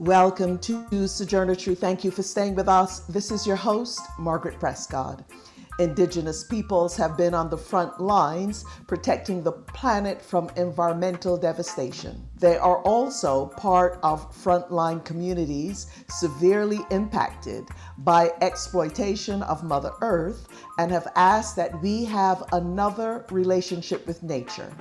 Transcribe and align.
Welcome 0.00 0.58
to 0.60 1.06
Sojourner 1.06 1.54
Truth. 1.54 1.80
Thank 1.80 2.04
you 2.04 2.10
for 2.10 2.22
staying 2.22 2.54
with 2.54 2.70
us. 2.70 3.00
This 3.00 3.30
is 3.30 3.46
your 3.46 3.56
host, 3.56 4.00
Margaret 4.18 4.58
Prescott. 4.58 5.30
Indigenous 5.78 6.42
peoples 6.42 6.96
have 6.96 7.18
been 7.18 7.34
on 7.34 7.50
the 7.50 7.58
front 7.58 8.00
lines 8.00 8.64
protecting 8.86 9.42
the 9.42 9.52
planet 9.52 10.22
from 10.22 10.48
environmental 10.56 11.36
devastation. 11.36 12.26
They 12.38 12.56
are 12.56 12.78
also 12.78 13.48
part 13.58 14.00
of 14.02 14.34
frontline 14.34 15.04
communities 15.04 15.88
severely 16.08 16.78
impacted 16.90 17.68
by 17.98 18.32
exploitation 18.40 19.42
of 19.42 19.64
Mother 19.64 19.92
Earth 20.00 20.48
and 20.78 20.90
have 20.90 21.12
asked 21.14 21.56
that 21.56 21.78
we 21.82 22.06
have 22.06 22.42
another 22.52 23.26
relationship 23.30 24.06
with 24.06 24.22
nature. 24.22 24.72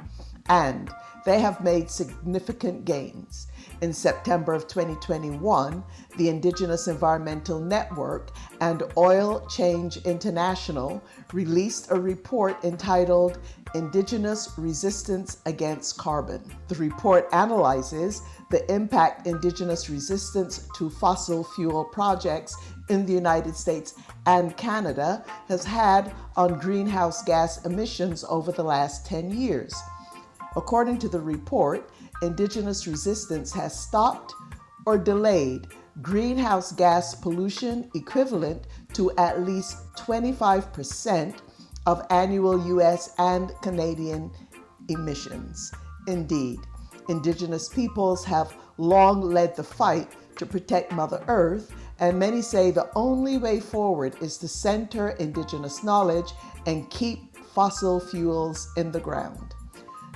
And 0.47 0.89
they 1.25 1.39
have 1.39 1.63
made 1.63 1.89
significant 1.89 2.85
gains. 2.85 3.47
In 3.81 3.93
September 3.93 4.53
of 4.53 4.67
2021, 4.67 5.83
the 6.17 6.29
Indigenous 6.29 6.87
Environmental 6.87 7.59
Network 7.59 8.31
and 8.59 8.83
Oil 8.97 9.45
Change 9.47 9.97
International 9.97 11.01
released 11.33 11.91
a 11.91 11.99
report 11.99 12.63
entitled 12.63 13.39
Indigenous 13.75 14.49
Resistance 14.57 15.37
Against 15.45 15.97
Carbon. 15.97 16.41
The 16.67 16.75
report 16.75 17.29
analyzes 17.31 18.21
the 18.49 18.69
impact 18.73 19.27
Indigenous 19.27 19.89
resistance 19.89 20.67
to 20.75 20.89
fossil 20.89 21.43
fuel 21.43 21.85
projects 21.85 22.55
in 22.89 23.05
the 23.05 23.13
United 23.13 23.55
States 23.55 23.93
and 24.25 24.57
Canada 24.57 25.23
has 25.47 25.63
had 25.63 26.11
on 26.35 26.59
greenhouse 26.59 27.23
gas 27.23 27.63
emissions 27.65 28.25
over 28.27 28.51
the 28.51 28.63
last 28.63 29.05
10 29.05 29.31
years. 29.31 29.73
According 30.59 30.97
to 30.99 31.07
the 31.07 31.21
report, 31.21 31.89
indigenous 32.21 32.85
resistance 32.85 33.53
has 33.53 33.79
stopped 33.79 34.33
or 34.85 34.97
delayed 34.97 35.67
greenhouse 36.01 36.73
gas 36.73 37.15
pollution 37.15 37.89
equivalent 37.95 38.67
to 38.91 39.09
at 39.15 39.39
least 39.43 39.77
25% 39.95 41.35
of 41.85 42.05
annual 42.09 42.59
US 42.75 43.11
and 43.19 43.53
Canadian 43.61 44.31
emissions. 44.89 45.71
Indeed, 46.07 46.59
indigenous 47.07 47.69
peoples 47.69 48.25
have 48.25 48.53
long 48.77 49.21
led 49.21 49.55
the 49.55 49.63
fight 49.63 50.11
to 50.35 50.45
protect 50.45 50.91
Mother 50.91 51.23
Earth, 51.29 51.71
and 51.99 52.19
many 52.19 52.41
say 52.41 52.69
the 52.69 52.89
only 52.97 53.37
way 53.37 53.61
forward 53.61 54.13
is 54.21 54.37
to 54.39 54.49
center 54.49 55.11
indigenous 55.11 55.85
knowledge 55.85 56.33
and 56.65 56.89
keep 56.89 57.33
fossil 57.55 58.01
fuels 58.01 58.67
in 58.75 58.91
the 58.91 58.99
ground. 58.99 59.55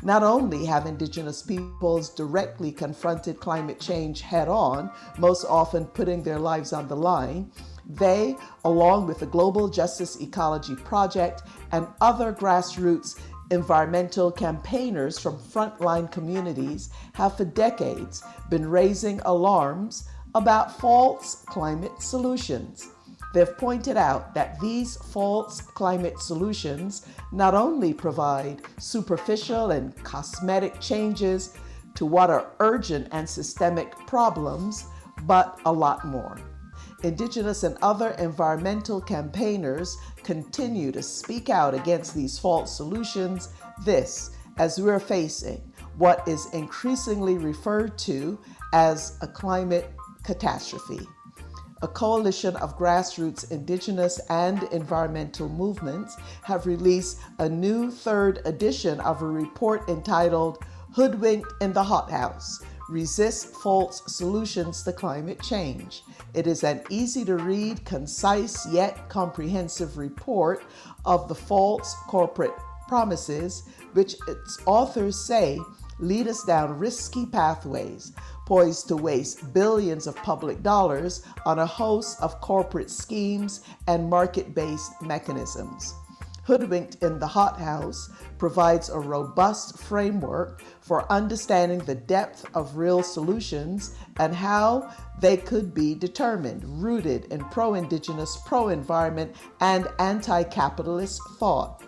Not 0.03 0.21
only 0.21 0.65
have 0.65 0.85
Indigenous 0.85 1.41
peoples 1.41 2.09
directly 2.09 2.73
confronted 2.73 3.39
climate 3.39 3.79
change 3.79 4.19
head 4.19 4.49
on, 4.49 4.91
most 5.17 5.45
often 5.45 5.85
putting 5.85 6.23
their 6.23 6.39
lives 6.39 6.73
on 6.73 6.89
the 6.89 6.95
line, 6.95 7.49
they, 7.87 8.35
along 8.65 9.07
with 9.07 9.19
the 9.19 9.25
Global 9.25 9.69
Justice 9.69 10.19
Ecology 10.19 10.75
Project 10.75 11.43
and 11.71 11.87
other 12.01 12.33
grassroots 12.33 13.17
environmental 13.49 14.29
campaigners 14.29 15.19
from 15.19 15.37
frontline 15.37 16.11
communities, 16.11 16.89
have 17.13 17.37
for 17.37 17.45
decades 17.45 18.23
been 18.49 18.67
raising 18.67 19.21
alarms 19.21 20.09
about 20.35 20.77
false 20.79 21.45
climate 21.47 22.01
solutions. 22.01 22.89
They've 23.33 23.57
pointed 23.57 23.97
out 23.97 24.35
that 24.35 24.59
these 24.59 24.95
false 24.95 25.59
climate 25.59 26.19
solutions 26.19 27.07
not 27.31 27.55
only 27.55 27.91
provide 27.91 28.61
superficial 28.77 29.71
and 29.71 29.95
cosmetic 30.03 30.79
changes 30.79 31.57
to 31.95 32.05
what 32.05 32.29
are 32.29 32.51
urgent 32.59 33.07
and 33.11 33.27
systemic 33.27 33.91
problems, 34.05 34.85
but 35.23 35.59
a 35.65 35.71
lot 35.71 36.05
more. 36.05 36.37
Indigenous 37.01 37.63
and 37.63 37.75
other 37.81 38.11
environmental 38.11 39.01
campaigners 39.01 39.97
continue 40.23 40.91
to 40.91 41.01
speak 41.01 41.49
out 41.49 41.73
against 41.73 42.13
these 42.13 42.37
false 42.37 42.75
solutions. 42.75 43.49
This, 43.83 44.29
as 44.57 44.79
we're 44.79 44.99
facing 44.99 45.73
what 45.97 46.25
is 46.27 46.47
increasingly 46.53 47.37
referred 47.37 47.97
to 47.99 48.39
as 48.73 49.17
a 49.21 49.27
climate 49.27 49.91
catastrophe 50.23 51.07
a 51.83 51.87
coalition 51.87 52.55
of 52.55 52.77
grassroots 52.77 53.51
indigenous 53.51 54.17
and 54.29 54.63
environmental 54.71 55.49
movements 55.49 56.15
have 56.41 56.65
released 56.65 57.19
a 57.39 57.49
new 57.49 57.91
third 57.91 58.39
edition 58.45 59.01
of 59.01 59.21
a 59.21 59.27
report 59.27 59.87
entitled 59.89 60.63
Hoodwinked 60.95 61.51
in 61.61 61.73
the 61.73 61.83
Hothouse 61.83 62.63
Resist 62.89 63.47
False 63.47 64.01
Solutions 64.07 64.81
to 64.83 64.93
Climate 64.93 65.41
Change. 65.41 66.03
It 66.33 66.47
is 66.47 66.63
an 66.63 66.81
easy 66.89 67.25
to 67.25 67.35
read, 67.35 67.83
concise, 67.83 68.65
yet 68.71 69.09
comprehensive 69.09 69.97
report 69.97 70.63
of 71.03 71.27
the 71.27 71.35
false 71.35 71.95
corporate 72.07 72.53
promises, 72.87 73.63
which 73.91 74.15
its 74.29 74.57
authors 74.65 75.19
say 75.19 75.59
lead 75.99 76.27
us 76.27 76.43
down 76.43 76.77
risky 76.77 77.25
pathways 77.25 78.13
poised 78.45 78.87
to 78.89 78.95
waste 78.95 79.53
billions 79.53 80.07
of 80.07 80.15
public 80.17 80.61
dollars 80.61 81.23
on 81.45 81.59
a 81.59 81.65
host 81.65 82.21
of 82.21 82.41
corporate 82.41 82.89
schemes 82.89 83.61
and 83.87 84.09
market 84.09 84.53
based 84.53 84.91
mechanisms. 85.01 85.95
Hoodwinked 86.43 87.01
in 87.01 87.19
the 87.19 87.27
Hothouse 87.27 88.09
provides 88.37 88.89
a 88.89 88.99
robust 88.99 89.79
framework 89.79 90.61
for 90.81 91.09
understanding 91.09 91.79
the 91.79 91.95
depth 91.95 92.45
of 92.53 92.75
real 92.75 93.01
solutions 93.01 93.95
and 94.19 94.35
how 94.35 94.93
they 95.21 95.37
could 95.37 95.73
be 95.73 95.95
determined, 95.95 96.65
rooted 96.83 97.25
in 97.31 97.39
pro 97.45 97.75
Indigenous, 97.75 98.37
pro 98.45 98.67
environment, 98.67 99.33
and 99.61 99.87
anti 99.99 100.43
capitalist 100.43 101.21
thought. 101.39 101.81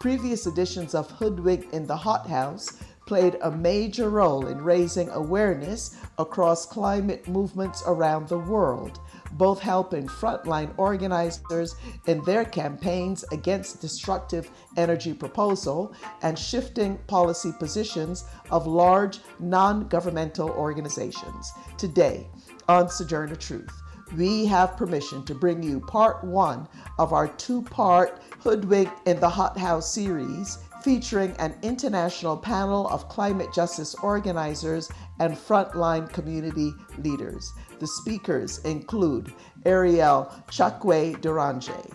Previous 0.00 0.46
editions 0.46 0.94
of 0.94 1.08
Hoodwinked 1.12 1.72
in 1.72 1.86
the 1.86 1.96
Hothouse 1.96 2.82
played 3.06 3.38
a 3.42 3.50
major 3.50 4.10
role 4.10 4.48
in 4.48 4.60
raising 4.60 5.08
awareness 5.10 5.96
across 6.18 6.66
climate 6.66 7.26
movements 7.28 7.82
around 7.86 8.28
the 8.28 8.38
world, 8.38 8.98
both 9.32 9.60
helping 9.60 10.08
frontline 10.08 10.72
organizers 10.76 11.76
in 12.06 12.20
their 12.24 12.44
campaigns 12.44 13.24
against 13.30 13.80
destructive 13.80 14.50
energy 14.76 15.14
proposal 15.14 15.94
and 16.22 16.36
shifting 16.36 16.98
policy 17.06 17.52
positions 17.60 18.24
of 18.50 18.66
large 18.66 19.20
non-governmental 19.38 20.50
organizations. 20.50 21.52
Today, 21.78 22.26
on 22.68 22.88
Sojourner 22.88 23.36
Truth, 23.36 23.82
we 24.16 24.46
have 24.46 24.76
permission 24.76 25.24
to 25.24 25.34
bring 25.34 25.62
you 25.62 25.80
part 25.80 26.22
one 26.22 26.68
of 26.98 27.12
our 27.12 27.28
two 27.28 27.62
part 27.62 28.20
Hoodwink 28.40 28.90
in 29.06 29.18
the 29.20 29.28
Hothouse 29.28 29.92
series 29.92 30.58
featuring 30.86 31.34
an 31.40 31.52
international 31.62 32.36
panel 32.36 32.86
of 32.90 33.08
climate 33.08 33.52
justice 33.52 33.96
organizers 34.04 34.88
and 35.18 35.34
frontline 35.34 36.08
community 36.12 36.72
leaders. 36.98 37.52
The 37.80 37.88
speakers 37.88 38.58
include 38.58 39.32
Ariel 39.64 40.32
Tchekwie 40.46 41.20
Deranger, 41.20 41.92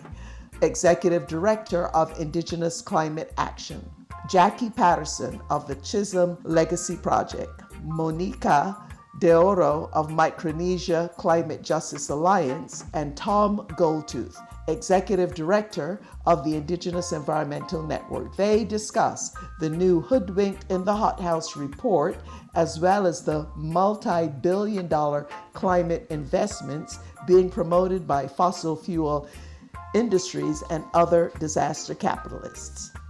Executive 0.60 1.26
Director 1.26 1.86
of 1.86 2.20
Indigenous 2.20 2.82
Climate 2.82 3.32
Action, 3.38 3.82
Jackie 4.28 4.68
Patterson 4.68 5.40
of 5.48 5.66
the 5.66 5.76
Chisholm 5.76 6.36
Legacy 6.42 6.96
Project, 6.96 7.62
Monica 7.84 8.76
Deoro 9.20 9.88
of 9.94 10.10
Micronesia 10.10 11.10
Climate 11.16 11.62
Justice 11.62 12.10
Alliance, 12.10 12.84
and 12.92 13.16
Tom 13.16 13.66
Goldtooth, 13.68 14.36
Executive 14.68 15.34
Director 15.34 16.00
of 16.26 16.44
the 16.44 16.56
Indigenous 16.56 17.12
Environmental 17.12 17.82
Network. 17.82 18.36
They 18.36 18.64
discuss 18.64 19.34
the 19.58 19.68
new 19.68 20.00
Hoodwinked 20.00 20.70
in 20.70 20.84
the 20.84 20.94
Hothouse 20.94 21.56
report, 21.56 22.16
as 22.54 22.78
well 22.78 23.06
as 23.06 23.22
the 23.22 23.48
multi 23.56 24.28
billion 24.28 24.86
dollar 24.86 25.26
climate 25.52 26.06
investments 26.10 26.98
being 27.26 27.50
promoted 27.50 28.06
by 28.06 28.26
fossil 28.26 28.76
fuel 28.76 29.28
industries 29.94 30.62
and 30.70 30.84
other 30.94 31.32
disaster 31.38 31.94
capitalists. 31.94 32.91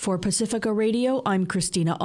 For 0.00 0.16
Pacifica 0.16 0.72
Radio, 0.72 1.20
I'm 1.26 1.44
Christina. 1.46 1.96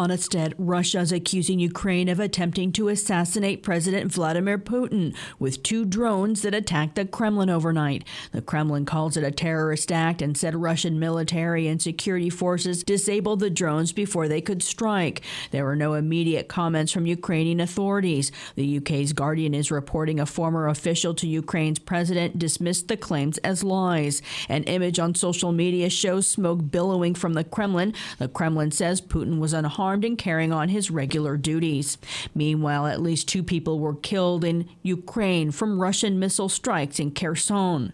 Russia 0.57 0.99
is 0.99 1.11
accusing 1.11 1.59
Ukraine 1.59 2.09
of 2.09 2.19
attempting 2.19 2.71
to 2.73 2.89
assassinate 2.89 3.61
President 3.61 4.11
Vladimir 4.11 4.57
Putin 4.57 5.15
with 5.37 5.61
two 5.61 5.85
drones 5.85 6.41
that 6.41 6.55
attacked 6.55 6.95
the 6.95 7.05
Kremlin 7.05 7.49
overnight. 7.49 8.03
The 8.31 8.41
Kremlin 8.41 8.85
calls 8.85 9.15
it 9.15 9.23
a 9.23 9.29
terrorist 9.29 9.91
act 9.91 10.23
and 10.23 10.35
said 10.35 10.55
Russian 10.55 10.99
military 10.99 11.67
and 11.67 11.79
security 11.79 12.29
forces 12.29 12.83
disabled 12.83 13.39
the 13.39 13.51
drones 13.51 13.93
before 13.93 14.27
they 14.27 14.41
could 14.41 14.63
strike. 14.63 15.21
There 15.51 15.63
were 15.63 15.75
no 15.75 15.93
immediate 15.93 16.49
comments 16.49 16.91
from 16.91 17.05
Ukrainian 17.05 17.61
authorities. 17.61 18.31
The 18.55 18.77
UK's 18.77 19.13
Guardian 19.13 19.53
is 19.53 19.71
reporting 19.71 20.19
a 20.19 20.25
former 20.25 20.67
official 20.67 21.13
to 21.13 21.27
Ukraine's 21.27 21.79
president 21.79 22.39
dismissed 22.39 22.87
the 22.87 22.97
claims 22.97 23.37
as 23.37 23.63
lies. 23.63 24.23
An 24.49 24.63
image 24.63 24.97
on 24.97 25.13
social 25.13 25.51
media 25.51 25.89
shows 25.89 26.27
smoke 26.27 26.71
billowing 26.71 27.13
from 27.13 27.35
the 27.35 27.43
Kremlin 27.43 27.74
Kremlin. 27.75 27.93
The 28.19 28.27
Kremlin 28.29 28.71
says 28.71 29.01
Putin 29.01 29.39
was 29.39 29.51
unharmed 29.51 30.05
and 30.05 30.17
carrying 30.17 30.53
on 30.53 30.69
his 30.69 30.89
regular 30.89 31.35
duties. 31.35 31.97
Meanwhile, 32.33 32.87
at 32.87 33.01
least 33.01 33.27
two 33.27 33.43
people 33.43 33.79
were 33.79 33.95
killed 33.95 34.45
in 34.45 34.69
Ukraine 34.81 35.51
from 35.51 35.81
Russian 35.81 36.17
missile 36.17 36.47
strikes 36.47 36.99
in 36.99 37.11
Kherson. 37.11 37.91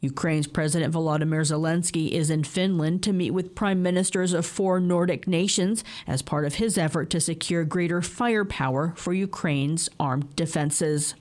Ukraine's 0.00 0.46
President 0.46 0.94
Volodymyr 0.94 1.40
Zelensky 1.40 2.10
is 2.10 2.28
in 2.28 2.44
Finland 2.44 3.02
to 3.02 3.12
meet 3.12 3.32
with 3.32 3.54
prime 3.54 3.82
ministers 3.82 4.32
of 4.34 4.44
four 4.44 4.78
Nordic 4.78 5.26
nations 5.26 5.82
as 6.06 6.22
part 6.22 6.44
of 6.44 6.56
his 6.56 6.76
effort 6.76 7.08
to 7.10 7.20
secure 7.20 7.64
greater 7.64 8.02
firepower 8.02 8.92
for 8.94 9.12
Ukraine's 9.14 9.88
armed 9.98 10.36
defenses. 10.36 11.14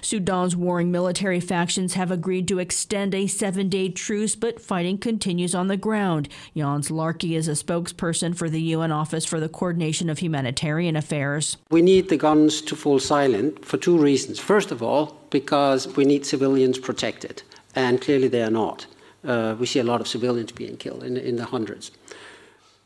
Sudan's 0.00 0.56
warring 0.56 0.90
military 0.90 1.40
factions 1.40 1.94
have 1.94 2.10
agreed 2.10 2.48
to 2.48 2.58
extend 2.58 3.14
a 3.14 3.26
seven 3.26 3.68
day 3.68 3.88
truce, 3.88 4.34
but 4.34 4.60
fighting 4.60 4.98
continues 4.98 5.54
on 5.54 5.68
the 5.68 5.76
ground. 5.76 6.28
Jens 6.56 6.90
Laerke 6.90 7.36
is 7.36 7.48
a 7.48 7.52
spokesperson 7.52 8.36
for 8.36 8.48
the 8.48 8.60
UN 8.60 8.92
Office 8.92 9.24
for 9.24 9.40
the 9.40 9.48
Coordination 9.48 10.10
of 10.10 10.18
Humanitarian 10.18 10.96
Affairs. 10.96 11.56
We 11.70 11.82
need 11.82 12.08
the 12.08 12.16
guns 12.16 12.60
to 12.62 12.76
fall 12.76 12.98
silent 12.98 13.64
for 13.64 13.76
two 13.76 13.98
reasons. 13.98 14.38
First 14.38 14.70
of 14.70 14.82
all, 14.82 15.16
because 15.30 15.86
we 15.96 16.04
need 16.04 16.26
civilians 16.26 16.78
protected, 16.78 17.42
and 17.74 18.00
clearly 18.00 18.28
they 18.28 18.42
are 18.42 18.50
not. 18.50 18.86
Uh, 19.24 19.54
we 19.58 19.66
see 19.66 19.80
a 19.80 19.84
lot 19.84 20.00
of 20.00 20.08
civilians 20.08 20.52
being 20.52 20.76
killed 20.76 21.04
in, 21.04 21.16
in 21.16 21.36
the 21.36 21.44
hundreds. 21.44 21.90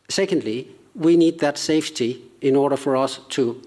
Secondly, 0.08 0.68
we 0.94 1.16
need 1.16 1.40
that 1.40 1.58
safety 1.58 2.22
in 2.40 2.56
order 2.56 2.76
for 2.76 2.96
us 2.96 3.20
to, 3.30 3.60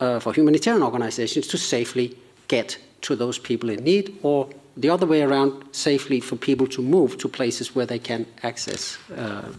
uh, 0.00 0.18
for 0.18 0.32
humanitarian 0.32 0.82
organizations 0.82 1.46
to 1.48 1.58
safely 1.58 2.16
get 2.56 2.78
to 3.00 3.16
those 3.16 3.38
people 3.40 3.70
in 3.70 3.82
need, 3.84 4.06
or 4.22 4.48
the 4.76 4.90
other 4.94 5.06
way 5.06 5.22
around, 5.22 5.52
safely 5.72 6.20
for 6.20 6.36
people 6.36 6.66
to 6.66 6.82
move 6.82 7.16
to 7.18 7.28
places 7.28 7.74
where 7.74 7.86
they 7.86 7.98
can 7.98 8.26
access 8.42 8.98
uh, 9.16 9.52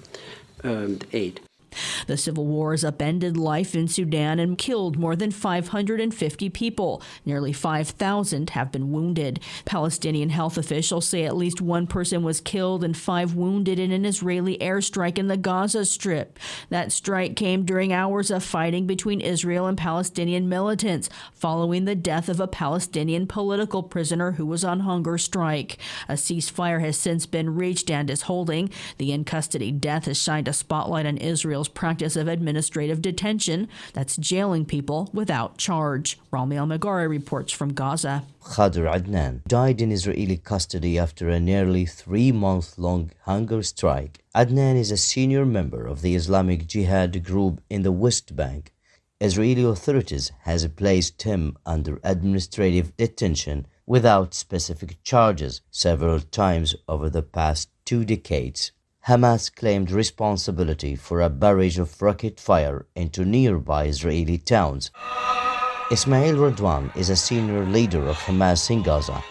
um, 0.64 1.00
aid. 1.12 1.40
The 2.08 2.18
civil 2.18 2.46
war 2.46 2.72
has 2.72 2.84
upended 2.84 3.38
life 3.38 3.76
in 3.76 3.88
Sudan 3.88 4.40
and 4.40 4.58
killed 4.58 4.98
more 4.98 5.16
than 5.16 5.32
550 5.32 6.50
people. 6.50 7.02
Nearly 7.26 7.54
5,000 7.54 8.52
have 8.52 8.72
been 8.72 8.92
wounded. 8.92 9.40
Palestinian 9.66 10.30
health 10.30 10.58
officials 10.58 11.08
say 11.08 11.24
at 11.24 11.36
least 11.36 11.62
one 11.62 11.88
person 11.88 12.24
was 12.24 12.42
killed 12.42 12.84
and 12.84 12.96
five 12.96 13.36
wounded 13.36 13.80
in 13.80 13.92
an 13.92 14.06
Israeli 14.06 14.58
airstrike 14.58 15.18
in 15.18 15.28
the 15.28 15.38
Gaza 15.38 15.86
Strip. 15.86 16.40
That 16.70 16.92
strike 16.92 17.36
came 17.36 17.66
during 17.66 17.94
hours 17.94 18.32
of 18.32 18.44
fighting 18.44 18.88
between 18.88 19.22
Israel 19.22 19.66
and 19.66 19.78
Palestinian 19.78 20.50
militants 20.50 21.10
following 21.34 21.86
the 21.86 21.96
death 21.96 22.30
of 22.30 22.40
a 22.40 22.48
Palestinian 22.48 23.28
political 23.28 23.84
prisoner 23.84 24.34
who 24.34 24.46
was 24.46 24.64
on 24.64 24.82
hunger 24.82 25.18
strike. 25.18 25.78
A 26.08 26.14
ceasefire 26.14 26.82
has 26.82 26.98
since 26.98 27.26
been 27.26 27.56
reached 27.56 27.90
and 27.90 28.10
is 28.10 28.24
holding. 28.24 28.70
The 28.98 29.12
in 29.12 29.24
custody 29.24 29.72
death 29.72 30.06
has 30.06 30.22
shined 30.22 30.48
a 30.48 30.54
spotlight 30.54 31.06
on 31.06 31.18
Israel 31.18 31.63
Practice 31.68 32.16
of 32.16 32.28
administrative 32.28 33.02
detention, 33.02 33.68
that's 33.94 34.18
jailing 34.18 34.66
people 34.66 35.10
without 35.14 35.58
charge. 35.58 36.20
Rami 36.32 36.56
Almeghari 36.56 37.10
reports 37.10 37.52
from 37.52 37.74
Gaza. 37.74 38.24
Khader 38.42 38.92
Adnan 38.92 39.44
died 39.48 39.82
in 39.82 39.92
Israeli 39.92 40.38
custody 40.38 41.00
after 41.00 41.30
a 41.30 41.40
nearly 41.40 41.86
three 41.86 42.32
month 42.32 42.78
long 42.78 43.12
hunger 43.22 43.64
strike. 43.64 44.24
Adnan 44.36 44.76
is 44.78 44.92
a 44.92 44.98
senior 44.98 45.46
member 45.46 45.86
of 45.86 46.02
the 46.02 46.16
Islamic 46.16 46.68
Jihad 46.68 47.24
group 47.24 47.62
in 47.70 47.84
the 47.84 47.92
West 47.92 48.36
Bank. 48.36 48.74
Israeli 49.22 49.64
authorities 49.64 50.32
has 50.42 50.68
placed 50.68 51.22
him 51.22 51.56
under 51.66 52.00
administrative 52.04 52.98
detention 52.98 53.66
without 53.86 54.34
specific 54.34 55.02
charges 55.04 55.62
several 55.72 56.20
times 56.20 56.76
over 56.88 57.10
the 57.10 57.22
past 57.22 57.70
two 57.86 58.04
decades. 58.04 58.72
Hamas 59.08 59.54
claimed 59.54 59.92
responsibility 59.92 60.96
for 60.96 61.20
a 61.20 61.30
barrage 61.30 61.78
of 61.78 62.02
rocket 62.02 62.40
fire 62.40 62.86
into 62.96 63.26
nearby 63.26 63.88
Israeli 63.88 64.38
towns. 64.38 64.92
Ismail 65.92 66.38
Radwan 66.38 66.96
is 66.96 67.10
a 67.10 67.18
senior 67.18 67.66
leader 67.66 68.08
of 68.08 68.16
Hamas 68.16 68.72
in 68.72 68.82
Gaza. 68.82 69.22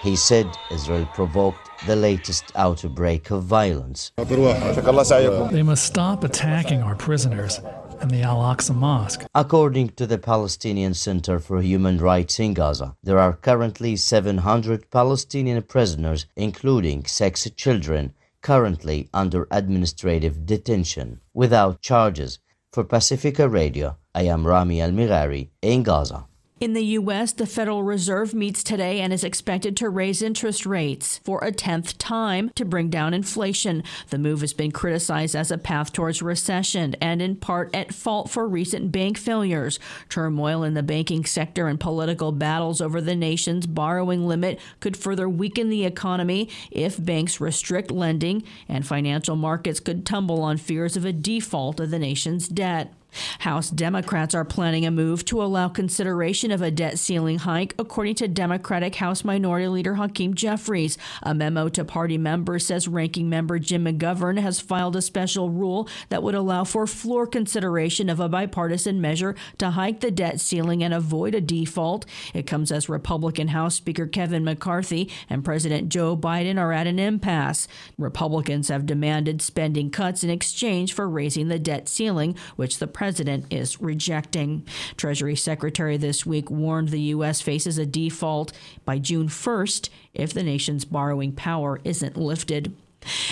He 0.00 0.16
said 0.16 0.46
Israel 0.72 1.04
provoked 1.12 1.68
the 1.86 1.96
latest 1.96 2.44
outbreak 2.56 3.30
of 3.30 3.44
violence. 3.44 4.10
They 4.16 5.62
must 5.62 5.84
stop 5.84 6.24
attacking 6.24 6.82
our 6.82 6.94
prisoners 6.94 7.60
and 8.00 8.10
the 8.10 8.22
Al 8.22 8.38
Aqsa 8.38 8.74
Mosque. 8.74 9.26
According 9.34 9.90
to 9.90 10.06
the 10.06 10.16
Palestinian 10.16 10.94
Center 10.94 11.38
for 11.38 11.60
Human 11.60 11.98
Rights 11.98 12.40
in 12.40 12.54
Gaza, 12.54 12.96
there 13.02 13.18
are 13.18 13.34
currently 13.34 13.96
700 13.96 14.90
Palestinian 14.90 15.60
prisoners, 15.60 16.24
including 16.34 17.04
sex 17.04 17.46
children, 17.54 18.14
currently 18.42 19.08
under 19.12 19.46
administrative 19.50 20.46
detention 20.46 21.20
without 21.34 21.80
charges. 21.82 22.38
For 22.72 22.84
Pacifica 22.84 23.48
Radio, 23.48 23.96
I 24.14 24.22
am 24.22 24.46
Rami 24.46 24.78
Almeghari 24.78 25.50
in 25.60 25.82
Gaza. 25.82 26.26
In 26.60 26.74
the 26.74 26.84
U.S., 26.84 27.32
the 27.32 27.46
Federal 27.46 27.82
Reserve 27.82 28.34
meets 28.34 28.62
today 28.62 29.00
and 29.00 29.14
is 29.14 29.24
expected 29.24 29.78
to 29.78 29.88
raise 29.88 30.20
interest 30.20 30.66
rates 30.66 31.16
for 31.24 31.42
a 31.42 31.52
10th 31.52 31.94
time 31.96 32.50
to 32.50 32.66
bring 32.66 32.90
down 32.90 33.14
inflation. 33.14 33.82
The 34.10 34.18
move 34.18 34.42
has 34.42 34.52
been 34.52 34.70
criticized 34.70 35.34
as 35.34 35.50
a 35.50 35.56
path 35.56 35.90
towards 35.90 36.20
recession 36.20 36.96
and 37.00 37.22
in 37.22 37.36
part 37.36 37.74
at 37.74 37.94
fault 37.94 38.28
for 38.28 38.46
recent 38.46 38.92
bank 38.92 39.16
failures. 39.16 39.78
Turmoil 40.10 40.62
in 40.62 40.74
the 40.74 40.82
banking 40.82 41.24
sector 41.24 41.66
and 41.66 41.80
political 41.80 42.30
battles 42.30 42.82
over 42.82 43.00
the 43.00 43.16
nation's 43.16 43.66
borrowing 43.66 44.26
limit 44.26 44.60
could 44.80 44.98
further 44.98 45.30
weaken 45.30 45.70
the 45.70 45.86
economy 45.86 46.50
if 46.70 47.02
banks 47.02 47.40
restrict 47.40 47.90
lending, 47.90 48.44
and 48.68 48.86
financial 48.86 49.34
markets 49.34 49.80
could 49.80 50.04
tumble 50.04 50.42
on 50.42 50.58
fears 50.58 50.94
of 50.94 51.06
a 51.06 51.12
default 51.14 51.80
of 51.80 51.90
the 51.90 51.98
nation's 51.98 52.48
debt. 52.48 52.92
House 53.40 53.70
Democrats 53.70 54.34
are 54.34 54.44
planning 54.44 54.86
a 54.86 54.90
move 54.90 55.24
to 55.26 55.42
allow 55.42 55.68
consideration 55.68 56.50
of 56.50 56.62
a 56.62 56.70
debt 56.70 56.98
ceiling 56.98 57.38
hike, 57.38 57.74
according 57.78 58.14
to 58.16 58.28
Democratic 58.28 58.96
House 58.96 59.24
Minority 59.24 59.68
Leader 59.68 59.94
Hakeem 59.94 60.34
Jeffries. 60.34 60.98
A 61.22 61.34
memo 61.34 61.68
to 61.70 61.84
party 61.84 62.18
members 62.18 62.66
says 62.66 62.88
ranking 62.88 63.28
member 63.28 63.58
Jim 63.58 63.84
McGovern 63.84 64.38
has 64.38 64.60
filed 64.60 64.96
a 64.96 65.02
special 65.02 65.50
rule 65.50 65.88
that 66.08 66.22
would 66.22 66.34
allow 66.34 66.64
for 66.64 66.86
floor 66.86 67.26
consideration 67.26 68.08
of 68.08 68.20
a 68.20 68.28
bipartisan 68.28 69.00
measure 69.00 69.34
to 69.58 69.70
hike 69.70 70.00
the 70.00 70.10
debt 70.10 70.40
ceiling 70.40 70.82
and 70.82 70.94
avoid 70.94 71.34
a 71.34 71.40
default. 71.40 72.06
It 72.34 72.46
comes 72.46 72.70
as 72.70 72.88
Republican 72.88 73.48
House 73.48 73.74
Speaker 73.74 74.06
Kevin 74.06 74.44
McCarthy 74.44 75.10
and 75.28 75.44
President 75.44 75.88
Joe 75.88 76.16
Biden 76.16 76.58
are 76.58 76.72
at 76.72 76.86
an 76.86 76.98
impasse. 76.98 77.68
Republicans 77.98 78.68
have 78.68 78.86
demanded 78.86 79.42
spending 79.42 79.90
cuts 79.90 80.24
in 80.24 80.30
exchange 80.30 80.92
for 80.92 81.08
raising 81.08 81.48
the 81.48 81.58
debt 81.58 81.88
ceiling, 81.88 82.36
which 82.56 82.78
the 82.78 82.86
president 83.00 83.46
is 83.48 83.80
rejecting. 83.80 84.62
Treasury 84.98 85.34
Secretary 85.34 85.96
this 85.96 86.26
week 86.26 86.50
warned 86.50 86.90
the 86.90 87.00
U.S. 87.14 87.40
faces 87.40 87.78
a 87.78 87.86
default 87.86 88.52
by 88.84 88.98
June 88.98 89.28
1st 89.28 89.88
if 90.12 90.34
the 90.34 90.42
nation's 90.42 90.84
borrowing 90.84 91.32
power 91.32 91.80
isn't 91.82 92.18
lifted. 92.18 92.76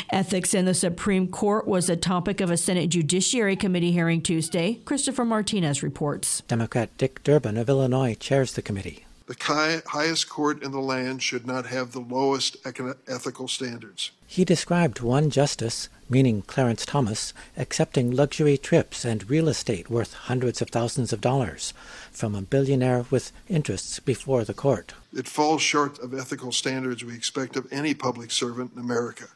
Ethics 0.08 0.54
in 0.54 0.64
the 0.64 0.72
Supreme 0.72 1.28
Court 1.28 1.68
was 1.68 1.90
a 1.90 1.96
topic 1.96 2.40
of 2.40 2.50
a 2.50 2.56
Senate 2.56 2.88
Judiciary 2.88 3.56
Committee 3.56 3.92
hearing 3.92 4.22
Tuesday. 4.22 4.80
Christopher 4.86 5.26
Martinez 5.26 5.82
reports. 5.82 6.40
Democrat 6.48 6.88
Dick 6.96 7.22
Durbin 7.22 7.58
of 7.58 7.68
Illinois 7.68 8.14
chairs 8.14 8.54
the 8.54 8.62
committee. 8.62 9.04
The 9.26 9.82
highest 9.88 10.30
court 10.30 10.62
in 10.62 10.70
the 10.70 10.80
land 10.80 11.22
should 11.22 11.46
not 11.46 11.66
have 11.66 11.92
the 11.92 12.00
lowest 12.00 12.56
ethical 12.64 13.46
standards. 13.46 14.12
He 14.26 14.46
described 14.46 15.00
one 15.00 15.28
justice, 15.28 15.90
meaning 16.08 16.42
Clarence 16.42 16.84
Thomas, 16.86 17.32
accepting 17.56 18.10
luxury 18.10 18.56
trips 18.56 19.04
and 19.04 19.28
real 19.28 19.48
estate 19.48 19.90
worth 19.90 20.14
hundreds 20.14 20.62
of 20.62 20.70
thousands 20.70 21.12
of 21.12 21.20
dollars 21.20 21.72
from 22.10 22.34
a 22.34 22.42
billionaire 22.42 23.04
with 23.10 23.32
interests 23.48 24.00
before 24.00 24.44
the 24.44 24.54
court. 24.54 24.94
It 25.12 25.28
falls 25.28 25.62
short 25.62 25.98
of 25.98 26.14
ethical 26.14 26.52
standards 26.52 27.04
we 27.04 27.14
expect 27.14 27.56
of 27.56 27.66
any 27.72 27.94
public 27.94 28.30
servant 28.30 28.72
in 28.74 28.80
America. 28.80 29.26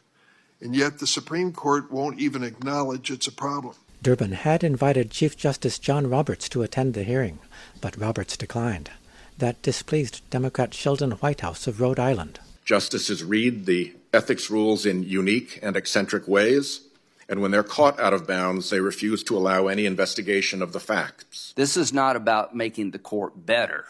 And 0.60 0.76
yet 0.76 0.98
the 0.98 1.06
Supreme 1.06 1.52
Court 1.52 1.90
won't 1.90 2.20
even 2.20 2.44
acknowledge 2.44 3.10
it's 3.10 3.26
a 3.26 3.32
problem. 3.32 3.74
Durbin 4.02 4.32
had 4.32 4.64
invited 4.64 5.10
Chief 5.10 5.36
Justice 5.36 5.78
John 5.78 6.08
Roberts 6.08 6.48
to 6.50 6.62
attend 6.62 6.94
the 6.94 7.04
hearing, 7.04 7.38
but 7.80 7.96
Roberts 7.96 8.36
declined. 8.36 8.90
That 9.38 9.62
displeased 9.62 10.28
Democrat 10.30 10.74
Sheldon 10.74 11.12
Whitehouse 11.12 11.66
of 11.66 11.80
Rhode 11.80 11.98
Island. 11.98 12.40
Justices 12.64 13.24
read, 13.24 13.66
the 13.66 13.94
ethics 14.12 14.50
rules 14.50 14.84
in 14.86 15.02
unique 15.02 15.58
and 15.62 15.76
eccentric 15.76 16.28
ways, 16.28 16.80
And 17.28 17.40
when 17.40 17.50
they're 17.50 17.62
caught 17.62 17.98
out 17.98 18.12
of 18.12 18.26
bounds, 18.26 18.68
they 18.68 18.80
refuse 18.80 19.22
to 19.24 19.36
allow 19.36 19.66
any 19.66 19.86
investigation 19.86 20.60
of 20.60 20.74
the 20.74 20.80
facts. 20.80 21.54
This 21.56 21.78
is 21.78 21.90
not 21.90 22.14
about 22.14 22.54
making 22.54 22.90
the 22.90 22.98
court 22.98 23.46
better. 23.46 23.86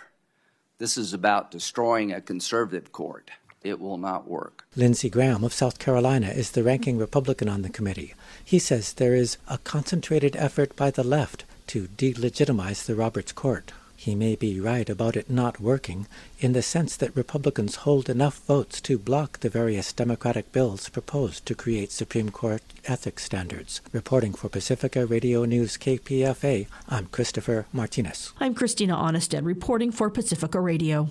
This 0.79 0.97
is 0.97 1.12
about 1.12 1.50
destroying 1.50 2.12
a 2.12 2.21
conservative 2.21 2.93
court. 2.93 3.33
It 3.62 3.81
will 3.81 3.99
not 3.99 4.29
work. 4.29 4.64
Lindsey 4.76 5.11
Graham 5.11 5.43
of 5.43 5.52
South 5.52 5.79
Carolina 5.79 6.29
is 6.29 6.52
the 6.52 6.62
ranking 6.62 6.99
Republican 6.99 7.49
on 7.49 7.62
the 7.62 7.69
committee. 7.69 8.14
He 8.45 8.59
says 8.59 8.93
there 8.93 9.14
is 9.14 9.38
a 9.49 9.59
concentrated 9.59 10.37
effort 10.37 10.76
by 10.76 10.91
the 10.91 11.05
left 11.05 11.45
to 11.69 11.88
delegitimize 11.88 12.85
the 12.87 12.95
Roberts 12.95 13.33
Court. 13.33 13.73
He 14.03 14.17
may 14.17 14.35
be 14.35 14.59
right 14.59 14.91
about 14.91 15.15
it 15.15 15.31
not 15.31 15.61
working, 15.61 16.09
in 16.41 16.55
the 16.55 16.61
sense 16.61 16.97
that 16.97 17.15
Republicans 17.15 17.87
hold 17.87 18.09
enough 18.09 18.45
votes 18.47 18.81
to 18.81 18.99
block 18.99 19.39
the 19.39 19.49
various 19.49 19.93
Democratic 19.93 20.51
bills 20.51 20.89
proposed 20.89 21.47
to 21.47 21.55
create 21.55 21.93
Supreme 21.93 22.31
Court 22.31 22.63
ethics 22.85 23.23
standards. 23.23 23.81
Reporting 23.93 24.35
for 24.35 24.49
Pacifica 24.49 25.07
Radio 25.07 25.45
News 25.45 25.77
KPFA, 25.77 26.67
I'm 26.89 27.07
Christopher 27.07 27.67
Martinez. 27.73 28.33
I'm 28.41 28.55
Christina 28.55 28.97
Aanestad, 28.97 29.45
reporting 29.45 29.93
for 29.93 30.11
Pacifica 30.11 30.59
Radio. 30.59 31.09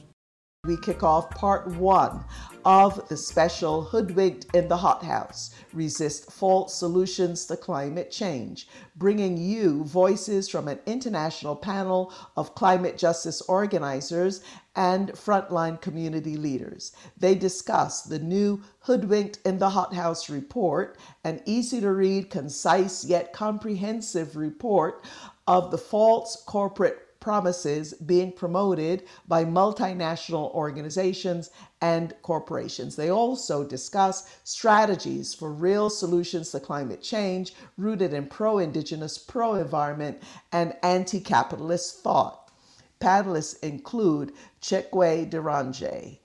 We 0.67 0.77
kick 0.77 1.01
off 1.01 1.31
part 1.31 1.65
one 1.69 2.23
of 2.65 3.09
the 3.09 3.17
special 3.17 3.81
Hoodwinked 3.81 4.45
in 4.53 4.67
the 4.67 4.77
Hothouse 4.77 5.55
Resist 5.73 6.31
False 6.31 6.75
Solutions 6.75 7.47
to 7.47 7.57
Climate 7.57 8.11
Change, 8.11 8.67
bringing 8.95 9.37
you 9.37 9.83
voices 9.85 10.47
from 10.47 10.67
an 10.67 10.77
international 10.85 11.55
panel 11.55 12.13
of 12.37 12.53
climate 12.53 12.95
justice 12.95 13.41
organizers 13.41 14.41
and 14.75 15.13
frontline 15.13 15.81
community 15.81 16.37
leaders. 16.37 16.91
They 17.17 17.33
discuss 17.33 18.03
the 18.03 18.19
new 18.19 18.61
Hoodwinked 18.81 19.39
in 19.43 19.57
the 19.57 19.71
Hothouse 19.71 20.29
report, 20.29 20.99
an 21.23 21.41
easy 21.47 21.81
to 21.81 21.91
read, 21.91 22.29
concise, 22.29 23.03
yet 23.03 23.33
comprehensive 23.33 24.35
report 24.35 25.03
of 25.47 25.71
the 25.71 25.79
false 25.79 26.43
corporate 26.45 27.07
promises 27.21 27.93
being 27.93 28.33
promoted 28.33 29.03
by 29.27 29.45
multinational 29.45 30.53
organizations 30.53 31.51
and 31.79 32.13
corporations. 32.23 32.97
They 32.97 33.09
also 33.09 33.63
discuss 33.63 34.29
strategies 34.43 35.33
for 35.33 35.51
real 35.51 35.89
solutions 35.89 36.51
to 36.51 36.59
climate 36.59 37.01
change 37.01 37.53
rooted 37.77 38.13
in 38.13 38.27
pro 38.27 38.57
Indigenous, 38.57 39.17
pro 39.17 39.55
environment, 39.55 40.21
and 40.51 40.75
anti 40.83 41.21
capitalist 41.21 42.01
thought. 42.03 42.51
Panelists 42.99 43.57
include 43.63 44.33
Tchekwie 44.61 45.29
Deranger, 45.29 46.19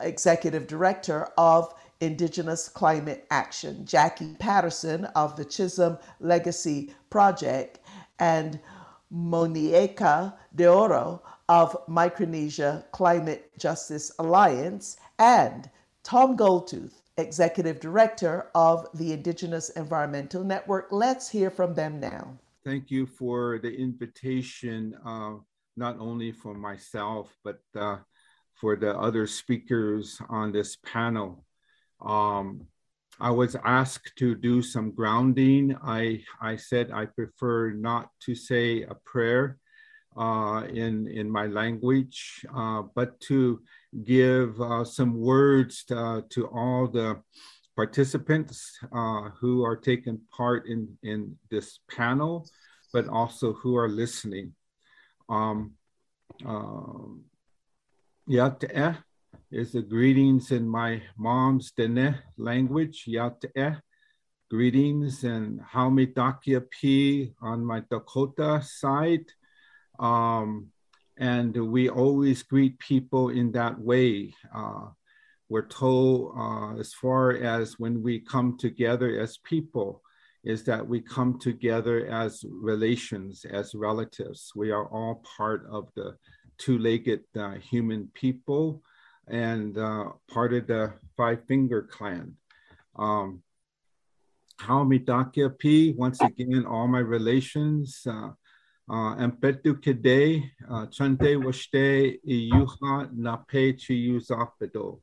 Executive 0.00 0.66
Director 0.66 1.28
of 1.38 1.74
Indigenous 2.00 2.68
Climate 2.68 3.26
Action, 3.30 3.84
Jackie 3.84 4.34
Patterson 4.38 5.04
of 5.16 5.36
the 5.36 5.44
Chisholm 5.44 5.98
Legacy 6.20 6.94
Project, 7.10 7.80
and 8.18 8.60
Moñeka 9.12 10.34
de 10.54 10.66
Oro 10.66 11.22
of 11.48 11.76
Micronesia 11.88 12.84
Climate 12.92 13.50
Justice 13.58 14.12
Alliance, 14.18 14.98
and 15.18 15.70
Tom 16.02 16.36
Goldtooth, 16.36 17.02
Executive 17.16 17.80
Director 17.80 18.50
of 18.54 18.86
the 18.94 19.12
Indigenous 19.12 19.70
Environmental 19.70 20.44
Network. 20.44 20.88
Let's 20.90 21.28
hear 21.28 21.50
from 21.50 21.74
them 21.74 22.00
now. 22.00 22.38
Thank 22.64 22.90
you 22.90 23.06
for 23.06 23.58
the 23.58 23.74
invitation, 23.74 24.94
uh, 25.04 25.36
not 25.76 25.98
only 25.98 26.32
for 26.32 26.54
myself, 26.54 27.34
but 27.42 27.60
uh, 27.74 27.98
for 28.54 28.76
the 28.76 28.96
other 28.96 29.26
speakers 29.26 30.20
on 30.28 30.52
this 30.52 30.76
panel. 30.76 31.44
Um, 32.00 32.66
I 33.20 33.30
was 33.30 33.56
asked 33.64 34.12
to 34.18 34.34
do 34.34 34.62
some 34.62 34.92
grounding. 34.92 35.76
I, 35.82 36.22
I 36.40 36.56
said 36.56 36.90
I 36.92 37.06
prefer 37.06 37.70
not 37.70 38.10
to 38.24 38.34
say 38.34 38.82
a 38.82 38.94
prayer 38.94 39.58
uh, 40.16 40.64
in, 40.72 41.06
in 41.08 41.30
my 41.30 41.46
language, 41.46 42.44
uh, 42.54 42.82
but 42.94 43.18
to 43.20 43.60
give 44.04 44.60
uh, 44.60 44.84
some 44.84 45.14
words 45.14 45.84
to, 45.84 46.24
to, 46.30 46.46
all 46.48 46.88
the 46.88 47.20
participants 47.76 48.78
uh, 48.92 49.30
who 49.40 49.64
are 49.64 49.76
taking 49.76 50.20
part 50.36 50.66
in, 50.66 50.88
in 51.02 51.36
this 51.50 51.80
panel, 51.90 52.48
but 52.92 53.06
also 53.08 53.52
who 53.52 53.76
are 53.76 53.88
listening. 53.88 54.52
Um, 55.28 55.72
um, 56.44 57.24
is 59.50 59.72
the 59.72 59.82
greetings 59.82 60.50
in 60.50 60.68
my 60.68 61.02
mom's 61.16 61.70
Dene 61.72 62.18
language, 62.36 63.04
Yat'e. 63.08 63.80
Greetings 64.50 65.24
and 65.24 65.60
Haumitakia 65.60 66.64
P 66.70 67.34
on 67.42 67.62
my 67.62 67.82
Dakota 67.90 68.62
side. 68.64 69.26
Um, 69.98 70.68
and 71.18 71.56
we 71.56 71.88
always 71.88 72.42
greet 72.42 72.78
people 72.78 73.30
in 73.30 73.52
that 73.52 73.78
way. 73.78 74.34
Uh, 74.54 74.86
we're 75.48 75.66
told 75.66 76.34
uh, 76.38 76.78
as 76.78 76.92
far 76.94 77.32
as 77.32 77.78
when 77.78 78.02
we 78.02 78.20
come 78.20 78.56
together 78.58 79.18
as 79.20 79.38
people, 79.38 80.02
is 80.44 80.62
that 80.64 80.86
we 80.86 81.00
come 81.00 81.38
together 81.38 82.06
as 82.06 82.44
relations, 82.48 83.44
as 83.44 83.74
relatives. 83.74 84.52
We 84.54 84.70
are 84.70 84.86
all 84.86 85.22
part 85.36 85.66
of 85.70 85.88
the 85.96 86.16
two-legged 86.58 87.22
uh, 87.36 87.54
human 87.54 88.10
people 88.14 88.82
and 89.26 89.76
uh, 89.76 90.10
part 90.30 90.52
of 90.52 90.66
the 90.66 90.94
Five 91.16 91.44
Finger 91.46 91.82
Clan. 91.82 92.34
Um, 92.96 93.42
Haumitakia 94.60 95.56
P, 95.58 95.92
once 95.96 96.20
again, 96.20 96.64
all 96.66 96.88
my 96.88 96.98
relations. 96.98 98.02
Uh, 98.06 98.30
uh, 98.88 99.16
Ampetu 99.16 99.74
Kede, 99.82 100.50
uh, 100.70 100.86
Chante 100.86 101.36
Washte, 101.36 102.18
Iyuha 102.26 103.10
Nape 103.14 103.76
Chiyuzapedo. 103.76 105.00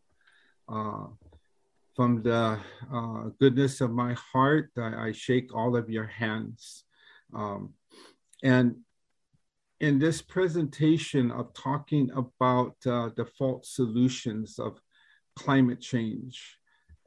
From 1.95 2.21
the 2.23 2.59
uh, 2.93 3.29
goodness 3.39 3.79
of 3.79 3.91
my 3.91 4.13
heart, 4.13 4.71
I, 4.77 5.07
I, 5.07 5.11
shake 5.13 5.55
all 5.55 5.77
of 5.77 5.89
your 5.89 6.07
hands. 6.07 6.83
Um, 7.33 7.73
and 8.43 8.75
in 9.79 9.97
this 9.99 10.21
presentation 10.21 11.31
of 11.31 11.53
talking 11.53 12.11
about 12.11 12.75
uh, 12.85 13.11
the 13.15 13.25
false 13.37 13.69
solutions 13.69 14.59
of 14.59 14.81
climate 15.37 15.79
change 15.79 16.57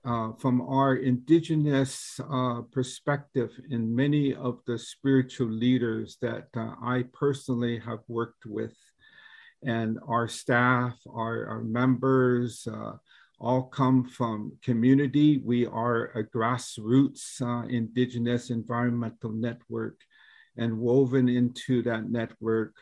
uh, 0.09 0.33
from 0.39 0.63
our 0.63 0.97
indigenous 0.97 2.19
uh, 2.33 2.63
perspective 2.73 3.51
in 3.69 3.95
many 3.95 4.35
of 4.35 4.59
the 4.67 4.79
spiritual 4.79 5.49
leaders 5.49 6.17
that 6.23 6.49
uh, 6.57 6.73
I 6.83 7.05
personally 7.13 7.79
have 7.81 7.99
worked 8.09 8.47
with 8.47 8.75
and 9.63 9.99
our 10.09 10.27
staff, 10.27 10.97
our, 11.07 11.47
our 11.47 11.63
members, 11.63 12.67
uh, 12.67 12.93
all 13.39 13.65
come 13.65 14.03
from 14.05 14.57
community. 14.63 15.43
We 15.45 15.67
are 15.67 16.07
a 16.19 16.25
grassroots 16.25 17.43
uh, 17.43 17.69
indigenous 17.69 18.49
environmental 18.49 19.33
network 19.33 20.01
and 20.57 20.79
woven 20.79 21.29
into 21.29 21.83
that 21.83 22.11
network 22.11 22.75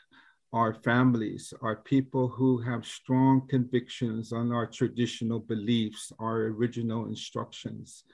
are 0.57 0.73
families, 0.73 1.53
are 1.61 1.77
people 1.77 2.29
who 2.29 2.59
have 2.63 2.87
strong 2.87 3.47
convictions 3.47 4.33
on 4.33 4.51
our 4.53 4.67
traditional 4.67 5.39
beliefs, 5.39 6.11
our 6.19 6.45
original 6.45 7.05
instructions. 7.09 8.05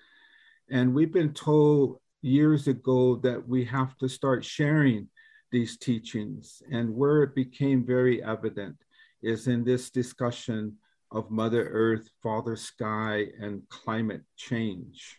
And 0.68 0.92
we've 0.92 1.12
been 1.12 1.34
told 1.34 2.00
years 2.20 2.66
ago 2.66 3.14
that 3.22 3.40
we 3.46 3.64
have 3.66 3.96
to 3.98 4.08
start 4.08 4.44
sharing 4.44 5.08
these 5.52 5.76
teachings. 5.76 6.60
And 6.72 6.92
where 6.92 7.22
it 7.22 7.36
became 7.36 7.86
very 7.86 8.24
evident 8.24 8.76
is 9.22 9.46
in 9.46 9.62
this 9.62 9.90
discussion 9.90 10.76
of 11.12 11.30
Mother 11.30 11.68
Earth, 11.70 12.10
Father 12.24 12.56
Sky, 12.56 13.26
and 13.40 13.62
climate 13.68 14.24
change. 14.36 15.16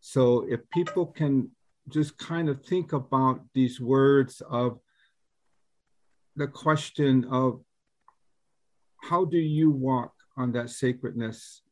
So 0.00 0.44
if 0.50 0.60
people 0.68 1.06
can 1.06 1.50
just 1.88 2.18
kind 2.18 2.50
of 2.50 2.62
think 2.62 2.92
about 2.92 3.40
these 3.54 3.80
words 3.80 4.42
of 4.50 4.78
the 6.36 6.46
question 6.46 7.24
of 7.30 7.60
how 9.02 9.24
do 9.24 9.38
you 9.38 9.70
walk 9.70 10.12
on 10.36 10.52
that 10.52 10.70
sacredness 10.70 11.62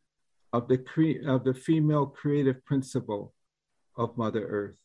of 0.52 0.68
the 0.68 0.78
cre- 0.78 1.26
of 1.26 1.44
the 1.44 1.54
female 1.54 2.06
creative 2.06 2.64
principle 2.64 3.32
of 3.96 4.16
Mother 4.16 4.46
Earth? 4.46 4.78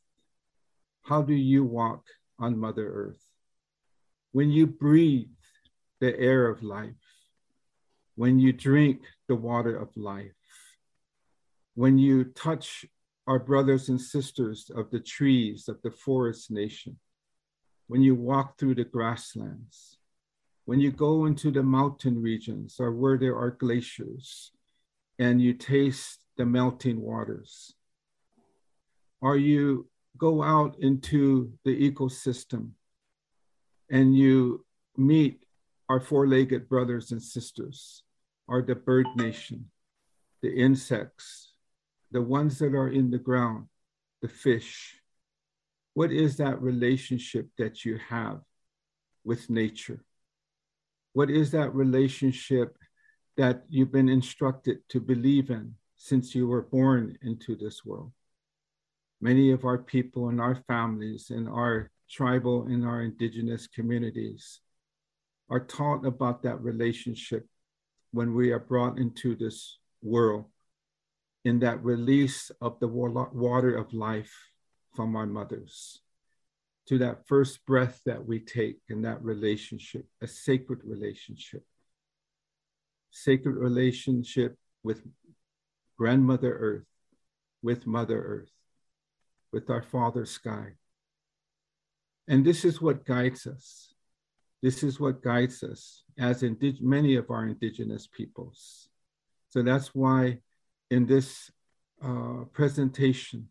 How 1.04 1.22
do 1.22 1.34
you 1.34 1.64
walk 1.64 2.04
on 2.40 2.58
Mother 2.58 2.88
Earth? 2.88 3.24
When 4.32 4.52
you 4.52 4.68
breathe 4.68 5.28
the 6.00 6.18
air 6.20 6.48
of 6.48 6.64
life, 6.64 6.94
when 8.16 8.40
you 8.40 8.54
drink 8.54 9.02
the 9.28 9.36
water 9.36 9.76
of 9.76 9.90
life, 9.98 10.32
when 11.74 11.98
you 11.98 12.24
touch 12.24 12.86
our 13.28 13.40
brothers 13.40 13.90
and 13.90 14.00
sisters 14.00 14.72
of 14.74 14.92
the 14.92 15.00
trees 15.00 15.68
of 15.68 15.82
the 15.82 15.92
forest 15.92 16.52
nation, 16.52 16.98
when 17.88 18.02
you 18.02 18.16
walk 18.16 18.58
through 18.58 18.76
the 18.76 18.84
grasslands, 18.84 19.98
when 20.66 20.80
you 20.80 20.92
go 20.92 21.26
into 21.26 21.52
the 21.52 21.64
mountain 21.64 22.22
regions 22.22 22.78
or 22.80 22.92
where 22.92 23.18
there 23.18 23.38
are 23.38 23.52
glaciers 23.52 24.52
and 25.20 25.42
you 25.42 25.54
taste 25.54 26.26
the 26.38 26.46
melting 26.46 27.00
waters, 27.00 27.74
are 29.22 29.38
you 29.38 29.88
go 30.18 30.42
out 30.42 30.76
into 30.80 31.52
the 31.64 31.92
ecosystem 31.92 32.72
and 33.90 34.16
you 34.16 34.66
meet 34.98 35.46
our 35.90 36.00
four 36.00 36.28
legged 36.28 36.68
brothers 36.68 37.12
and 37.12 37.22
sisters, 37.22 38.04
are 38.48 38.62
the 38.62 38.76
bird 38.76 39.06
nation, 39.16 39.66
the 40.42 40.54
insects, 40.54 41.54
the 42.12 42.22
ones 42.22 42.60
that 42.60 42.74
are 42.74 42.90
in 42.90 43.12
the 43.12 43.18
ground, 43.18 43.68
the 44.22 44.28
fish. 44.28 45.00
What 45.96 46.12
is 46.12 46.36
that 46.38 46.62
relationship 46.62 47.48
that 47.58 47.86
you 47.86 47.98
have 48.10 48.42
with 49.24 49.50
nature? 49.50 50.04
What 51.14 51.30
is 51.30 51.52
that 51.52 51.74
relationship 51.74 52.78
that 53.38 53.64
you've 53.70 53.94
been 53.94 54.10
instructed 54.10 54.80
to 54.90 55.00
believe 55.00 55.50
in 55.50 55.76
since 55.96 56.36
you 56.36 56.48
were 56.48 56.64
born 56.64 57.18
into 57.22 57.56
this 57.56 57.86
world? 57.86 58.12
Many 59.22 59.52
of 59.52 59.64
our 59.64 59.78
people 59.78 60.28
and 60.28 60.42
our 60.42 60.56
families 60.68 61.30
and 61.30 61.48
our 61.48 61.90
tribal 62.10 62.64
and 62.64 62.86
our 62.86 63.02
indigenous 63.02 63.66
communities 63.68 64.60
are 65.50 65.62
taught 65.62 66.06
about 66.06 66.44
that 66.44 66.62
relationship 66.62 67.48
when 68.12 68.36
we 68.36 68.52
are 68.52 68.60
brought 68.60 69.00
into 69.00 69.34
this 69.34 69.78
world 70.02 70.44
in 71.46 71.60
that 71.60 71.82
release 71.86 72.52
of 72.60 72.78
the 72.82 72.88
water 72.90 73.78
of 73.78 73.94
life 73.94 74.34
from 74.96 75.16
our 75.16 75.26
mothers 75.26 76.02
to 76.88 77.00
that 77.00 77.28
first 77.28 77.66
breath 77.66 78.02
that 78.06 78.26
we 78.26 78.40
take 78.40 78.78
in 78.90 79.02
that 79.02 79.24
relationship, 79.24 80.06
a 80.22 80.28
sacred 80.28 80.80
relationship. 80.84 81.64
Sacred 83.12 83.56
relationship 83.56 84.58
with 84.84 85.02
grandmother 85.98 86.54
earth, 86.54 86.86
with 87.64 87.88
mother 87.88 88.22
earth, 88.22 88.52
with 89.52 89.70
our 89.70 89.82
father 89.82 90.26
sky. 90.26 90.74
And 92.28 92.46
this 92.46 92.66
is 92.66 92.82
what 92.82 93.06
guides 93.06 93.48
us. 93.48 93.94
This 94.62 94.84
is 94.84 95.00
what 95.00 95.24
guides 95.24 95.64
us 95.64 96.04
as 96.18 96.42
indig- 96.42 96.82
many 96.82 97.16
of 97.16 97.30
our 97.30 97.46
indigenous 97.46 98.08
peoples. 98.08 98.90
So 99.50 99.62
that's 99.62 99.96
why 99.96 100.40
in 100.92 101.06
this 101.06 101.52
uh, 102.04 102.46
presentation, 102.52 103.48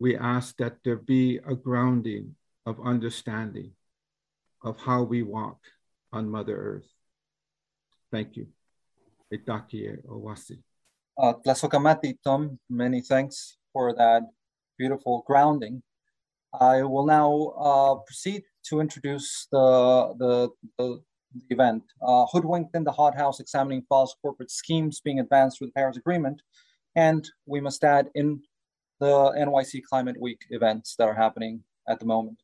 we 0.00 0.16
ask 0.16 0.56
that 0.56 0.78
there 0.82 0.96
be 0.96 1.38
a 1.46 1.54
grounding 1.54 2.34
of 2.64 2.80
understanding 2.84 3.72
of 4.64 4.78
how 4.78 5.02
we 5.02 5.22
walk 5.22 5.58
on 6.12 6.28
Mother 6.28 6.56
Earth. 6.56 6.90
Thank 8.10 8.36
you. 8.36 8.48
Itakie 9.32 10.02
Owasi. 10.06 10.58
Uh, 11.16 11.34
Tom, 12.24 12.58
many 12.68 13.02
thanks 13.02 13.58
for 13.72 13.94
that 13.94 14.22
beautiful 14.78 15.22
grounding. 15.26 15.82
I 16.58 16.82
will 16.82 17.06
now 17.06 17.52
uh, 17.58 17.94
proceed 18.06 18.42
to 18.64 18.80
introduce 18.80 19.46
the, 19.52 20.14
the, 20.18 20.48
the, 20.78 21.00
the 21.34 21.42
event. 21.50 21.84
Uh, 22.02 22.24
hoodwinked 22.32 22.74
in 22.74 22.84
the 22.84 22.90
hothouse 22.90 23.38
examining 23.38 23.82
false 23.88 24.16
corporate 24.22 24.50
schemes 24.50 25.00
being 25.00 25.20
advanced 25.20 25.58
through 25.58 25.68
the 25.68 25.74
Paris 25.74 25.98
Agreement. 25.98 26.40
And 26.96 27.28
we 27.46 27.60
must 27.60 27.84
add 27.84 28.08
in 28.14 28.42
the 29.00 29.32
NYC 29.32 29.82
Climate 29.82 30.20
Week 30.20 30.44
events 30.50 30.94
that 30.96 31.08
are 31.08 31.14
happening 31.14 31.64
at 31.88 31.98
the 31.98 32.06
moment. 32.06 32.38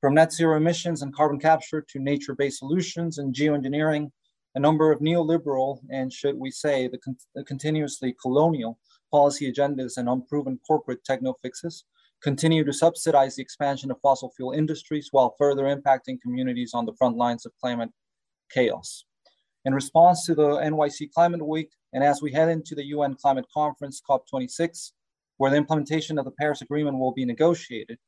From 0.00 0.14
net 0.14 0.32
zero 0.32 0.56
emissions 0.56 1.02
and 1.02 1.14
carbon 1.14 1.38
capture 1.38 1.84
to 1.88 1.98
nature-based 1.98 2.58
solutions 2.58 3.18
and 3.18 3.34
geoengineering, 3.34 4.10
a 4.54 4.60
number 4.60 4.92
of 4.92 5.00
neoliberal 5.00 5.80
and 5.90 6.12
should 6.12 6.36
we 6.36 6.50
say 6.50 6.88
the, 6.88 6.98
con 6.98 7.16
the 7.34 7.44
continuously 7.44 8.14
colonial 8.22 8.78
policy 9.10 9.52
agendas 9.52 9.96
and 9.96 10.08
unproven 10.08 10.58
corporate 10.66 11.04
techno 11.04 11.34
fixes 11.42 11.84
continue 12.22 12.64
to 12.64 12.72
subsidize 12.72 13.36
the 13.36 13.42
expansion 13.42 13.90
of 13.90 14.00
fossil 14.00 14.32
fuel 14.36 14.52
industries 14.52 15.08
while 15.10 15.34
further 15.38 15.64
impacting 15.64 16.20
communities 16.22 16.72
on 16.72 16.86
the 16.86 16.94
front 16.94 17.16
lines 17.16 17.44
of 17.44 17.52
climate 17.60 17.90
chaos. 18.50 19.04
In 19.64 19.74
response 19.74 20.24
to 20.26 20.34
the 20.34 20.56
NYC 20.58 21.10
Climate 21.12 21.44
Week, 21.44 21.70
and 21.92 22.02
as 22.04 22.22
we 22.22 22.32
head 22.32 22.48
into 22.48 22.74
the 22.74 22.86
UN 22.86 23.16
Climate 23.16 23.46
Conference, 23.52 24.00
COP26, 24.08 24.92
where 25.36 25.50
the 25.50 25.56
implementation 25.56 26.18
of 26.18 26.24
the 26.24 26.30
Paris 26.32 26.62
Agreement 26.62 26.98
will 26.98 27.12
be 27.12 27.24
negotiated, 27.24 27.98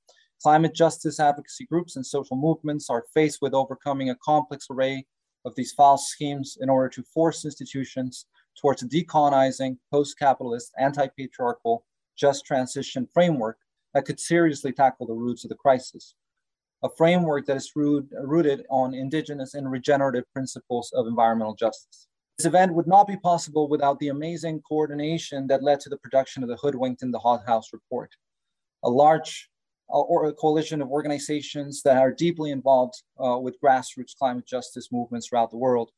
climate 0.43 0.75
justice 0.75 1.21
advocacy 1.21 1.67
groups 1.67 1.97
and 1.97 2.05
social 2.05 2.37
movements 2.37 2.89
are 2.91 3.05
faced 3.15 3.39
with 3.43 3.55
overcoming 3.55 4.11
a 4.11 4.17
complex 4.25 4.67
array 4.71 5.05
of 5.45 5.55
these 5.55 5.73
false 5.73 6.09
schemes 6.09 6.59
in 6.61 6.69
order 6.69 6.89
to 6.89 7.03
force 7.15 7.45
institutions 7.45 8.27
towards 8.61 8.83
a 8.83 8.89
decolonizing, 8.89 9.77
post-capitalist, 9.93 10.73
anti-patriarchal, 10.79 11.85
just 12.17 12.45
transition 12.45 13.09
framework 13.15 13.59
that 13.95 14.05
could 14.05 14.19
seriously 14.19 14.73
tackle 14.73 15.07
the 15.07 15.15
roots 15.15 15.45
of 15.45 15.49
the 15.49 15.55
crisis. 15.55 16.15
A 16.83 16.89
framework 16.97 17.47
that 17.47 17.57
is 17.57 17.73
root, 17.75 18.09
rooted 18.23 18.65
on 18.71 18.95
indigenous 18.95 19.55
and 19.55 19.71
regenerative 19.71 20.25
principles 20.33 20.93
of 20.95 21.07
environmental 21.07 21.55
justice. 21.55 22.08
This 22.39 22.47
event 22.47 22.73
would 22.75 22.87
not 22.87 23.09
be 23.09 23.17
possible 23.17 23.69
without 23.69 23.99
the 23.99 24.11
amazing 24.11 24.63
coordination 24.63 25.49
that 25.49 25.65
led 25.65 25.81
to 25.81 25.89
the 25.89 25.97
production 25.97 26.45
of 26.45 26.49
the 26.49 26.57
Hoodwinked 26.57 27.03
in 27.03 27.11
the 27.11 27.19
Hot 27.19 27.45
House 27.45 27.73
report. 27.73 28.13
A 28.85 28.89
large 28.89 29.51
uh, 29.93 29.99
or 29.99 30.27
a 30.27 30.33
coalition 30.33 30.81
of 30.81 30.89
organizations 30.89 31.83
that 31.83 31.97
are 31.97 32.13
deeply 32.13 32.53
involved 32.53 33.03
uh, 33.19 33.39
with 33.39 33.61
grassroots 33.61 34.17
climate 34.17 34.47
justice 34.47 34.93
movements 34.93 35.27
throughout 35.27 35.51
the 35.51 35.57
world, 35.57 35.91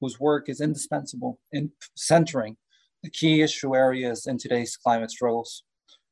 whose 0.00 0.20
work 0.20 0.48
is 0.48 0.60
indispensable 0.60 1.40
in 1.50 1.72
centering 1.96 2.56
the 3.02 3.10
key 3.10 3.42
issue 3.42 3.74
areas 3.74 4.28
in 4.28 4.38
today's 4.38 4.76
climate 4.76 5.10
struggles. 5.10 5.64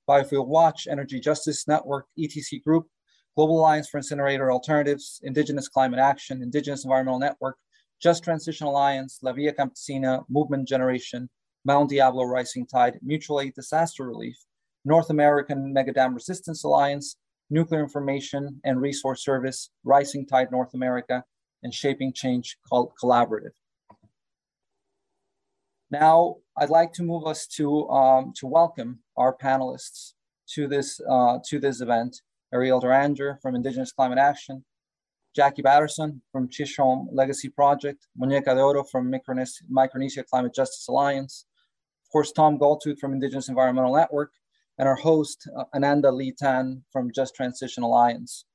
Biofuel 0.08 0.48
Watch, 0.48 0.88
Energy 0.90 1.20
Justice 1.20 1.68
Network, 1.68 2.06
ETC 2.18 2.60
Group, 2.64 2.88
Global 3.36 3.60
Alliance 3.60 3.88
for 3.88 3.98
Incinerator 3.98 4.50
Alternatives, 4.50 5.20
Indigenous 5.22 5.68
Climate 5.68 6.00
Action, 6.00 6.42
Indigenous 6.42 6.84
Environmental 6.84 7.20
Network, 7.20 7.56
Just 8.00 8.24
Transition 8.24 8.66
Alliance, 8.66 9.18
La 9.22 9.32
Via 9.32 9.52
Campesina, 9.52 10.24
Movement 10.28 10.68
Generation, 10.68 11.28
Mount 11.64 11.90
Diablo 11.90 12.24
Rising 12.24 12.66
Tide, 12.66 12.98
Mutual 13.02 13.40
Aid 13.40 13.54
Disaster 13.54 14.06
Relief, 14.06 14.36
North 14.84 15.10
American 15.10 15.74
Megadam 15.74 16.14
Resistance 16.14 16.62
Alliance, 16.62 17.16
Nuclear 17.50 17.82
Information 17.82 18.60
and 18.64 18.80
Resource 18.80 19.24
Service, 19.24 19.70
Rising 19.84 20.26
Tide 20.26 20.50
North 20.50 20.74
America, 20.74 21.24
and 21.62 21.72
Shaping 21.72 22.12
Change 22.12 22.58
Collaborative. 22.70 23.54
Now, 25.90 26.36
I'd 26.56 26.70
like 26.70 26.92
to 26.94 27.02
move 27.02 27.26
us 27.26 27.46
to, 27.56 27.88
um, 27.88 28.32
to 28.36 28.46
welcome 28.46 29.00
our 29.16 29.36
panelists 29.36 30.12
to 30.50 30.68
this, 30.68 31.00
uh, 31.08 31.38
to 31.46 31.58
this 31.58 31.80
event. 31.80 32.20
Ariel 32.52 32.80
Deranger 32.80 33.40
from 33.42 33.54
Indigenous 33.54 33.92
Climate 33.92 34.18
Action, 34.18 34.64
Jackie 35.36 35.60
Patterson 35.60 36.22
from 36.32 36.48
Chisholm 36.48 37.10
Legacy 37.12 37.50
Project, 37.50 38.08
Moñeka 38.18 38.54
de 38.54 38.62
Oro 38.62 38.82
from 38.82 39.10
Micronesia, 39.10 39.64
Micronesia 39.68 40.24
Climate 40.24 40.54
Justice 40.54 40.88
Alliance, 40.88 41.44
of 42.02 42.10
course, 42.10 42.32
Tom 42.32 42.58
Goldtooth 42.58 42.98
from 42.98 43.12
Indigenous 43.12 43.50
Environmental 43.50 43.94
Network, 43.94 44.32
and 44.78 44.88
our 44.88 44.96
host, 44.96 45.46
uh, 45.58 45.64
Ananda 45.74 46.10
Lee 46.10 46.32
Tan 46.32 46.82
from 46.90 47.12
Just 47.12 47.34
Transition 47.34 47.82
Alliance. 47.82 48.46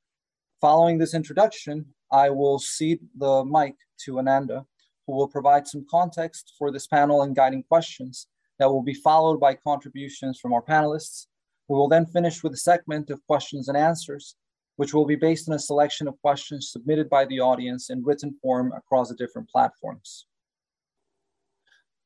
Following 0.59 0.97
this 0.97 1.13
introduction, 1.13 1.85
I 2.11 2.31
will 2.31 2.57
cede 2.57 2.99
the 3.15 3.45
mic 3.45 3.75
to 4.05 4.17
Ananda 4.17 4.65
who 5.05 5.13
will 5.13 5.27
provide 5.27 5.67
some 5.67 5.85
context 5.89 6.53
for 6.57 6.71
this 6.71 6.87
panel 6.87 7.21
and 7.21 7.35
guiding 7.35 7.63
questions 7.63 8.27
that 8.57 8.69
will 8.69 8.83
be 8.83 8.93
followed 8.93 9.39
by 9.39 9.53
contributions 9.53 10.39
from 10.39 10.53
our 10.53 10.61
panelists. 10.61 11.27
We 11.67 11.77
will 11.77 11.89
then 11.89 12.05
finish 12.05 12.43
with 12.43 12.53
a 12.53 12.57
segment 12.57 13.09
of 13.09 13.25
questions 13.27 13.67
and 13.67 13.77
answers, 13.77 14.35
which 14.81 14.95
will 14.95 15.05
be 15.05 15.15
based 15.15 15.47
on 15.47 15.53
a 15.53 15.59
selection 15.59 16.07
of 16.07 16.19
questions 16.21 16.71
submitted 16.71 17.07
by 17.07 17.23
the 17.25 17.39
audience 17.39 17.91
in 17.91 18.03
written 18.03 18.33
form 18.41 18.73
across 18.75 19.09
the 19.09 19.15
different 19.15 19.47
platforms. 19.47 20.25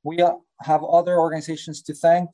We 0.03 0.19
uh, 0.21 0.33
have 0.59 0.83
other 0.83 1.17
organizations 1.17 1.81
to 1.83 1.93
thank. 1.93 2.29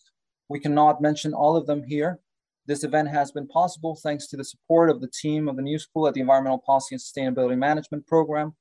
We 0.49 0.60
cannot 0.60 0.99
mention 0.99 1.36
all 1.36 1.56
of 1.56 1.67
them 1.67 1.84
here. 1.84 2.21
This 2.65 2.84
event 2.84 3.10
has 3.10 3.32
been 3.32 3.47
possible 3.49 3.95
thanks 4.01 4.25
to 4.30 4.36
the 4.36 4.43
support 4.43 4.89
of 4.89 4.99
the 4.99 5.12
team 5.13 5.47
of 5.47 5.58
the 5.58 5.62
New 5.62 5.77
School 5.77 6.08
at 6.08 6.15
the 6.15 6.21
Environmental 6.21 6.63
Policy 6.65 6.95
and 6.95 7.01
Sustainability 7.04 7.56
Management 7.56 8.08
Program, 8.08 8.56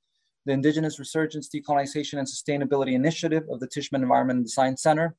the 0.45 0.53
Indigenous 0.53 0.99
Resurgence, 0.99 1.49
Decolonization, 1.49 2.19
and 2.19 2.29
Sustainability 2.29 2.93
Initiative 2.93 3.45
of 3.51 3.59
the 3.59 3.69
Tishman 3.69 4.03
Environment 4.03 4.37
and 4.37 4.45
Design 4.45 4.77
Center, 4.77 5.17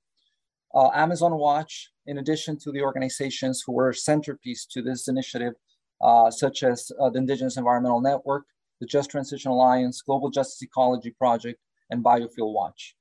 uh, 0.75 0.91
Amazon 0.93 1.33
Watch, 1.39 1.89
in 2.05 2.19
addition 2.19 2.59
to 2.59 2.71
the 2.71 2.83
organizations 2.83 3.63
who 3.65 3.71
were 3.71 3.93
centerpiece 3.93 4.67
to 4.67 4.83
this 4.83 5.07
initiative, 5.07 5.53
such 6.31 6.63
as 6.63 6.91
uh, 6.99 7.09
the 7.09 7.19
Indigenous 7.19 7.57
Environmental 7.57 8.01
Network, 8.01 8.45
the 8.79 8.87
Just 8.87 9.11
Transition 9.11 9.51
Alliance, 9.51 10.01
Global 10.01 10.29
Justice 10.29 10.61
Ecology 10.61 11.11
Project, 11.11 11.59
and 11.89 12.03
Biofuel 12.03 12.53
Watch. 12.53 12.95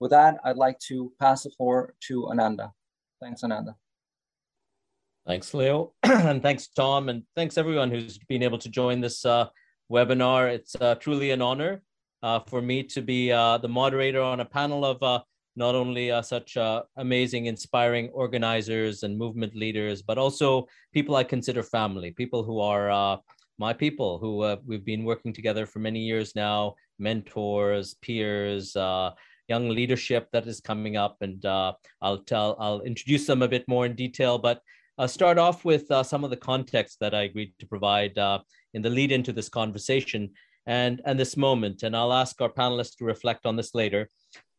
With 0.00 0.10
that, 0.10 0.38
I'd 0.44 0.56
like 0.56 0.78
to 0.88 1.12
pass 1.20 1.42
the 1.42 1.50
floor 1.50 1.94
to 2.08 2.28
Ananda. 2.28 2.72
Thanks, 3.20 3.42
Ananda. 3.42 3.76
Thanks, 5.26 5.52
Leo. 5.54 5.92
and 6.02 6.42
thanks, 6.42 6.68
Tom. 6.68 7.08
And 7.08 7.24
thanks, 7.34 7.58
everyone 7.58 7.90
who's 7.90 8.18
been 8.28 8.42
able 8.42 8.58
to 8.58 8.68
join 8.68 9.00
this 9.00 9.24
uh, 9.24 9.48
webinar. 9.90 10.52
It's 10.52 10.76
uh, 10.76 10.94
truly 10.96 11.30
an 11.30 11.42
honor 11.42 11.82
uh, 12.22 12.40
for 12.40 12.62
me 12.62 12.82
to 12.84 13.02
be 13.02 13.32
uh, 13.32 13.58
the 13.58 13.68
moderator 13.68 14.20
on 14.20 14.40
a 14.40 14.44
panel 14.44 14.84
of 14.84 15.02
uh, 15.02 15.20
not 15.56 15.74
only 15.74 16.10
uh, 16.10 16.20
such 16.20 16.56
uh, 16.56 16.82
amazing, 16.98 17.46
inspiring 17.46 18.10
organizers 18.10 19.02
and 19.02 19.16
movement 19.16 19.54
leaders, 19.56 20.02
but 20.02 20.18
also 20.18 20.68
people 20.92 21.16
I 21.16 21.24
consider 21.24 21.62
family, 21.62 22.10
people 22.10 22.44
who 22.44 22.60
are 22.60 22.90
uh, 22.90 23.16
my 23.58 23.72
people 23.72 24.18
who 24.18 24.42
uh, 24.42 24.56
we've 24.66 24.84
been 24.84 25.04
working 25.04 25.32
together 25.32 25.64
for 25.64 25.78
many 25.78 26.00
years 26.00 26.36
now, 26.36 26.74
mentors, 26.98 27.94
peers, 27.94 28.76
uh, 28.76 29.12
young 29.48 29.70
leadership 29.70 30.28
that 30.32 30.46
is 30.46 30.60
coming 30.60 30.98
up. 30.98 31.16
And 31.22 31.44
uh, 31.46 31.72
I'll 32.02 32.18
tell, 32.18 32.56
I'll 32.60 32.82
introduce 32.82 33.26
them 33.26 33.40
a 33.40 33.48
bit 33.48 33.64
more 33.66 33.86
in 33.86 33.94
detail, 33.94 34.38
but 34.38 34.60
I'll 34.98 35.08
start 35.08 35.38
off 35.38 35.64
with 35.64 35.86
some 36.04 36.24
of 36.24 36.30
the 36.30 36.36
context 36.36 37.00
that 37.00 37.14
I 37.14 37.22
agreed 37.22 37.52
to 37.58 37.66
provide 37.66 38.16
in 38.74 38.82
the 38.82 38.90
lead 38.90 39.12
into 39.12 39.32
this 39.32 39.48
conversation 39.48 40.30
and, 40.66 41.00
and 41.04 41.18
this 41.18 41.36
moment. 41.36 41.82
And 41.82 41.96
I'll 41.96 42.12
ask 42.12 42.40
our 42.40 42.50
panelists 42.50 42.96
to 42.96 43.04
reflect 43.04 43.46
on 43.46 43.56
this 43.56 43.74
later 43.74 44.10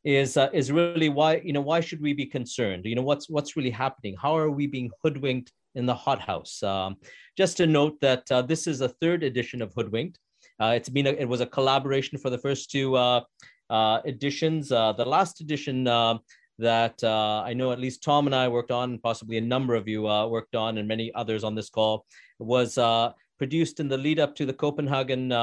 is 0.07 0.37
uh, 0.37 0.49
is 0.53 0.71
really 0.71 1.09
why 1.09 1.41
you 1.43 1.51
know 1.51 1.59
why 1.59 1.81
should 1.81 2.01
we 2.01 2.13
be 2.13 2.25
concerned? 2.25 2.85
You 2.85 2.95
know 2.95 3.01
what's 3.01 3.29
what's 3.29 3.57
really 3.57 3.69
happening? 3.69 4.15
How 4.19 4.37
are 4.37 4.49
we 4.49 4.65
being 4.65 4.89
hoodwinked 5.03 5.51
in 5.75 5.85
the 5.85 5.93
hothouse? 5.93 6.63
Um, 6.63 6.95
just 7.37 7.57
to 7.57 7.67
note 7.67 7.99
that 7.99 8.31
uh, 8.31 8.41
this 8.41 8.67
is 8.67 8.79
a 8.79 8.87
third 8.87 9.21
edition 9.21 9.61
of 9.61 9.73
hoodwinked. 9.73 10.17
Uh, 10.61 10.73
it's 10.77 10.87
been 10.87 11.07
a, 11.07 11.11
it 11.11 11.27
was 11.27 11.41
a 11.41 11.45
collaboration 11.45 12.17
for 12.17 12.29
the 12.29 12.37
first 12.37 12.71
two 12.71 12.95
uh, 12.95 13.19
uh, 13.69 13.99
editions. 14.05 14.71
Uh, 14.71 14.93
the 14.93 15.03
last 15.03 15.41
edition 15.41 15.83
that 15.83 17.03
I 17.03 17.53
know 17.53 17.73
at 17.73 17.79
least 17.79 18.01
Tom 18.01 18.27
and 18.27 18.35
I 18.35 18.47
worked 18.47 18.71
on, 18.71 18.99
possibly 18.99 19.37
a 19.37 19.41
number 19.41 19.75
of 19.75 19.89
you 19.89 20.03
worked 20.03 20.55
on, 20.55 20.77
and 20.77 20.87
many 20.87 21.13
others 21.15 21.43
on 21.43 21.53
this 21.53 21.69
call, 21.69 22.05
was 22.39 22.79
produced 23.37 23.81
in 23.81 23.89
the 23.89 23.97
lead 23.97 24.19
up 24.21 24.35
to 24.37 24.45
the 24.45 24.53
Copenhagen 24.53 25.33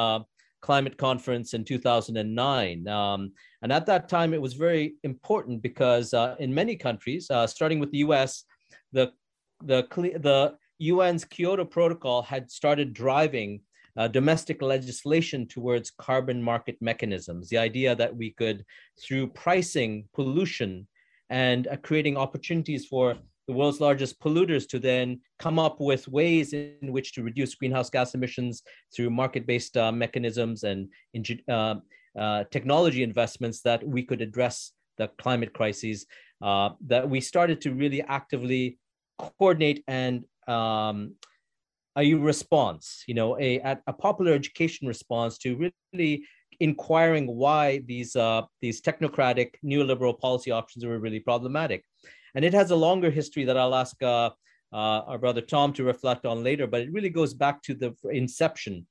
climate 0.65 0.97
conference 0.97 1.53
in 1.53 1.63
2009. 1.63 2.89
Um, 2.89 3.33
and 3.61 3.71
at 3.71 3.85
that 3.85 4.09
time, 4.09 4.33
it 4.33 4.41
was 4.41 4.55
very 4.55 4.95
important 5.03 5.61
because 5.61 6.15
uh, 6.15 6.37
in 6.39 6.55
many 6.55 6.75
countries, 6.75 7.31
uh, 7.31 7.47
starting 7.47 7.81
with 7.81 7.91
the 7.91 7.99
US, 7.99 8.45
the, 8.91 9.13
the, 9.63 9.87
the 10.29 10.57
UN's 10.91 11.27
Kyoto 11.27 11.67
Protocol 11.67 12.23
had 12.23 12.51
started 12.51 12.95
driving 12.95 13.61
uh, 13.99 14.09
domestic 14.09 14.63
legislation 14.63 15.47
towards 15.47 15.91
carbon 15.91 16.43
market 16.43 16.79
mechanisms. 16.81 17.51
The 17.51 17.59
idea 17.59 17.95
that 17.95 18.17
we 18.17 18.31
could, 18.31 18.65
through 19.03 19.29
pricing 19.29 20.09
pollution 20.15 20.87
and 21.29 21.69
uh, 21.69 21.77
creating 21.77 22.17
opportunities 22.17 22.87
for 22.87 23.17
the 23.47 23.53
world's 23.53 23.81
largest 23.81 24.21
polluters 24.21 24.67
to 24.69 24.79
then 24.79 25.21
come 25.39 25.59
up 25.59 25.81
with 25.81 26.09
ways 26.09 26.53
in 26.53 26.77
which 26.81 27.13
to 27.13 27.23
reduce 27.23 27.55
greenhouse 27.55 27.91
gas 27.91 28.15
emissions 28.15 28.63
through 28.95 29.11
market-based 29.11 29.77
uh, 29.77 29.93
mechanisms 29.93 30.65
and 30.65 30.89
uh, 31.49 31.75
uh, 32.19 32.45
technology 32.51 33.03
investments 33.03 33.61
that 33.61 33.87
we 33.87 34.03
could 34.03 34.21
address 34.21 34.73
the 34.97 35.09
climate 35.19 35.53
crises, 35.53 36.07
uh, 36.43 36.71
that 36.87 37.09
we 37.09 37.21
started 37.21 37.61
to 37.61 37.73
really 37.75 38.03
actively 38.03 38.79
coordinate 39.19 39.83
and 39.89 40.25
um, 40.49 41.15
a 41.97 42.15
response, 42.15 43.05
you 43.07 43.15
know, 43.15 43.39
a, 43.39 43.77
a 43.87 43.93
popular 43.93 44.33
education 44.33 44.89
response 44.89 45.39
to 45.39 45.71
really 45.95 46.25
inquiring 46.61 47.27
why 47.27 47.79
these 47.87 48.17
uh, 48.17 48.43
these 48.61 48.81
technocratic 48.81 49.55
neoliberal 49.65 50.19
policy 50.19 50.51
options 50.51 50.85
were 50.85 50.99
really 50.99 51.21
problematic. 51.21 51.85
And 52.35 52.45
it 52.45 52.55
has 52.55 52.71
a 52.71 52.77
longer 52.77 53.11
history 53.11 53.45
that 53.45 53.57
I'll 53.57 53.75
ask 53.75 54.03
uh, 54.03 54.31
uh, 54.73 55.03
our 55.07 55.19
brother 55.19 55.41
Tom 55.41 55.73
to 55.75 55.85
reflect 55.85 56.27
on 56.27 56.43
later, 56.43 56.67
but 56.67 56.83
it 56.83 56.93
really 56.93 57.11
goes 57.11 57.33
back 57.33 57.63
to 57.63 57.75
the 57.75 57.95
inception 58.11 58.87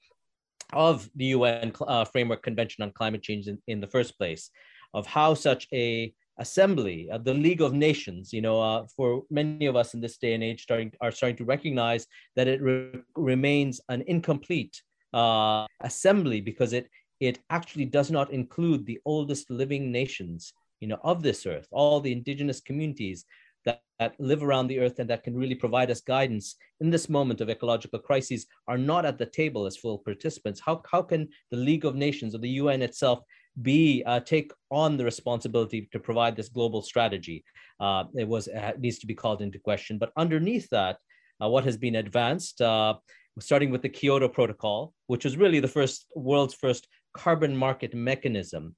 of 0.72 1.10
the 1.16 1.26
UN 1.26 1.74
uh, 1.82 2.06
Framework 2.06 2.42
Convention 2.42 2.84
on 2.84 2.92
Climate 2.92 3.22
Change 3.22 3.48
in, 3.48 3.62
in, 3.68 3.82
the 3.82 3.88
first 3.88 4.18
place, 4.18 4.50
of 4.94 5.06
how 5.06 5.34
such 5.34 5.68
a 5.74 6.14
assembly, 6.40 7.10
uh, 7.12 7.18
the 7.18 7.34
League 7.34 7.62
of 7.62 7.74
Nations, 7.74 8.34
you 8.34 8.42
know, 8.42 8.62
uh, 8.62 8.86
for 8.96 9.24
many 9.30 9.66
of 9.66 9.76
us 9.76 9.94
in 9.94 10.02
this 10.02 10.18
day 10.18 10.34
and 10.34 10.44
age, 10.44 10.64
starting 10.64 10.92
are 11.02 11.12
starting 11.12 11.38
to 11.38 11.46
recognize 11.46 12.08
that 12.36 12.48
it 12.48 12.62
re- 12.62 12.92
remains 13.16 13.82
an 13.90 14.04
incomplete 14.08 14.82
uh, 15.14 15.66
assembly 15.82 16.42
because 16.42 16.74
it 16.74 16.90
it 17.20 17.40
actually 17.50 17.86
does 17.86 18.10
not 18.10 18.32
include 18.32 18.86
the 18.86 19.00
oldest 19.06 19.50
living 19.50 19.92
nations 19.92 20.54
you 20.84 20.90
know, 20.90 21.00
of 21.02 21.24
this 21.24 21.46
earth, 21.46 21.66
all 21.72 22.02
the 22.02 22.12
indigenous 22.12 22.60
communities 22.60 23.24
that, 23.64 23.82
that 24.00 24.20
live 24.20 24.44
around 24.44 24.68
the 24.68 24.80
earth 24.80 25.00
and 25.00 25.10
that 25.10 25.24
can 25.24 25.34
really 25.34 25.56
provide 25.56 25.90
us 25.90 26.02
guidance 26.02 26.58
in 26.82 26.90
this 26.90 27.08
moment 27.08 27.40
of 27.40 27.50
ecological 27.50 28.00
crises 28.00 28.46
are 28.68 28.78
not 28.78 29.06
at 29.06 29.18
the 29.18 29.26
table 29.26 29.66
as 29.66 29.78
full 29.78 30.00
participants. 30.00 30.60
How, 30.60 30.82
how 30.92 31.02
can 31.02 31.30
the 31.52 31.58
League 31.70 31.86
of 31.86 31.96
Nations 31.96 32.36
or 32.36 32.40
the 32.40 32.58
UN 32.62 32.82
itself 32.82 33.22
be 33.62 34.04
uh, 34.06 34.20
take 34.20 34.52
on 34.72 34.98
the 34.98 35.06
responsibility 35.06 35.88
to 35.94 36.00
provide 36.00 36.36
this 36.36 36.50
global 36.50 36.82
strategy? 36.82 37.46
Uh, 37.80 38.04
it 38.16 38.28
was 38.28 38.50
uh, 38.50 38.74
needs 38.78 39.00
to 39.00 39.08
be 39.08 39.16
called 39.16 39.42
into 39.42 39.60
question. 39.60 39.98
But 39.98 40.12
underneath 40.18 40.68
that, 40.72 40.98
uh, 41.42 41.48
what 41.48 41.64
has 41.64 41.78
been 41.78 41.96
advanced, 41.96 42.62
uh, 42.62 42.96
starting 43.40 43.72
with 43.72 43.84
the 43.84 43.96
Kyoto 43.98 44.28
Protocol, 44.28 44.94
which 45.08 45.24
was 45.24 45.38
really 45.38 45.62
the 45.62 45.76
first 45.80 46.08
world's 46.14 46.54
first 46.54 46.90
carbon 47.14 47.56
market 47.56 47.94
mechanism 47.94 48.76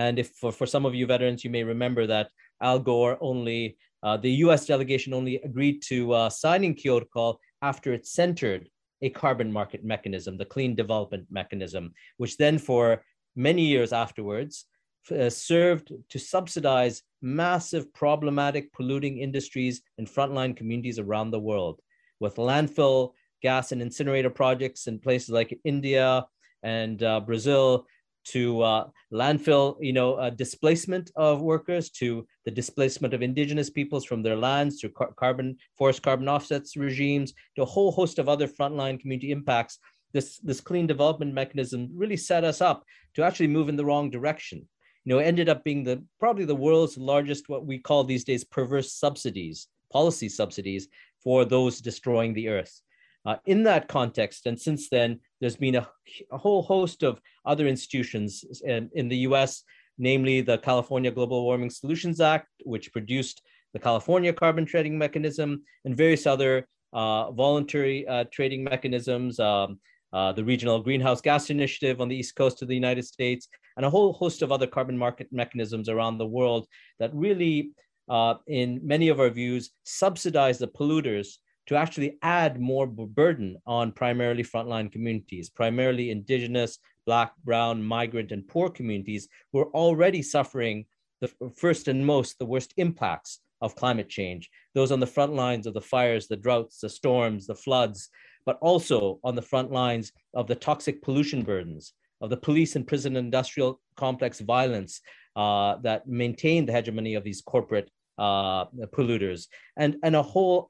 and 0.00 0.18
if 0.18 0.28
for, 0.40 0.50
for 0.50 0.66
some 0.66 0.86
of 0.86 0.94
you 0.94 1.06
veterans, 1.06 1.44
you 1.44 1.50
may 1.50 1.62
remember 1.62 2.06
that 2.06 2.30
Al 2.62 2.78
Gore 2.78 3.18
only, 3.20 3.76
uh, 4.02 4.16
the 4.16 4.32
US 4.44 4.66
delegation 4.66 5.12
only 5.12 5.36
agreed 5.48 5.82
to 5.88 5.98
uh, 6.12 6.30
signing 6.30 6.74
Kyoto 6.74 7.04
Protocol 7.04 7.40
after 7.60 7.92
it 7.92 8.06
centered 8.06 8.68
a 9.02 9.10
carbon 9.10 9.52
market 9.52 9.84
mechanism, 9.84 10.38
the 10.38 10.52
clean 10.54 10.74
development 10.74 11.26
mechanism, 11.30 11.92
which 12.16 12.38
then 12.38 12.56
for 12.58 13.02
many 13.36 13.64
years 13.66 13.92
afterwards 13.92 14.66
uh, 15.10 15.28
served 15.28 15.92
to 16.08 16.18
subsidize 16.18 17.02
massive 17.20 17.92
problematic 17.92 18.72
polluting 18.72 19.18
industries 19.18 19.82
in 19.98 20.06
frontline 20.06 20.56
communities 20.56 20.98
around 20.98 21.30
the 21.30 21.44
world 21.50 21.80
with 22.20 22.36
landfill 22.36 23.12
gas 23.42 23.72
and 23.72 23.82
incinerator 23.82 24.30
projects 24.30 24.86
in 24.86 24.98
places 24.98 25.30
like 25.30 25.58
India 25.64 26.24
and 26.62 27.02
uh, 27.02 27.20
Brazil 27.20 27.86
to 28.26 28.62
uh, 28.62 28.88
landfill, 29.12 29.76
you 29.80 29.92
know, 29.92 30.14
uh, 30.14 30.30
displacement 30.30 31.10
of 31.16 31.40
workers, 31.40 31.90
to 31.90 32.26
the 32.44 32.50
displacement 32.50 33.14
of 33.14 33.22
indigenous 33.22 33.70
peoples 33.70 34.04
from 34.04 34.22
their 34.22 34.36
lands, 34.36 34.80
to 34.80 34.88
car- 34.88 35.12
carbon 35.16 35.56
forest 35.76 36.02
carbon 36.02 36.28
offsets 36.28 36.76
regimes, 36.76 37.32
to 37.56 37.62
a 37.62 37.66
whole 37.66 37.92
host 37.92 38.18
of 38.18 38.28
other 38.28 38.46
frontline 38.48 39.00
community 39.00 39.30
impacts. 39.30 39.78
This 40.12 40.38
this 40.38 40.60
clean 40.60 40.86
development 40.86 41.34
mechanism 41.34 41.88
really 41.94 42.16
set 42.16 42.44
us 42.44 42.60
up 42.60 42.84
to 43.14 43.22
actually 43.22 43.48
move 43.48 43.68
in 43.68 43.76
the 43.76 43.84
wrong 43.84 44.10
direction. 44.10 44.68
You 45.04 45.14
know, 45.14 45.18
ended 45.18 45.48
up 45.48 45.64
being 45.64 45.84
the 45.84 46.04
probably 46.18 46.44
the 46.44 46.54
world's 46.54 46.98
largest 46.98 47.48
what 47.48 47.66
we 47.66 47.78
call 47.78 48.04
these 48.04 48.24
days 48.24 48.44
perverse 48.44 48.92
subsidies, 48.92 49.68
policy 49.92 50.28
subsidies 50.28 50.88
for 51.22 51.44
those 51.44 51.80
destroying 51.80 52.34
the 52.34 52.48
earth. 52.48 52.80
Uh, 53.26 53.36
in 53.44 53.62
that 53.64 53.86
context, 53.88 54.46
and 54.46 54.58
since 54.58 54.88
then, 54.88 55.20
there's 55.40 55.56
been 55.56 55.74
a, 55.74 55.88
a 56.32 56.38
whole 56.38 56.62
host 56.62 57.02
of 57.02 57.20
other 57.44 57.66
institutions 57.66 58.44
in, 58.64 58.88
in, 58.94 59.08
the 59.08 59.18
US, 59.28 59.62
namely 59.98 60.40
the 60.40 60.58
California 60.58 61.10
Global 61.10 61.44
Warming 61.44 61.70
Solutions 61.70 62.20
Act, 62.20 62.48
which 62.64 62.92
produced 62.92 63.42
the 63.74 63.78
California 63.78 64.32
carbon 64.32 64.64
trading 64.64 64.96
mechanism, 64.96 65.62
and 65.84 65.96
various 65.96 66.26
other 66.26 66.66
uh, 66.92 67.30
voluntary 67.32 68.06
uh, 68.08 68.24
trading 68.32 68.64
mechanisms, 68.64 69.38
um, 69.38 69.78
uh, 70.12 70.32
the 70.32 70.44
Regional 70.44 70.80
Greenhouse 70.80 71.20
Gas 71.20 71.50
Initiative 71.50 72.00
on 72.00 72.08
the 72.08 72.16
East 72.16 72.34
Coast 72.34 72.62
of 72.62 72.68
the 72.68 72.74
United 72.74 73.04
States, 73.04 73.48
and 73.76 73.84
a 73.86 73.90
whole 73.90 74.12
host 74.14 74.42
of 74.42 74.50
other 74.50 74.66
carbon 74.66 74.96
market 74.96 75.28
mechanisms 75.30 75.88
around 75.88 76.18
the 76.18 76.26
world 76.26 76.66
that 76.98 77.14
really, 77.14 77.70
uh, 78.08 78.34
in 78.46 78.80
many 78.82 79.08
of 79.08 79.20
our 79.20 79.30
views, 79.30 79.70
subsidize 79.84 80.58
the 80.58 80.66
polluters 80.66 81.36
to 81.70 81.76
actually 81.76 82.18
add 82.22 82.60
more 82.60 82.84
burden 82.84 83.56
on 83.64 83.92
primarily 83.92 84.42
frontline 84.42 84.90
communities, 84.90 85.48
primarily 85.48 86.10
indigenous, 86.10 86.80
black, 87.06 87.32
brown, 87.44 87.80
migrant, 87.80 88.32
and 88.32 88.46
poor 88.48 88.68
communities 88.68 89.28
who 89.52 89.60
are 89.60 89.70
already 89.70 90.20
suffering 90.20 90.84
the 91.20 91.30
first 91.56 91.86
and 91.86 92.04
most, 92.04 92.40
the 92.40 92.44
worst 92.44 92.74
impacts 92.76 93.38
of 93.60 93.76
climate 93.76 94.08
change. 94.08 94.50
Those 94.74 94.90
on 94.90 94.98
the 94.98 95.06
front 95.06 95.32
lines 95.34 95.64
of 95.64 95.74
the 95.74 95.80
fires, 95.80 96.26
the 96.26 96.36
droughts, 96.36 96.80
the 96.80 96.88
storms, 96.88 97.46
the 97.46 97.54
floods, 97.54 98.08
but 98.44 98.58
also 98.60 99.20
on 99.22 99.36
the 99.36 99.42
front 99.42 99.70
lines 99.70 100.10
of 100.34 100.48
the 100.48 100.56
toxic 100.56 101.00
pollution 101.02 101.42
burdens, 101.42 101.92
of 102.20 102.30
the 102.30 102.36
police 102.36 102.74
and 102.74 102.84
prison 102.84 103.14
industrial 103.14 103.80
complex 103.94 104.40
violence 104.40 105.02
uh, 105.36 105.76
that 105.82 106.08
maintain 106.08 106.66
the 106.66 106.72
hegemony 106.72 107.14
of 107.14 107.22
these 107.22 107.42
corporate 107.42 107.92
uh, 108.18 108.64
polluters, 108.92 109.46
and, 109.76 109.98
and 110.02 110.16
a 110.16 110.22
whole 110.22 110.68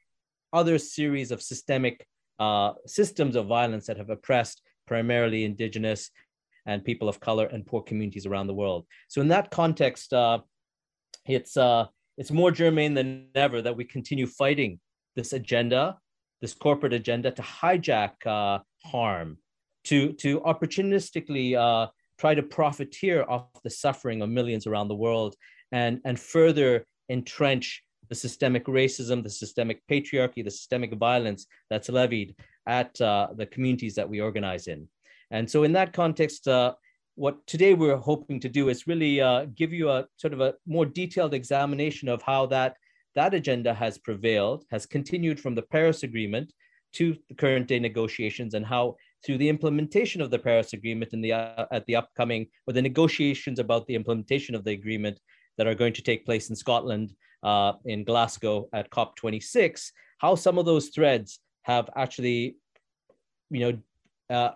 other 0.53 0.79
series 0.79 1.31
of 1.31 1.43
systemic 1.43 2.07
uh, 2.39 2.73
systems 2.87 3.37
of 3.37 3.47
violence 3.47 3.87
that 3.87 3.97
have 3.97 4.11
oppressed 4.11 4.63
primarily 4.87 5.45
indigenous 5.45 6.11
and 6.67 6.85
people 6.85 7.09
of 7.09 7.21
color 7.21 7.47
and 7.47 7.67
poor 7.67 7.83
communities 7.83 8.27
around 8.27 8.47
the 8.47 8.55
world. 8.55 8.87
So 9.09 9.21
in 9.21 9.29
that 9.29 9.51
context, 9.51 10.13
uh, 10.13 10.39
it's 11.27 11.57
uh, 11.57 11.87
it's 12.19 12.31
more 12.31 12.51
germane 12.51 12.95
than 12.95 13.29
ever 13.35 13.63
that 13.63 13.77
we 13.77 13.85
continue 13.85 14.27
fighting 14.27 14.81
this 15.17 15.33
agenda, 15.33 15.99
this 16.41 16.55
corporate 16.55 16.93
agenda 16.93 17.31
to 17.31 17.43
hijack 17.43 18.15
uh, 18.27 18.59
harm, 18.85 19.39
to 19.85 20.13
to 20.15 20.41
opportunistically 20.41 21.57
uh, 21.57 21.89
try 22.19 22.35
to 22.35 22.43
profiteer 22.43 23.25
off 23.29 23.47
the 23.65 23.71
suffering 23.71 24.21
of 24.23 24.29
millions 24.29 24.67
around 24.67 24.89
the 24.89 24.95
world, 24.95 25.35
and, 25.73 26.01
and 26.05 26.21
further 26.21 26.85
entrench 27.09 27.83
the 28.11 28.15
systemic 28.17 28.67
racism, 28.67 29.23
the 29.23 29.31
systemic 29.31 29.81
patriarchy, 29.89 30.45
the 30.45 30.51
systemic 30.51 30.93
violence 30.95 31.47
that's 31.71 31.89
levied 31.89 32.35
at 32.67 33.01
uh, 33.01 33.29
the 33.37 33.47
communities 33.47 33.95
that 33.95 34.09
we 34.09 34.21
organize 34.21 34.67
in. 34.67 34.87
And 35.31 35.49
so, 35.49 35.63
in 35.63 35.73
that 35.73 35.93
context, 35.93 36.47
uh, 36.49 36.75
what 37.15 37.47
today 37.47 37.75
we're 37.75 37.97
hoping 37.97 38.41
to 38.41 38.49
do 38.49 38.69
is 38.69 38.87
really 38.87 39.21
uh, 39.21 39.47
give 39.55 39.73
you 39.73 39.89
a 39.91 40.07
sort 40.17 40.35
of 40.35 40.41
a 40.41 40.55
more 40.67 40.85
detailed 40.85 41.35
examination 41.35 42.09
of 42.09 42.21
how 42.23 42.47
that 42.47 42.77
that 43.15 43.35
agenda 43.35 43.73
has 43.73 43.99
prevailed, 43.99 44.65
has 44.71 44.87
continued 44.87 45.41
from 45.41 45.55
the 45.55 45.63
Paris 45.63 46.03
Agreement 46.03 46.53
to 46.93 47.17
the 47.29 47.35
current 47.35 47.69
day 47.69 47.79
negotiations, 47.79 48.55
and 48.55 48.67
how 48.67 48.97
through 49.25 49.39
the 49.39 49.49
implementation 49.49 50.21
of 50.21 50.31
the 50.31 50.39
Paris 50.39 50.73
Agreement 50.73 51.13
and 51.13 51.25
the 51.25 51.33
uh, 51.33 51.67
at 51.71 51.87
the 51.87 51.95
upcoming 51.95 52.49
or 52.67 52.73
the 52.73 52.83
negotiations 52.83 53.61
about 53.61 53.87
the 53.87 53.95
implementation 53.95 54.57
of 54.57 54.65
the 54.65 54.73
agreement 54.73 55.21
that 55.59 55.69
are 55.69 55.77
going 55.77 55.93
to 55.93 56.03
take 56.03 56.25
place 56.25 56.51
in 56.51 56.57
Scotland 56.57 57.15
uh, 57.43 57.73
in 57.85 58.05
Glasgow 58.05 58.69
at 58.73 58.91
COP26, 58.91 59.91
how 60.19 60.35
some 60.35 60.59
of 60.59 60.67
those 60.67 60.89
threads 60.89 61.41
have 61.63 61.89
actually, 61.97 62.57
you 63.51 63.61
know, 63.61 63.79
uh, 64.35 64.53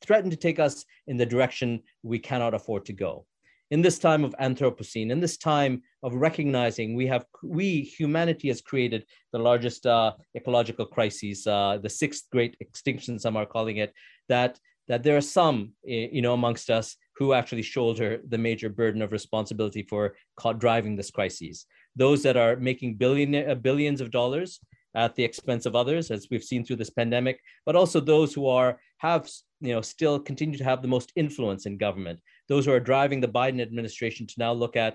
threatened 0.00 0.30
to 0.30 0.36
take 0.36 0.58
us 0.58 0.84
in 1.06 1.16
the 1.16 1.26
direction 1.26 1.82
we 2.02 2.18
cannot 2.18 2.54
afford 2.54 2.84
to 2.86 2.92
go. 2.92 3.26
In 3.70 3.82
this 3.82 3.98
time 3.98 4.24
of 4.24 4.34
Anthropocene, 4.40 5.10
in 5.10 5.20
this 5.20 5.36
time 5.36 5.82
of 6.02 6.14
recognizing 6.14 6.94
we 6.94 7.06
have, 7.06 7.26
we, 7.42 7.82
humanity 7.82 8.48
has 8.48 8.62
created 8.62 9.04
the 9.32 9.38
largest 9.38 9.84
uh, 9.84 10.12
ecological 10.34 10.86
crises, 10.86 11.46
uh, 11.46 11.78
the 11.82 11.90
sixth 11.90 12.30
great 12.32 12.56
extinction, 12.60 13.18
some 13.18 13.36
are 13.36 13.44
calling 13.44 13.76
it, 13.76 13.92
that, 14.28 14.58
that 14.86 15.02
there 15.02 15.18
are 15.18 15.20
some, 15.20 15.72
you 15.84 16.22
know, 16.22 16.32
amongst 16.32 16.70
us 16.70 16.96
who 17.16 17.34
actually 17.34 17.62
shoulder 17.62 18.20
the 18.28 18.38
major 18.38 18.70
burden 18.70 19.02
of 19.02 19.12
responsibility 19.12 19.82
for 19.82 20.14
driving 20.56 20.96
this 20.96 21.10
crisis. 21.10 21.66
Those 21.98 22.22
that 22.22 22.36
are 22.36 22.56
making 22.56 22.92
uh, 23.02 23.54
billions 23.56 24.00
of 24.00 24.10
dollars 24.10 24.60
at 24.94 25.14
the 25.14 25.24
expense 25.24 25.66
of 25.66 25.76
others, 25.76 26.10
as 26.10 26.28
we've 26.30 26.50
seen 26.50 26.64
through 26.64 26.76
this 26.76 26.90
pandemic, 26.90 27.40
but 27.66 27.76
also 27.76 28.00
those 28.00 28.32
who 28.32 28.46
are 28.48 28.80
have 28.98 29.28
you 29.60 29.74
know 29.74 29.82
still 29.82 30.18
continue 30.18 30.58
to 30.58 30.64
have 30.64 30.82
the 30.82 30.94
most 30.96 31.12
influence 31.16 31.66
in 31.66 31.76
government. 31.76 32.20
Those 32.48 32.64
who 32.64 32.72
are 32.72 32.88
driving 32.90 33.20
the 33.20 33.34
Biden 33.38 33.60
administration 33.60 34.26
to 34.26 34.34
now 34.38 34.52
look 34.52 34.76
at 34.76 34.94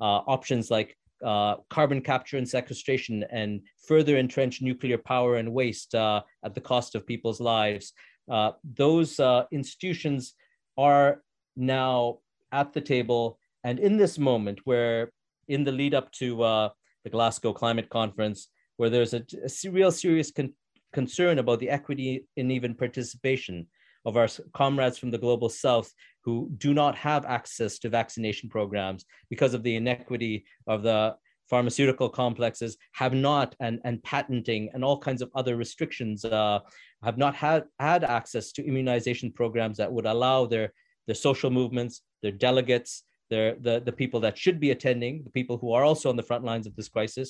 uh, 0.00 0.20
options 0.36 0.70
like 0.70 0.96
uh, 1.24 1.56
carbon 1.70 2.00
capture 2.00 2.38
and 2.38 2.48
sequestration 2.48 3.24
and 3.30 3.60
further 3.88 4.16
entrench 4.18 4.60
nuclear 4.60 4.98
power 4.98 5.36
and 5.36 5.52
waste 5.52 5.94
uh, 5.94 6.20
at 6.44 6.54
the 6.54 6.60
cost 6.60 6.94
of 6.94 7.06
people's 7.06 7.40
lives. 7.40 7.92
Uh, 8.30 8.52
those 8.76 9.20
uh, 9.20 9.44
institutions 9.52 10.34
are 10.76 11.22
now 11.56 12.18
at 12.52 12.72
the 12.72 12.80
table. 12.80 13.38
And 13.62 13.78
in 13.78 13.96
this 13.96 14.18
moment, 14.18 14.60
where 14.64 15.10
in 15.48 15.64
the 15.64 15.72
lead 15.72 15.94
up 15.94 16.10
to 16.12 16.42
uh, 16.42 16.68
the 17.04 17.10
Glasgow 17.10 17.52
Climate 17.52 17.88
Conference, 17.88 18.48
where 18.76 18.90
there's 18.90 19.14
a, 19.14 19.24
a 19.44 19.70
real 19.70 19.92
serious 19.92 20.30
con- 20.30 20.54
concern 20.92 21.38
about 21.38 21.60
the 21.60 21.70
equity 21.70 22.26
and 22.36 22.50
even 22.50 22.74
participation 22.74 23.66
of 24.04 24.16
our 24.16 24.28
comrades 24.52 24.98
from 24.98 25.10
the 25.10 25.18
global 25.18 25.48
south 25.48 25.92
who 26.24 26.50
do 26.58 26.74
not 26.74 26.94
have 26.94 27.24
access 27.24 27.78
to 27.78 27.88
vaccination 27.88 28.48
programs 28.48 29.04
because 29.30 29.54
of 29.54 29.62
the 29.62 29.76
inequity 29.76 30.44
of 30.66 30.82
the 30.82 31.14
pharmaceutical 31.48 32.08
complexes 32.08 32.76
have 32.92 33.12
not 33.12 33.54
and, 33.60 33.80
and 33.84 34.02
patenting 34.02 34.70
and 34.72 34.84
all 34.84 34.98
kinds 34.98 35.20
of 35.22 35.30
other 35.34 35.56
restrictions 35.56 36.24
uh, 36.24 36.58
have 37.02 37.18
not 37.18 37.34
had, 37.34 37.64
had 37.78 38.02
access 38.04 38.52
to 38.52 38.64
immunization 38.66 39.30
programs 39.30 39.76
that 39.76 39.92
would 39.92 40.06
allow 40.06 40.46
their, 40.46 40.72
their 41.06 41.14
social 41.14 41.50
movements, 41.50 42.02
their 42.22 42.32
delegates, 42.32 43.04
their, 43.34 43.48
the, 43.66 43.74
the 43.88 43.96
people 44.02 44.20
that 44.24 44.38
should 44.42 44.58
be 44.64 44.70
attending, 44.76 45.14
the 45.28 45.34
people 45.38 45.56
who 45.60 45.70
are 45.76 45.84
also 45.90 46.06
on 46.12 46.16
the 46.16 46.28
front 46.30 46.44
lines 46.50 46.66
of 46.66 46.74
this 46.76 46.90
crisis, 46.96 47.28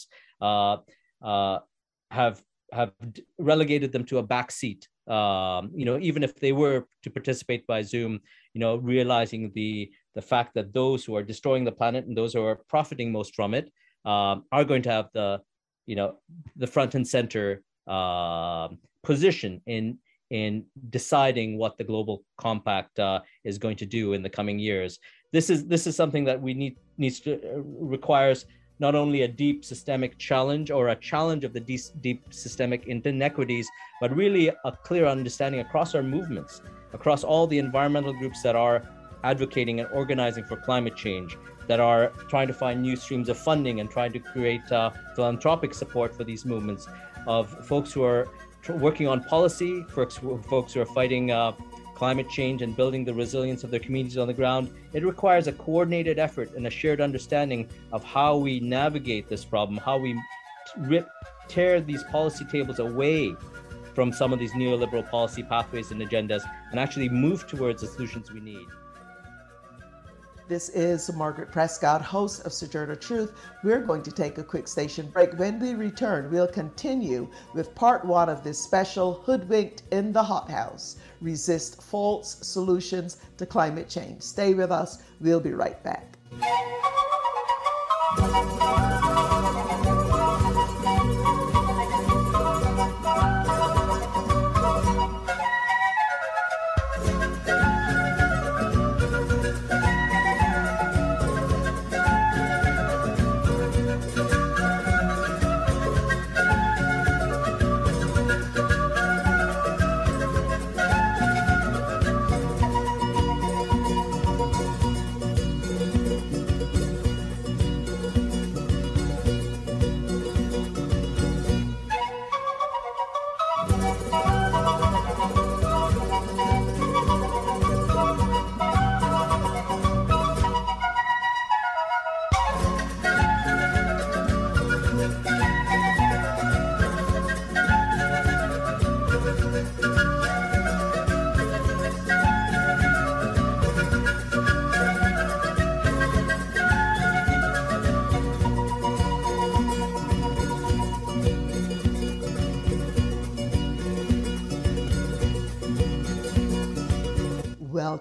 uh, 0.49 0.77
uh, 1.33 1.59
have 2.11 2.37
have 2.73 2.93
relegated 3.53 3.90
them 3.93 4.05
to 4.11 4.19
a 4.19 4.29
back 4.35 4.49
seat. 4.51 4.83
Um, 5.19 5.62
you 5.81 5.85
know, 5.88 5.99
even 6.09 6.23
if 6.29 6.33
they 6.35 6.53
were 6.62 6.79
to 7.05 7.11
participate 7.19 7.62
by 7.67 7.81
Zoom, 7.83 8.12
you 8.55 8.61
know, 8.62 8.73
realizing 8.77 9.53
the 9.55 9.73
the 10.17 10.27
fact 10.33 10.51
that 10.55 10.73
those 10.81 11.01
who 11.05 11.17
are 11.19 11.31
destroying 11.33 11.64
the 11.64 11.79
planet 11.81 12.07
and 12.07 12.17
those 12.17 12.33
who 12.35 12.43
are 12.51 12.61
profiting 12.75 13.09
most 13.19 13.35
from 13.38 13.51
it 13.61 13.67
um, 14.12 14.37
are 14.57 14.67
going 14.71 14.83
to 14.83 14.93
have 14.97 15.09
the, 15.19 15.29
you 15.90 15.97
know, 15.99 16.09
the 16.62 16.71
front 16.75 16.95
and 16.95 17.07
center 17.17 17.47
uh, 17.97 18.69
position 19.03 19.53
in 19.67 19.99
in 20.31 20.64
deciding 20.90 21.59
what 21.59 21.77
the 21.77 21.85
global 21.85 22.17
compact 22.47 22.99
uh, 22.99 23.21
is 23.45 23.59
going 23.64 23.77
to 23.83 23.87
do 23.87 24.14
in 24.14 24.23
the 24.23 24.35
coming 24.38 24.59
years. 24.59 24.99
This 25.35 25.51
is 25.51 25.66
this 25.66 25.88
is 25.88 25.97
something 25.97 26.25
that 26.31 26.40
we 26.40 26.55
need 26.55 26.77
needs 26.97 27.18
to 27.27 27.33
uh, 27.35 27.61
requires 27.97 28.47
not 28.79 28.94
only 28.94 29.23
a 29.23 29.29
deep 29.29 29.64
systemic 29.64 30.16
challenge 30.16 30.70
or 30.70 30.88
a 30.90 30.97
challenge 31.11 31.42
of 31.42 31.53
the 31.53 31.59
deep, 31.59 31.81
deep 32.01 32.20
systemic 32.31 32.87
inequities, 32.87 33.66
but 34.01 34.14
really 34.14 34.47
a 34.70 34.73
clear 34.88 35.07
understanding 35.07 35.61
across 35.61 35.97
our 35.97 36.05
movements, 36.05 36.62
across 36.92 37.25
all 37.25 37.49
the 37.49 37.59
environmental 37.59 38.12
groups 38.12 38.42
that 38.42 38.55
are 38.55 38.88
advocating 39.25 39.81
and 39.81 39.88
organizing 39.92 40.44
for 40.44 40.57
climate 40.57 40.94
change, 40.94 41.37
that 41.66 41.81
are 41.81 42.11
trying 42.29 42.47
to 42.47 42.55
find 42.55 42.81
new 42.81 42.94
streams 42.94 43.29
of 43.29 43.37
funding 43.37 43.81
and 43.81 43.90
trying 43.90 44.12
to 44.12 44.20
create 44.20 44.66
uh, 44.70 44.90
philanthropic 45.16 45.75
support 45.75 46.14
for 46.16 46.23
these 46.23 46.44
movements, 46.44 46.87
of 47.27 47.49
folks 47.66 47.92
who 47.92 48.05
are 48.05 48.29
working 48.68 49.09
on 49.09 49.23
policy, 49.25 49.83
folks, 49.85 50.16
folks 50.49 50.75
who 50.75 50.81
are 50.81 50.92
fighting 51.01 51.33
uh, 51.33 51.53
climate 52.05 52.29
change 52.29 52.61
and 52.61 52.77
building 52.77 53.03
the 53.03 53.14
resilience 53.14 53.64
of 53.64 53.71
their 53.71 53.81
communities 53.81 54.19
on 54.19 54.27
the 54.27 54.35
ground, 54.35 54.69
it 54.93 55.03
requires 55.03 55.47
a 55.47 55.53
coordinated 55.53 56.19
effort 56.19 56.53
and 56.55 56.67
a 56.67 56.71
shared 56.71 57.01
understanding 57.01 57.67
of 57.93 58.05
how 58.05 58.37
we 58.37 58.61
navigate 58.61 59.27
this 59.27 59.43
problem, 59.43 59.79
how 59.79 59.97
we 59.97 60.14
rip, 60.81 61.09
tear 61.49 61.81
these 61.81 62.05
policy 62.12 62.45
tables 62.53 62.79
away 62.79 63.35
from 63.95 64.12
some 64.12 64.35
of 64.35 64.38
these 64.38 64.53
neoliberal 64.53 65.09
policy 65.11 65.43
pathways 65.43 65.93
and 65.93 66.03
agendas 66.03 66.43
and 66.73 66.79
actually 66.79 67.09
move 67.09 67.47
towards 67.47 67.81
the 67.81 67.87
solutions 67.87 68.31
we 68.31 68.40
need. 68.40 68.67
This 70.47 70.69
is 70.69 71.11
Margaret 71.15 71.51
Prescott, 71.51 72.03
host 72.03 72.45
of 72.45 72.53
Sojourner 72.53 72.97
Truth. 72.97 73.33
We're 73.63 73.81
going 73.81 74.03
to 74.03 74.13
take 74.13 74.37
a 74.37 74.45
quick 74.45 74.69
station 74.69 75.07
break. 75.07 75.39
When 75.39 75.59
we 75.59 75.73
return, 75.75 76.31
we'll 76.31 76.47
continue 76.47 77.29
with 77.55 77.75
part 77.75 78.05
one 78.05 78.29
of 78.29 78.45
this 78.45 78.63
special 78.63 79.23
Hoodwinked 79.25 79.85
in 79.91 80.13
the 80.13 80.23
Hothouse 80.23 80.97
Resist 81.23 81.83
False 81.83 82.37
Solutions 82.47 83.17
to 83.39 83.47
Climate 83.47 83.89
Change. 83.89 84.21
Stay 84.21 84.53
with 84.53 84.71
us. 84.71 85.03
We'll 85.19 85.41
be 85.41 85.53
right 85.53 85.83
back. 85.83 86.19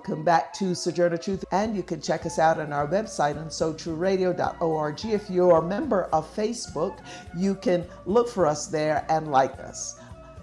Welcome 0.06 0.26
back 0.26 0.52
to 0.56 0.76
Sojourner 0.76 1.16
Truth, 1.16 1.46
and 1.54 1.78
you 1.78 1.82
can 1.82 2.02
check 2.02 2.26
us 2.26 2.38
out 2.38 2.60
on 2.60 2.74
our 2.74 2.86
website 2.86 3.38
on 3.38 3.48
sotrueradio.org. 3.48 5.06
If 5.06 5.30
you're 5.30 5.60
a 5.60 5.62
member 5.62 6.10
of 6.12 6.36
Facebook, 6.36 7.00
you 7.38 7.56
can 7.56 7.86
look 8.06 8.28
for 8.28 8.46
us 8.46 8.68
there 8.68 9.06
and 9.08 9.32
like 9.32 9.58
us. 9.62 9.98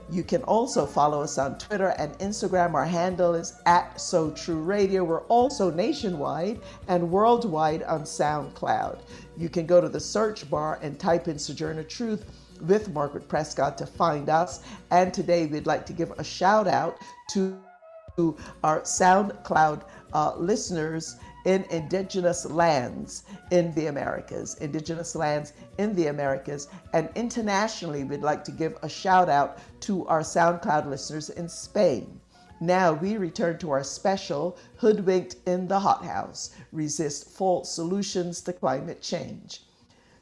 You 0.08 0.24
can 0.24 0.42
also 0.44 0.86
follow 0.86 1.20
us 1.20 1.36
on 1.36 1.58
Twitter 1.58 1.88
and 1.98 2.18
Instagram. 2.20 2.72
Our 2.72 2.86
handle 2.86 3.34
is 3.34 3.60
at 3.66 4.00
So 4.00 4.30
True 4.30 4.62
Radio. 4.62 5.04
We're 5.04 5.26
also 5.26 5.70
nationwide 5.70 6.62
and 6.88 7.10
worldwide 7.10 7.82
on 7.82 8.04
SoundCloud. 8.04 9.00
You 9.36 9.50
can 9.50 9.66
go 9.66 9.78
to 9.82 9.90
the 9.90 10.00
search 10.00 10.48
bar 10.48 10.78
and 10.80 10.98
type 10.98 11.28
in 11.28 11.38
Sojourner 11.38 11.82
Truth 11.82 12.24
with 12.62 12.94
Margaret 12.94 13.28
Prescott 13.28 13.76
to 13.76 13.84
find 13.84 14.30
us. 14.30 14.62
And 14.90 15.12
today 15.12 15.44
we'd 15.44 15.66
like 15.66 15.84
to 15.84 15.92
give 15.92 16.12
a 16.12 16.24
shout 16.24 16.66
out 16.66 16.96
to 17.32 17.60
our 18.62 18.80
SoundCloud 18.80 19.82
uh, 20.12 20.34
listeners 20.36 21.16
in 21.44 21.64
indigenous 21.70 22.44
lands 22.44 23.22
in 23.50 23.72
the 23.74 23.86
Americas, 23.86 24.56
indigenous 24.56 25.14
lands 25.14 25.52
in 25.78 25.94
the 25.94 26.08
Americas. 26.08 26.68
And 26.92 27.08
internationally, 27.14 28.04
we'd 28.04 28.22
like 28.22 28.44
to 28.44 28.52
give 28.52 28.76
a 28.82 28.88
shout 28.88 29.28
out 29.28 29.58
to 29.80 30.06
our 30.06 30.20
SoundCloud 30.20 30.86
listeners 30.86 31.30
in 31.30 31.48
Spain. 31.48 32.20
Now 32.60 32.92
we 32.92 33.16
return 33.16 33.56
to 33.58 33.70
our 33.70 33.82
special 33.82 34.58
Hoodwinked 34.76 35.36
in 35.46 35.66
the 35.68 35.80
Hothouse 35.80 36.50
Resist 36.72 37.30
False 37.30 37.72
Solutions 37.72 38.42
to 38.42 38.52
Climate 38.52 39.00
Change. 39.00 39.62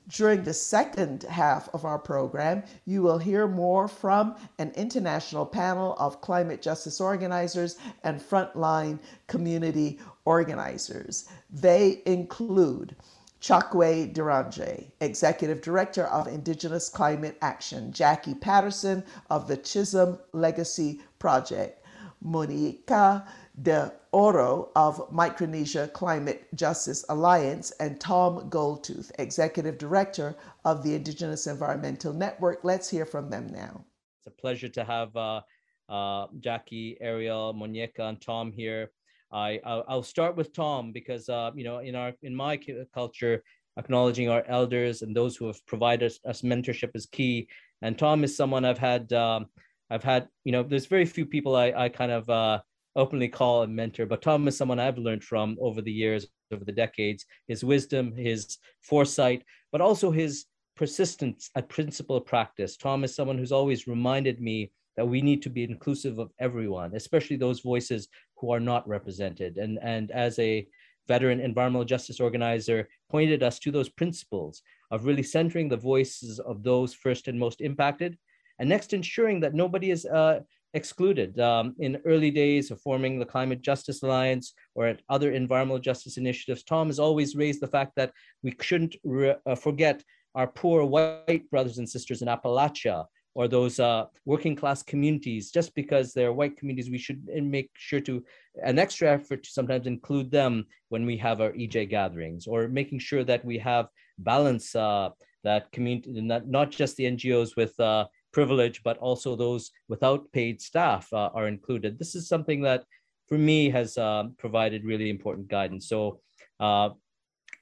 During 0.08 0.42
the 0.44 0.54
second 0.54 1.24
half 1.24 1.68
of 1.74 1.84
our 1.84 1.98
program, 1.98 2.62
you 2.86 3.02
will 3.02 3.18
hear 3.18 3.46
more 3.46 3.86
from 3.88 4.36
an 4.58 4.70
international 4.70 5.44
panel 5.44 5.94
of 5.98 6.22
climate 6.22 6.62
justice 6.62 6.98
organizers 6.98 7.76
and 8.04 8.18
frontline 8.18 9.00
community 9.26 10.00
organizers. 10.24 11.28
They 11.50 12.02
include 12.06 12.96
Tchekwie 13.42 14.14
Deranger, 14.14 14.90
Executive 15.02 15.60
Director 15.60 16.06
of 16.06 16.26
Indigenous 16.26 16.88
Climate 16.88 17.36
Action, 17.42 17.92
Jackie 17.92 18.34
Patterson 18.34 19.04
of 19.28 19.46
the 19.46 19.58
Chisholm 19.58 20.18
Legacy 20.32 21.02
Project, 21.18 21.84
Moñeka 22.24 23.26
De 23.62 23.92
Oro 24.12 24.70
of 24.76 25.12
Micronesia 25.12 25.88
Climate 25.88 26.46
Justice 26.54 27.04
Alliance, 27.08 27.70
and 27.80 28.00
Tom 28.00 28.48
Goldtooth, 28.50 29.10
Executive 29.18 29.78
Director 29.78 30.36
of 30.64 30.82
the 30.82 30.94
Indigenous 30.94 31.46
Environmental 31.46 32.12
Network. 32.12 32.60
Let's 32.62 32.88
hear 32.88 33.06
from 33.06 33.30
them 33.30 33.48
now. 33.48 33.84
It's 34.18 34.26
a 34.26 34.40
pleasure 34.40 34.68
to 34.68 34.84
have 34.84 35.16
uh, 35.16 35.40
uh, 35.88 36.26
Jackie, 36.40 36.96
Ariel, 37.00 37.54
Moñeka, 37.54 38.00
and 38.00 38.20
Tom 38.20 38.52
here. 38.52 38.90
I 39.32 39.60
I'll, 39.64 40.02
start 40.02 40.36
with 40.36 40.52
Tom 40.54 40.92
because 40.92 41.28
uh, 41.28 41.50
you 41.54 41.64
know 41.64 41.78
in 41.78 41.94
our 41.94 42.12
in 42.22 42.34
my 42.34 42.58
culture, 42.94 43.42
acknowledging 43.76 44.30
our 44.30 44.44
elders 44.48 45.02
and 45.02 45.14
those 45.14 45.36
who 45.36 45.46
have 45.46 45.64
provided 45.66 46.12
us, 46.24 46.42
mentorship 46.42 46.90
is 46.94 47.06
key. 47.06 47.48
And 47.82 47.98
Tom 47.98 48.24
is 48.24 48.36
someone 48.36 48.64
I've 48.64 48.78
had 48.78 49.12
um, 49.12 49.46
I've 49.90 50.04
had 50.04 50.28
you 50.44 50.52
know 50.52 50.62
there's 50.62 50.86
very 50.86 51.04
few 51.04 51.26
people 51.26 51.56
I 51.56 51.72
I 51.76 51.88
kind 51.88 52.12
of 52.12 52.28
uh, 52.30 52.60
openly 52.96 53.28
call 53.28 53.62
a 53.62 53.66
mentor, 53.66 54.06
but 54.06 54.22
Tom 54.22 54.48
is 54.48 54.56
someone 54.56 54.80
I've 54.80 54.98
learned 54.98 55.24
from 55.24 55.56
over 55.60 55.80
the 55.80 55.92
years, 55.92 56.26
over 56.52 56.64
the 56.64 56.72
decades. 56.72 57.26
His 57.46 57.64
wisdom, 57.64 58.14
his 58.16 58.58
foresight, 58.82 59.44
but 59.72 59.80
also 59.80 60.10
his 60.10 60.46
persistence 60.76 61.50
at 61.54 61.68
principle 61.68 62.16
of 62.16 62.26
practice. 62.26 62.76
Tom 62.76 63.04
is 63.04 63.14
someone 63.14 63.38
who's 63.38 63.52
always 63.52 63.86
reminded 63.86 64.40
me 64.40 64.72
that 64.96 65.06
we 65.06 65.22
need 65.22 65.42
to 65.42 65.50
be 65.50 65.62
inclusive 65.64 66.18
of 66.18 66.32
everyone, 66.40 66.94
especially 66.94 67.36
those 67.36 67.60
voices 67.60 68.08
who 68.36 68.52
are 68.52 68.60
not 68.60 68.88
represented. 68.88 69.56
And, 69.56 69.78
and 69.82 70.10
as 70.10 70.38
a 70.38 70.66
veteran 71.06 71.40
environmental 71.40 71.84
justice 71.84 72.20
organizer, 72.20 72.88
pointed 73.10 73.42
us 73.42 73.58
to 73.60 73.70
those 73.70 73.88
principles 73.88 74.62
of 74.90 75.04
really 75.04 75.22
centering 75.22 75.68
the 75.68 75.76
voices 75.76 76.38
of 76.40 76.62
those 76.62 76.94
first 76.94 77.28
and 77.28 77.38
most 77.38 77.60
impacted, 77.60 78.18
and 78.58 78.68
next 78.68 78.92
ensuring 78.92 79.40
that 79.40 79.54
nobody 79.54 79.90
is 79.90 80.04
uh, 80.06 80.40
excluded. 80.74 81.38
Um, 81.40 81.74
in 81.78 82.00
early 82.04 82.30
days 82.30 82.70
of 82.70 82.80
forming 82.80 83.18
the 83.18 83.24
Climate 83.24 83.62
Justice 83.62 84.02
Alliance 84.02 84.54
or 84.74 84.86
at 84.86 85.02
other 85.08 85.32
environmental 85.32 85.78
justice 85.78 86.16
initiatives, 86.16 86.62
Tom 86.62 86.88
has 86.88 86.98
always 86.98 87.36
raised 87.36 87.60
the 87.60 87.68
fact 87.68 87.92
that 87.96 88.12
we 88.42 88.54
shouldn't 88.60 88.96
re- 89.04 89.36
uh, 89.46 89.54
forget 89.54 90.02
our 90.34 90.46
poor 90.46 90.84
white 90.84 91.50
brothers 91.50 91.78
and 91.78 91.88
sisters 91.88 92.22
in 92.22 92.28
Appalachia 92.28 93.06
or 93.34 93.48
those 93.48 93.78
uh, 93.78 94.04
working 94.24 94.56
class 94.56 94.82
communities. 94.82 95.50
Just 95.50 95.74
because 95.74 96.12
they're 96.12 96.32
white 96.32 96.56
communities, 96.56 96.90
we 96.90 96.98
should 96.98 97.24
make 97.26 97.70
sure 97.74 98.00
to 98.00 98.24
an 98.64 98.78
extra 98.78 99.12
effort 99.12 99.44
to 99.44 99.50
sometimes 99.50 99.86
include 99.86 100.30
them 100.30 100.66
when 100.88 101.06
we 101.06 101.16
have 101.16 101.40
our 101.40 101.52
EJ 101.52 101.88
gatherings 101.88 102.46
or 102.46 102.68
making 102.68 102.98
sure 102.98 103.24
that 103.24 103.44
we 103.44 103.58
have 103.58 103.88
balance 104.18 104.74
uh, 104.74 105.10
that 105.44 105.70
community, 105.72 106.20
not, 106.20 106.48
not 106.48 106.70
just 106.70 106.96
the 106.96 107.04
NGOs 107.04 107.56
with 107.56 107.78
uh, 107.78 108.06
privilege, 108.32 108.82
but 108.82 108.98
also 108.98 109.36
those 109.36 109.70
without 109.88 110.30
paid 110.32 110.60
staff 110.60 111.12
uh, 111.12 111.30
are 111.34 111.48
included. 111.48 111.98
This 111.98 112.14
is 112.14 112.28
something 112.28 112.62
that, 112.62 112.84
for 113.26 113.38
me, 113.38 113.70
has 113.70 113.98
uh, 113.98 114.24
provided 114.38 114.84
really 114.84 115.10
important 115.10 115.48
guidance. 115.48 115.88
So, 115.88 116.20
uh, 116.60 116.90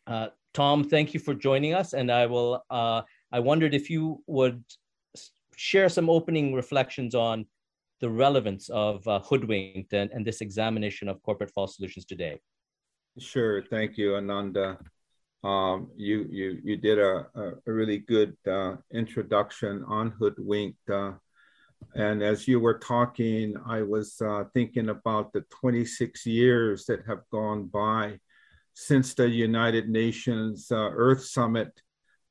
uh 0.06 0.28
Tom, 0.54 0.84
thank 0.84 1.12
you 1.12 1.20
for 1.20 1.34
joining 1.34 1.74
us, 1.74 1.92
and 1.92 2.10
I 2.10 2.24
will. 2.26 2.64
Uh, 2.70 3.02
I 3.30 3.40
wondered 3.40 3.74
if 3.74 3.90
you 3.90 4.22
would 4.26 4.64
share 5.54 5.88
some 5.88 6.08
opening 6.08 6.54
reflections 6.54 7.14
on 7.14 7.46
the 8.00 8.08
relevance 8.08 8.68
of 8.68 9.06
uh, 9.08 9.18
hoodwinked 9.20 9.92
and, 9.92 10.10
and 10.12 10.26
this 10.26 10.40
examination 10.40 11.08
of 11.08 11.22
corporate 11.22 11.50
false 11.50 11.76
solutions 11.76 12.04
today. 12.04 12.38
Sure, 13.18 13.62
thank 13.62 13.96
you, 13.96 14.16
Ananda. 14.16 14.78
Um, 15.44 15.90
you 15.96 16.26
you 16.30 16.60
you 16.64 16.76
did 16.76 16.98
a, 16.98 17.26
a 17.66 17.72
really 17.72 17.98
good 17.98 18.36
uh, 18.46 18.76
introduction 18.92 19.84
on 19.86 20.10
hoodwinked, 20.10 20.90
uh, 20.90 21.12
and 21.94 22.22
as 22.22 22.48
you 22.48 22.58
were 22.60 22.78
talking, 22.78 23.54
I 23.66 23.82
was 23.82 24.20
uh, 24.20 24.44
thinking 24.54 24.88
about 24.88 25.32
the 25.32 25.42
26 25.60 26.26
years 26.26 26.86
that 26.86 27.06
have 27.06 27.22
gone 27.30 27.66
by 27.66 28.18
since 28.74 29.14
the 29.14 29.28
United 29.28 29.88
Nations 29.88 30.70
uh, 30.70 30.90
Earth 30.92 31.24
Summit 31.24 31.72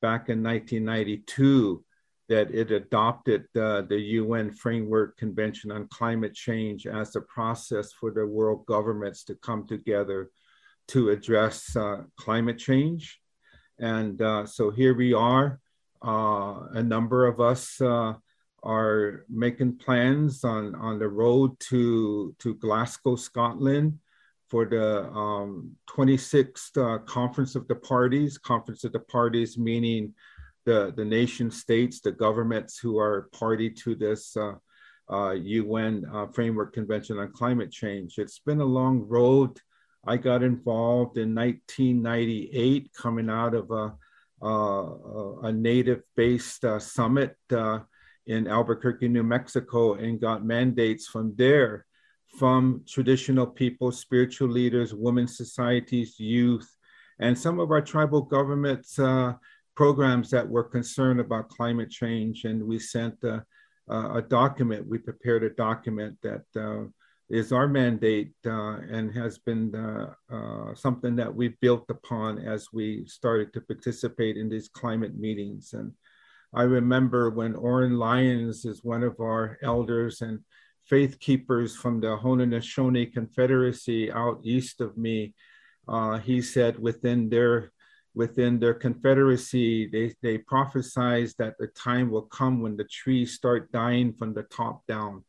back 0.00 0.28
in 0.28 0.42
1992 0.42 1.82
that 2.28 2.50
it 2.52 2.70
adopted 2.70 3.44
uh, 3.56 3.82
the 3.82 3.98
UN 3.98 4.50
Framework 4.52 5.16
Convention 5.16 5.70
on 5.70 5.88
Climate 5.88 6.34
Change 6.34 6.86
as 6.86 7.14
a 7.16 7.20
process 7.20 7.92
for 7.92 8.10
the 8.10 8.26
world 8.26 8.66
governments 8.66 9.24
to 9.24 9.34
come 9.36 9.66
together 9.66 10.30
to 10.88 11.10
address 11.10 11.74
uh, 11.76 12.02
climate 12.16 12.58
change. 12.58 13.20
And 13.78 14.20
uh, 14.20 14.46
so 14.46 14.70
here 14.70 14.94
we 14.94 15.12
are. 15.12 15.60
Uh, 16.04 16.66
a 16.72 16.82
number 16.82 17.26
of 17.26 17.40
us 17.40 17.80
uh, 17.80 18.14
are 18.62 19.24
making 19.28 19.78
plans 19.78 20.44
on, 20.44 20.74
on 20.74 20.98
the 20.98 21.08
road 21.08 21.58
to, 21.60 22.34
to 22.38 22.54
Glasgow, 22.54 23.16
Scotland 23.16 23.98
for 24.48 24.64
the 24.64 25.04
um, 25.10 25.72
26th 25.88 26.76
uh, 26.76 26.98
Conference 26.98 27.54
of 27.56 27.66
the 27.68 27.74
Parties. 27.74 28.38
Conference 28.38 28.84
of 28.84 28.92
the 28.92 29.00
Parties 29.00 29.58
meaning 29.58 30.14
the, 30.64 30.92
the 30.96 31.04
nation 31.04 31.50
states, 31.50 32.00
the 32.00 32.12
governments 32.12 32.78
who 32.78 32.98
are 32.98 33.28
party 33.32 33.70
to 33.70 33.94
this 33.94 34.36
uh, 34.36 35.30
UN 35.30 36.04
uh, 36.12 36.26
Framework 36.26 36.72
Convention 36.72 37.18
on 37.18 37.32
Climate 37.32 37.70
Change. 37.70 38.18
It's 38.18 38.40
been 38.40 38.60
a 38.60 38.64
long 38.64 39.00
road 39.00 39.58
I 40.06 40.16
got 40.16 40.42
involved 40.42 41.18
in 41.18 41.34
1998 41.34 42.90
coming 42.94 43.28
out 43.28 43.54
of 43.54 43.70
a, 43.70 43.94
a, 44.44 45.40
a 45.42 45.52
native 45.52 46.02
based 46.16 46.64
uh, 46.64 46.78
summit 46.78 47.36
uh, 47.52 47.80
in 48.26 48.46
Albuquerque, 48.46 49.08
New 49.08 49.22
Mexico, 49.22 49.94
and 49.94 50.20
got 50.20 50.44
mandates 50.44 51.06
from 51.06 51.34
there 51.36 51.86
from 52.38 52.82
traditional 52.86 53.46
people, 53.46 53.90
spiritual 53.90 54.48
leaders, 54.48 54.94
women's 54.94 55.36
societies, 55.36 56.20
youth, 56.20 56.68
and 57.18 57.38
some 57.38 57.58
of 57.58 57.70
our 57.70 57.80
tribal 57.80 58.20
governments 58.20 58.98
uh, 58.98 59.32
programs 59.74 60.30
that 60.30 60.48
were 60.48 60.64
concerned 60.64 61.20
about 61.20 61.48
climate 61.48 61.90
change. 61.90 62.44
And 62.44 62.62
we 62.62 62.78
sent 62.78 63.14
a, 63.24 63.44
a 63.88 64.22
document, 64.22 64.86
we 64.86 64.98
prepared 64.98 65.44
a 65.44 65.50
document 65.50 66.16
that 66.22 66.44
uh, 66.56 66.88
is 67.28 67.52
our 67.52 67.66
mandate 67.66 68.32
uh, 68.46 68.76
and 68.90 69.12
has 69.12 69.38
been 69.38 69.74
uh, 69.74 70.12
uh, 70.32 70.74
something 70.74 71.16
that 71.16 71.34
we've 71.34 71.58
built 71.60 71.84
upon 71.88 72.38
as 72.38 72.68
we 72.72 73.04
started 73.06 73.52
to 73.52 73.60
participate 73.60 74.36
in 74.36 74.48
these 74.48 74.68
climate 74.68 75.16
meetings. 75.16 75.72
And 75.72 75.92
I 76.54 76.62
remember 76.62 77.30
when 77.30 77.56
Oren 77.56 77.98
Lyons 77.98 78.64
is 78.64 78.84
one 78.84 79.02
of 79.02 79.18
our 79.20 79.58
elders 79.62 80.20
and 80.20 80.40
faith 80.84 81.18
keepers 81.18 81.74
from 81.74 82.00
the 82.00 82.16
Haudenosaunee 82.16 83.12
Confederacy 83.12 84.12
out 84.12 84.40
east 84.44 84.80
of 84.80 84.96
me, 84.96 85.34
uh, 85.88 86.18
he 86.18 86.40
said 86.40 86.78
within 86.78 87.28
their 87.28 87.72
within 88.14 88.58
their 88.58 88.72
confederacy, 88.72 89.86
they, 89.88 90.10
they 90.22 90.38
prophesied 90.38 91.28
that 91.38 91.52
the 91.58 91.66
time 91.66 92.10
will 92.10 92.22
come 92.22 92.62
when 92.62 92.74
the 92.74 92.84
trees 92.84 93.34
start 93.34 93.70
dying 93.72 94.10
from 94.14 94.32
the 94.32 94.44
top 94.44 94.80
down 94.86 95.22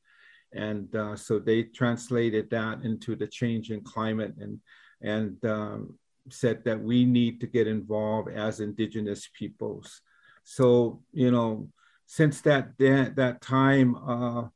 and 0.53 0.95
uh, 0.95 1.15
so 1.15 1.39
they 1.39 1.63
translated 1.63 2.49
that 2.49 2.81
into 2.83 3.15
the 3.15 3.27
change 3.27 3.71
in 3.71 3.81
climate 3.81 4.33
and 4.39 4.59
and 5.01 5.43
um, 5.45 5.93
said 6.29 6.63
that 6.65 6.81
we 6.81 7.05
need 7.05 7.39
to 7.39 7.47
get 7.47 7.67
involved 7.67 8.29
as 8.31 8.59
indigenous 8.59 9.29
peoples 9.37 10.01
so 10.43 11.01
you 11.11 11.31
know 11.31 11.69
since 12.05 12.41
that 12.41 12.77
that, 12.77 13.41
time 13.41 13.95
uh, 13.95 14.47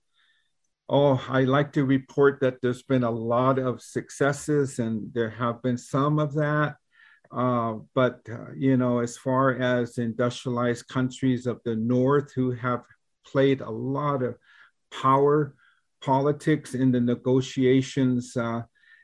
oh, 0.91 1.25
I 1.29 1.45
like 1.45 1.71
to 1.73 1.85
report 1.85 2.41
that 2.41 2.61
there's 2.61 2.83
been 2.83 3.05
a 3.05 3.09
lot 3.09 3.57
of 3.57 3.81
successes 3.81 4.77
and 4.77 5.11
there 5.13 5.29
have 5.29 5.63
been 5.63 5.77
some 5.77 6.19
of 6.19 6.33
that. 6.33 6.75
Uh, 7.31 7.75
but, 7.95 8.19
uh, 8.29 8.51
you 8.57 8.75
know, 8.75 8.99
as 8.99 9.17
far 9.17 9.53
as 9.53 9.97
industrialized 9.97 10.89
countries 10.89 11.47
of 11.47 11.61
the 11.63 11.77
North 11.77 12.33
who 12.33 12.51
have 12.51 12.81
played 13.25 13.61
a 13.61 13.69
lot 13.69 14.21
of 14.21 14.35
power 14.91 15.55
politics 16.01 16.73
in 16.73 16.91
the 16.91 16.99
negotiations, 16.99 18.35
uh, 18.35 18.63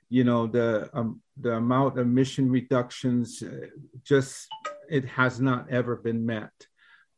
you 0.10 0.24
know, 0.24 0.48
the, 0.48 0.90
um, 0.94 1.22
the 1.40 1.54
amount 1.54 1.98
of 1.98 2.06
emission 2.06 2.50
reductions 2.50 3.44
uh, 3.44 3.68
just, 4.04 4.48
it 4.90 5.06
has 5.06 5.40
not 5.40 5.70
ever 5.70 5.96
been 5.96 6.26
met. 6.26 6.52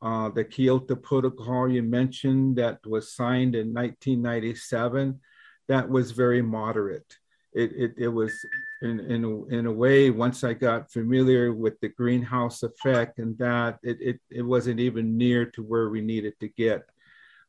Uh, 0.01 0.29
the 0.29 0.43
Kyoto 0.43 0.95
Protocol 0.95 1.69
you 1.69 1.83
mentioned 1.83 2.55
that 2.57 2.79
was 2.85 3.13
signed 3.13 3.55
in 3.55 3.73
1997, 3.73 5.19
that 5.67 5.89
was 5.89 6.11
very 6.11 6.41
moderate. 6.41 7.17
It, 7.53 7.71
it, 7.75 7.93
it 7.97 8.07
was 8.07 8.33
in, 8.81 8.99
in, 9.01 9.23
a, 9.25 9.45
in 9.47 9.65
a 9.65 9.71
way, 9.71 10.09
once 10.09 10.43
I 10.43 10.53
got 10.53 10.91
familiar 10.91 11.53
with 11.53 11.79
the 11.79 11.89
greenhouse 11.89 12.63
effect 12.63 13.19
and 13.19 13.37
that, 13.39 13.79
it, 13.83 13.97
it, 13.99 14.19
it 14.29 14.41
wasn't 14.41 14.79
even 14.79 15.17
near 15.17 15.45
to 15.47 15.63
where 15.63 15.89
we 15.89 16.01
needed 16.01 16.39
to 16.39 16.47
get. 16.47 16.83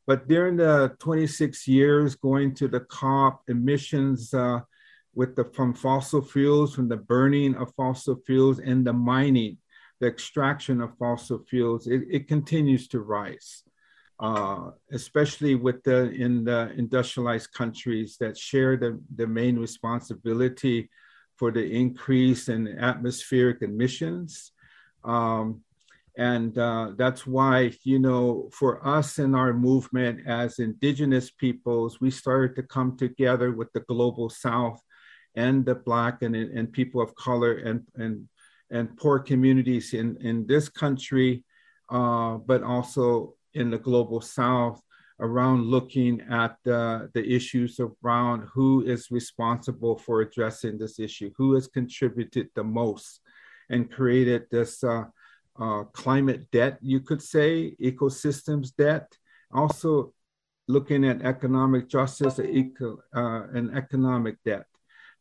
But 0.07 0.27
during 0.27 0.57
the 0.57 0.95
26 0.99 1.67
years 1.67 2.15
going 2.15 2.55
to 2.55 2.67
the 2.67 2.81
COP, 2.81 3.43
emissions 3.47 4.33
uh, 4.33 4.61
with 5.13 5.35
the 5.35 5.45
from 5.53 5.73
fossil 5.73 6.21
fuels, 6.21 6.73
from 6.73 6.87
the 6.87 6.97
burning 6.97 7.55
of 7.55 7.73
fossil 7.75 8.19
fuels 8.25 8.59
and 8.59 8.85
the 8.85 8.93
mining, 8.93 9.57
the 9.99 10.07
extraction 10.07 10.81
of 10.81 10.97
fossil 10.97 11.43
fuels, 11.49 11.87
it, 11.87 12.01
it 12.09 12.27
continues 12.27 12.87
to 12.87 13.01
rise, 13.01 13.63
uh, 14.19 14.71
especially 14.91 15.55
with 15.55 15.83
the 15.83 16.09
in 16.11 16.43
the 16.43 16.71
industrialized 16.75 17.53
countries 17.53 18.17
that 18.19 18.37
share 18.37 18.77
the, 18.77 18.99
the 19.15 19.27
main 19.27 19.59
responsibility 19.59 20.89
for 21.35 21.51
the 21.51 21.63
increase 21.63 22.49
in 22.49 22.67
atmospheric 22.79 23.61
emissions. 23.61 24.51
Um, 25.03 25.61
and 26.21 26.55
uh, 26.57 26.91
that's 26.97 27.25
why, 27.25 27.71
you 27.83 27.97
know, 27.97 28.47
for 28.53 28.85
us 28.87 29.17
in 29.17 29.33
our 29.33 29.53
movement 29.53 30.27
as 30.27 30.59
indigenous 30.59 31.31
peoples, 31.31 31.99
we 31.99 32.11
started 32.11 32.55
to 32.55 32.63
come 32.75 32.95
together 32.95 33.51
with 33.51 33.73
the 33.73 33.79
global 33.93 34.29
South 34.29 34.79
and 35.35 35.65
the 35.65 35.73
Black 35.73 36.21
and, 36.21 36.35
and 36.35 36.71
people 36.71 37.01
of 37.01 37.15
color 37.15 37.53
and, 37.67 37.81
and 37.95 38.27
and 38.69 38.95
poor 38.97 39.17
communities 39.19 39.93
in, 39.93 40.17
in 40.21 40.47
this 40.47 40.69
country, 40.69 41.43
uh, 41.89 42.37
but 42.37 42.63
also 42.63 43.33
in 43.53 43.69
the 43.69 43.77
global 43.77 44.21
south 44.21 44.81
around 45.19 45.65
looking 45.65 46.21
at 46.29 46.55
uh, 46.67 47.07
the 47.13 47.23
issues 47.37 47.79
around 47.79 48.47
who 48.53 48.83
is 48.85 49.11
responsible 49.11 49.97
for 49.97 50.21
addressing 50.21 50.77
this 50.77 50.99
issue, 50.99 51.31
who 51.35 51.53
has 51.53 51.67
contributed 51.67 52.47
the 52.55 52.63
most 52.63 53.19
and 53.69 53.91
created 53.91 54.43
this 54.51 54.83
uh, 54.83 55.03
uh, 55.59 55.83
climate 55.93 56.49
debt, 56.51 56.77
you 56.81 56.99
could 56.99 57.21
say, 57.21 57.75
ecosystems 57.81 58.75
debt. 58.75 59.11
Also 59.53 60.13
looking 60.67 61.05
at 61.05 61.21
economic 61.23 61.89
justice 61.89 62.39
eco, 62.39 62.97
uh, 63.15 63.47
and 63.53 63.75
economic 63.75 64.37
debt 64.45 64.65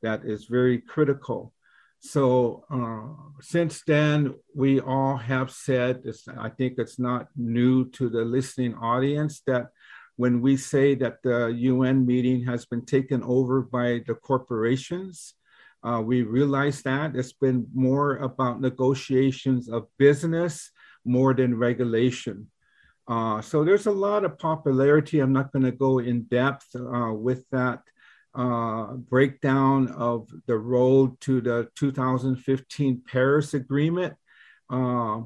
that 0.02 0.24
is 0.24 0.44
very 0.44 0.78
critical 0.78 1.52
so 2.00 2.64
uh, 2.70 3.30
since 3.42 3.82
then, 3.86 4.34
we 4.54 4.80
all 4.80 5.16
have 5.16 5.50
said, 5.50 6.02
I 6.36 6.48
think 6.48 6.74
it's 6.78 6.98
not 6.98 7.28
new 7.36 7.90
to 7.90 8.08
the 8.08 8.24
listening 8.24 8.74
audience, 8.74 9.42
that 9.46 9.68
when 10.16 10.40
we 10.40 10.56
say 10.56 10.94
that 10.96 11.22
the 11.22 11.48
UN 11.48 12.06
meeting 12.06 12.44
has 12.46 12.64
been 12.64 12.86
taken 12.86 13.22
over 13.22 13.60
by 13.60 14.00
the 14.06 14.14
corporations, 14.14 15.34
uh, 15.82 16.02
we 16.04 16.22
realize 16.22 16.82
that 16.82 17.16
it's 17.16 17.32
been 17.32 17.66
more 17.74 18.16
about 18.16 18.60
negotiations 18.60 19.68
of 19.68 19.86
business 19.98 20.70
more 21.04 21.32
than 21.34 21.56
regulation. 21.56 22.48
Uh, 23.08 23.40
so 23.40 23.64
there's 23.64 23.86
a 23.86 23.90
lot 23.90 24.24
of 24.24 24.38
popularity. 24.38 25.18
I'm 25.18 25.32
not 25.32 25.52
going 25.52 25.64
to 25.64 25.72
go 25.72 25.98
in 25.98 26.22
depth 26.24 26.76
uh, 26.76 27.12
with 27.12 27.44
that 27.50 27.80
uh, 28.34 28.92
breakdown 28.94 29.88
of 29.88 30.28
the 30.46 30.56
road 30.56 31.20
to 31.22 31.40
the 31.40 31.68
2015 31.74 33.02
Paris 33.10 33.54
Agreement 33.54 34.14
uh, 34.70 35.22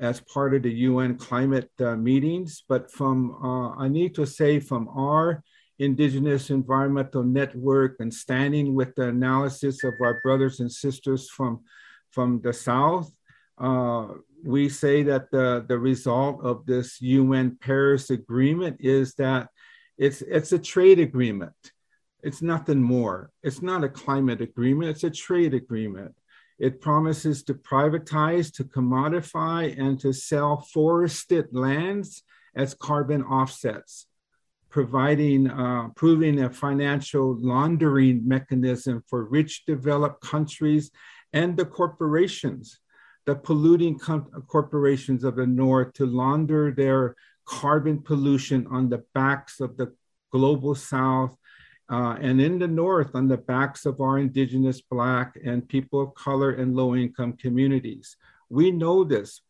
as 0.00 0.20
part 0.20 0.54
of 0.54 0.62
the 0.62 0.72
UN 0.72 1.16
climate 1.16 1.70
uh, 1.80 1.94
meetings. 1.94 2.64
But 2.68 2.90
from, 2.90 3.76
I 3.78 3.88
need 3.88 4.14
to 4.16 4.26
say, 4.26 4.58
from 4.58 4.88
our 4.88 5.44
Indigenous 5.78 6.50
Environmental 6.50 7.22
Network 7.22 7.96
and 8.00 8.12
standing 8.12 8.74
with 8.74 8.94
the 8.94 9.08
analysis 9.08 9.84
of 9.84 9.94
our 10.00 10.20
brothers 10.22 10.60
and 10.60 10.70
sisters 10.70 11.30
from, 11.30 11.60
from 12.10 12.40
the 12.40 12.52
South, 12.52 13.10
uh, 13.58 14.08
we 14.44 14.68
say 14.68 15.02
that 15.02 15.30
the, 15.30 15.64
the 15.68 15.78
result 15.78 16.44
of 16.44 16.64
this 16.66 17.00
UN 17.00 17.56
Paris 17.60 18.10
Agreement 18.10 18.76
is 18.80 19.14
that 19.14 19.48
it's, 19.96 20.22
it's 20.22 20.52
a 20.52 20.58
trade 20.58 21.00
agreement 21.00 21.54
it's 22.22 22.42
nothing 22.42 22.82
more. 22.82 23.30
It's 23.42 23.62
not 23.62 23.84
a 23.84 23.88
climate 23.88 24.40
agreement, 24.40 24.90
it's 24.90 25.04
a 25.04 25.10
trade 25.10 25.54
agreement. 25.54 26.14
It 26.58 26.80
promises 26.80 27.44
to 27.44 27.54
privatize, 27.54 28.52
to 28.54 28.64
commodify, 28.64 29.78
and 29.78 29.98
to 30.00 30.12
sell 30.12 30.60
forested 30.72 31.46
lands 31.52 32.24
as 32.56 32.74
carbon 32.74 33.22
offsets, 33.22 34.07
providing, 34.70 35.50
uh, 35.50 35.88
proving 35.96 36.42
a 36.42 36.50
financial 36.50 37.36
laundering 37.40 38.26
mechanism 38.26 39.02
for 39.08 39.24
rich 39.24 39.64
developed 39.66 40.20
countries 40.20 40.90
and 41.32 41.56
the 41.56 41.64
corporations, 41.64 42.80
the 43.26 43.34
polluting 43.34 43.98
com- 43.98 44.30
corporations 44.46 45.24
of 45.24 45.36
the 45.36 45.46
North 45.46 45.92
to 45.94 46.06
launder 46.06 46.72
their 46.72 47.14
carbon 47.46 48.02
pollution 48.02 48.66
on 48.70 48.88
the 48.88 49.04
backs 49.14 49.60
of 49.60 49.76
the 49.76 49.92
global 50.30 50.74
South 50.74 51.36
uh, 51.90 52.16
and 52.20 52.40
in 52.40 52.58
the 52.58 52.68
North, 52.68 53.14
on 53.14 53.28
the 53.28 53.38
backs 53.38 53.86
of 53.86 54.00
our 54.00 54.18
Indigenous, 54.18 54.82
Black, 54.82 55.38
and 55.42 55.66
people 55.66 56.02
of 56.02 56.14
color 56.14 56.50
and 56.50 56.76
low 56.76 56.94
income 56.94 57.32
communities. 57.32 58.16
We 58.50 58.70
know 58.70 59.04
this, 59.04 59.40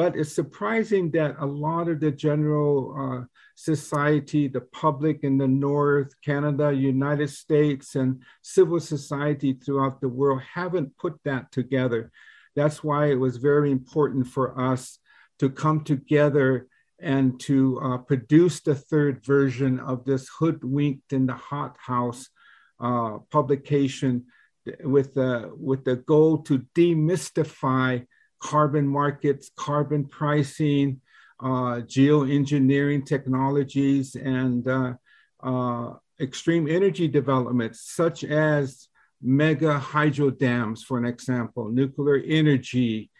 but 0.00 0.16
it's 0.16 0.34
surprising 0.34 1.10
that 1.10 1.36
a 1.40 1.44
lot 1.44 1.86
of 1.86 2.00
the 2.00 2.10
general 2.10 2.74
uh, 2.98 3.24
society, 3.54 4.48
the 4.48 4.62
public 4.62 5.24
in 5.24 5.36
the 5.36 5.46
North, 5.46 6.14
Canada, 6.24 6.72
United 6.72 7.28
States, 7.28 7.96
and 7.96 8.22
civil 8.40 8.80
society 8.80 9.52
throughout 9.52 10.00
the 10.00 10.08
world 10.08 10.40
haven't 10.40 10.96
put 10.96 11.20
that 11.26 11.52
together. 11.52 12.10
That's 12.56 12.82
why 12.82 13.10
it 13.10 13.20
was 13.20 13.36
very 13.36 13.70
important 13.70 14.26
for 14.26 14.58
us 14.58 14.98
to 15.38 15.50
come 15.50 15.84
together 15.84 16.66
and 16.98 17.38
to 17.40 17.78
uh, 17.82 17.98
produce 17.98 18.60
the 18.60 18.76
third 18.76 19.22
version 19.22 19.80
of 19.80 20.06
this 20.06 20.30
hoodwinked 20.38 21.12
in 21.12 21.26
the 21.26 21.34
hot 21.34 21.76
house 21.78 22.26
uh, 22.80 23.18
publication 23.30 24.24
with 24.82 25.12
the 25.12 25.52
with 25.54 25.84
the 25.84 25.96
goal 25.96 26.38
to 26.38 26.64
demystify 26.74 28.06
carbon 28.40 28.86
markets 28.86 29.50
carbon 29.56 30.04
pricing 30.04 31.00
uh, 31.40 31.80
geoengineering 31.86 33.04
technologies 33.04 34.14
and 34.14 34.68
uh, 34.68 34.92
uh, 35.42 35.94
extreme 36.20 36.68
energy 36.68 37.08
developments 37.08 37.92
such 37.94 38.24
as 38.24 38.88
mega 39.22 39.78
hydro 39.78 40.30
dams 40.30 40.82
for 40.82 40.98
an 40.98 41.04
example 41.04 41.68
nuclear 41.70 42.22
energy 42.26 43.10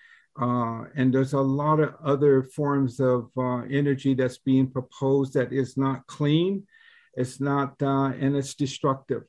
uh, 0.41 0.85
and 0.95 1.13
there's 1.13 1.35
a 1.35 1.41
lot 1.41 1.81
of 1.81 1.95
other 2.05 2.43
forms 2.43 3.01
of 3.01 3.31
uh, 3.37 3.63
energy 3.71 4.15
that's 4.15 4.39
being 4.39 4.71
proposed 4.71 5.35
that 5.35 5.53
is 5.53 5.77
not 5.77 6.07
clean, 6.07 6.67
it's 7.15 7.41
not, 7.41 7.75
uh, 7.83 8.13
and 8.19 8.37
it's 8.37 8.55
destructive. 8.55 9.23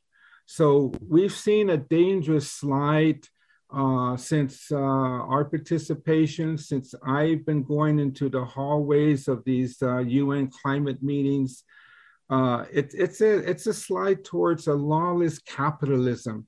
So 0.46 0.94
we've 1.08 1.34
seen 1.34 1.70
a 1.70 1.78
dangerous 1.78 2.50
slide 2.52 3.26
uh, 3.74 4.18
since 4.18 4.72
uh, 4.72 4.76
our 4.78 5.46
participation, 5.46 6.58
since 6.58 6.94
I've 7.06 7.46
been 7.46 7.64
going 7.64 8.00
into 8.00 8.30
the 8.30 8.44
hallways 8.44 9.28
of 9.28 9.44
these 9.46 9.82
UN 9.82 10.48
uh, 10.48 10.58
climate 10.62 11.02
meetings. 11.02 11.64
It, 12.30 12.94
it's, 12.94 13.22
a, 13.22 13.38
it's 13.50 13.68
a 13.68 13.74
slide 13.74 14.24
towards 14.24 14.68
a 14.68 14.74
lawless 14.74 15.40
capitalism. 15.40 16.48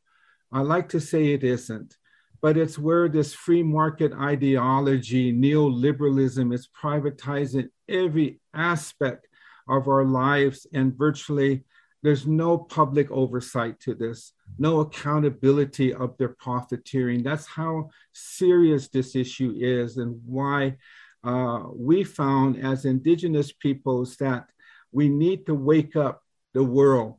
I 0.51 0.61
like 0.61 0.89
to 0.89 0.99
say 0.99 1.33
it 1.33 1.43
isn't 1.43 1.97
but 2.43 2.57
it's 2.57 2.77
where 2.77 3.07
this 3.07 3.33
free 3.33 3.63
market 3.63 4.11
ideology, 4.11 5.31
neoliberalism, 5.31 6.53
is 6.53 6.67
privatizing 6.67 7.69
every 7.87 8.41
aspect 8.53 9.29
of 9.69 9.87
our 9.87 10.03
lives, 10.03 10.67
and 10.73 10.93
virtually 10.93 11.63
there's 12.01 12.27
no 12.27 12.57
public 12.57 13.09
oversight 13.11 13.79
to 13.79 13.95
this, 13.95 14.33
no 14.57 14.79
accountability 14.81 15.93
of 15.93 16.17
their 16.17 16.29
profiteering. 16.29 17.23
That's 17.23 17.47
how 17.47 17.89
serious 18.13 18.87
this 18.89 19.15
issue 19.15 19.53
is, 19.57 19.97
and 19.97 20.21
why 20.25 20.77
uh, 21.23 21.63
we 21.73 22.03
found 22.03 22.63
as 22.63 22.85
Indigenous 22.85 23.51
peoples 23.51 24.17
that 24.17 24.47
we 24.91 25.09
need 25.09 25.45
to 25.45 25.55
wake 25.55 25.95
up 25.95 26.21
the 26.53 26.63
world 26.63 27.17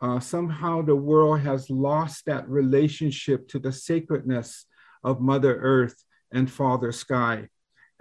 uh, 0.00 0.20
somehow 0.20 0.82
the 0.82 0.96
world 0.96 1.40
has 1.40 1.70
lost 1.70 2.26
that 2.26 2.48
relationship 2.48 3.48
to 3.48 3.58
the 3.58 3.72
sacredness 3.72 4.66
of 5.02 5.20
Mother 5.20 5.56
Earth 5.56 6.04
and 6.32 6.50
Father 6.50 6.92
Sky, 6.92 7.48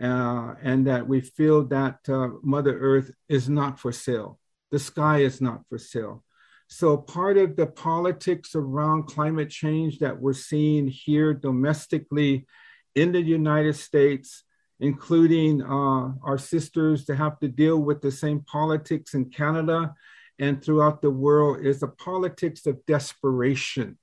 uh, 0.01 0.55
and 0.61 0.85
that 0.87 1.07
we 1.07 1.21
feel 1.21 1.63
that 1.67 1.99
uh, 2.09 2.29
Mother 2.43 2.77
Earth 2.77 3.11
is 3.29 3.47
not 3.47 3.79
for 3.79 3.91
sale. 3.91 4.39
The 4.71 4.79
sky 4.79 5.19
is 5.19 5.39
not 5.39 5.61
for 5.69 5.77
sale. 5.77 6.24
So, 6.67 6.97
part 6.97 7.37
of 7.37 7.55
the 7.55 7.67
politics 7.67 8.55
around 8.55 9.03
climate 9.03 9.49
change 9.49 9.99
that 9.99 10.19
we're 10.19 10.33
seeing 10.33 10.87
here 10.87 11.33
domestically 11.33 12.47
in 12.95 13.11
the 13.11 13.21
United 13.21 13.75
States, 13.75 14.43
including 14.79 15.61
uh, 15.61 16.13
our 16.23 16.37
sisters 16.37 17.05
to 17.05 17.15
have 17.15 17.39
to 17.39 17.47
deal 17.47 17.77
with 17.77 18.01
the 18.01 18.11
same 18.11 18.41
politics 18.41 19.13
in 19.13 19.25
Canada 19.25 19.93
and 20.39 20.63
throughout 20.63 21.01
the 21.01 21.09
world, 21.09 21.65
is 21.65 21.83
a 21.83 21.87
politics 21.87 22.65
of 22.65 22.83
desperation. 22.85 23.97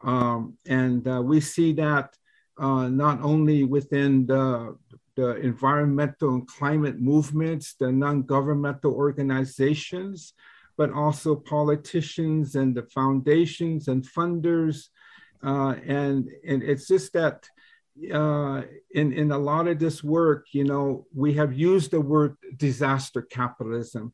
Um, 0.00 0.56
and 0.66 1.06
uh, 1.08 1.20
we 1.22 1.40
see 1.40 1.72
that 1.74 2.14
uh, 2.58 2.88
not 2.88 3.20
only 3.22 3.64
within 3.64 4.26
the, 4.26 4.76
the 5.16 5.36
environmental 5.36 6.34
and 6.34 6.46
climate 6.46 7.00
movements, 7.00 7.74
the 7.80 7.90
non 7.90 8.22
governmental 8.22 8.92
organizations, 8.92 10.34
but 10.76 10.92
also 10.92 11.34
politicians 11.34 12.56
and 12.56 12.74
the 12.74 12.82
foundations 12.84 13.88
and 13.88 14.04
funders. 14.04 14.88
Uh, 15.42 15.74
and, 15.86 16.30
and 16.46 16.62
it's 16.62 16.88
just 16.88 17.12
that 17.12 17.48
uh, 18.12 18.62
in, 18.92 19.12
in 19.12 19.30
a 19.30 19.38
lot 19.38 19.68
of 19.68 19.78
this 19.78 20.02
work, 20.02 20.46
you 20.52 20.64
know, 20.64 21.06
we 21.14 21.34
have 21.34 21.52
used 21.52 21.90
the 21.90 22.00
word 22.00 22.36
disaster 22.56 23.22
capitalism 23.22 24.12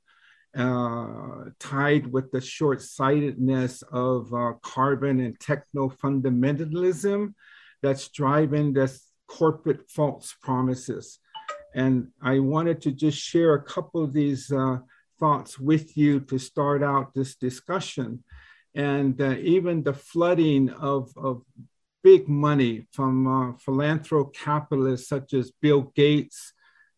uh, 0.56 1.44
tied 1.58 2.06
with 2.12 2.30
the 2.32 2.40
short 2.40 2.82
sightedness 2.82 3.82
of 3.92 4.32
uh, 4.34 4.52
carbon 4.62 5.20
and 5.20 5.38
techno 5.38 5.88
fundamentalism 5.88 7.32
that's 7.82 8.08
driving 8.08 8.72
this 8.72 9.06
corporate 9.28 9.88
false 9.88 10.34
promises. 10.42 11.20
And 11.74 12.08
I 12.20 12.40
wanted 12.40 12.82
to 12.82 12.90
just 12.90 13.18
share 13.18 13.54
a 13.54 13.62
couple 13.62 14.02
of 14.02 14.12
these 14.12 14.50
uh, 14.50 14.78
thoughts 15.20 15.58
with 15.58 15.96
you 15.96 16.20
to 16.20 16.38
start 16.38 16.82
out 16.82 17.14
this 17.14 17.36
discussion. 17.36 18.24
And 18.74 19.20
uh, 19.20 19.36
even 19.38 19.82
the 19.82 19.92
flooding 19.92 20.70
of, 20.70 21.12
of 21.16 21.42
big 22.02 22.28
money 22.28 22.86
from 22.92 23.26
uh, 23.26 23.52
philanthro 23.64 24.32
capitalists 24.32 25.08
such 25.08 25.34
as 25.34 25.52
Bill 25.60 25.92
Gates, 25.94 26.52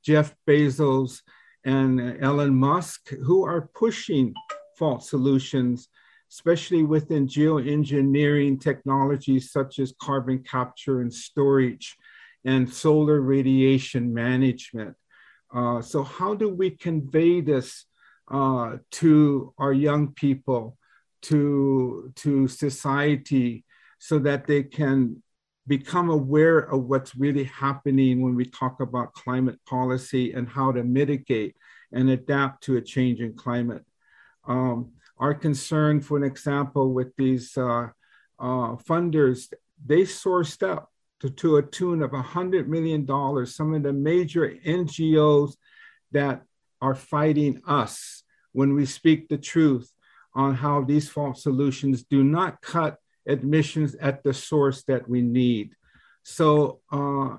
Jeff 0.04 0.34
Bezos, 0.48 1.20
and 1.64 2.22
Elon 2.22 2.54
Musk, 2.54 3.10
who 3.10 3.44
are 3.44 3.68
pushing 3.74 4.34
false 4.78 5.10
solutions 5.10 5.88
especially 6.32 6.82
within 6.82 7.26
geoengineering 7.26 8.58
technologies 8.58 9.52
such 9.52 9.78
as 9.78 9.92
carbon 10.00 10.38
capture 10.38 11.02
and 11.02 11.12
storage 11.12 11.94
and 12.46 12.72
solar 12.72 13.20
radiation 13.20 14.14
management. 14.14 14.96
Uh, 15.54 15.82
so, 15.82 16.02
how 16.02 16.34
do 16.34 16.48
we 16.48 16.70
convey 16.70 17.42
this 17.42 17.84
uh, 18.30 18.76
to 18.90 19.54
our 19.58 19.72
young 19.72 20.12
people, 20.12 20.76
to, 21.22 22.12
to 22.16 22.48
society, 22.48 23.64
so 23.98 24.18
that 24.18 24.46
they 24.46 24.62
can 24.62 25.22
become 25.66 26.10
aware 26.10 26.58
of 26.58 26.84
what's 26.84 27.14
really 27.14 27.44
happening 27.44 28.20
when 28.20 28.34
we 28.34 28.44
talk 28.44 28.80
about 28.80 29.14
climate 29.14 29.58
policy 29.68 30.32
and 30.32 30.48
how 30.48 30.72
to 30.72 30.82
mitigate 30.82 31.56
and 31.92 32.10
adapt 32.10 32.64
to 32.64 32.76
a 32.76 32.80
changing 32.80 33.34
climate? 33.36 33.84
Um, 34.44 34.92
our 35.18 35.34
concern, 35.34 36.00
for 36.00 36.16
an 36.16 36.24
example, 36.24 36.92
with 36.92 37.14
these 37.16 37.56
uh, 37.56 37.88
uh, 38.40 38.76
funders, 38.88 39.52
they 39.84 40.02
sourced 40.02 40.68
up 40.68 40.90
to, 41.20 41.30
to 41.30 41.58
a 41.58 41.62
tune 41.62 42.02
of 42.02 42.10
$100 42.10 42.66
million, 42.66 43.06
some 43.46 43.74
of 43.74 43.82
the 43.84 43.92
major 43.92 44.52
NGOs 44.66 45.54
that 46.10 46.42
are 46.82 46.94
fighting 46.94 47.62
us 47.66 48.22
when 48.52 48.74
we 48.74 48.84
speak 48.84 49.28
the 49.28 49.38
truth 49.38 49.90
on 50.34 50.54
how 50.54 50.82
these 50.82 51.08
false 51.08 51.42
solutions 51.42 52.04
do 52.04 52.22
not 52.22 52.60
cut 52.60 52.98
admissions 53.26 53.94
at 53.94 54.22
the 54.22 54.34
source 54.34 54.82
that 54.84 55.08
we 55.08 55.22
need. 55.22 55.74
So 56.24 56.80
uh, 56.90 57.36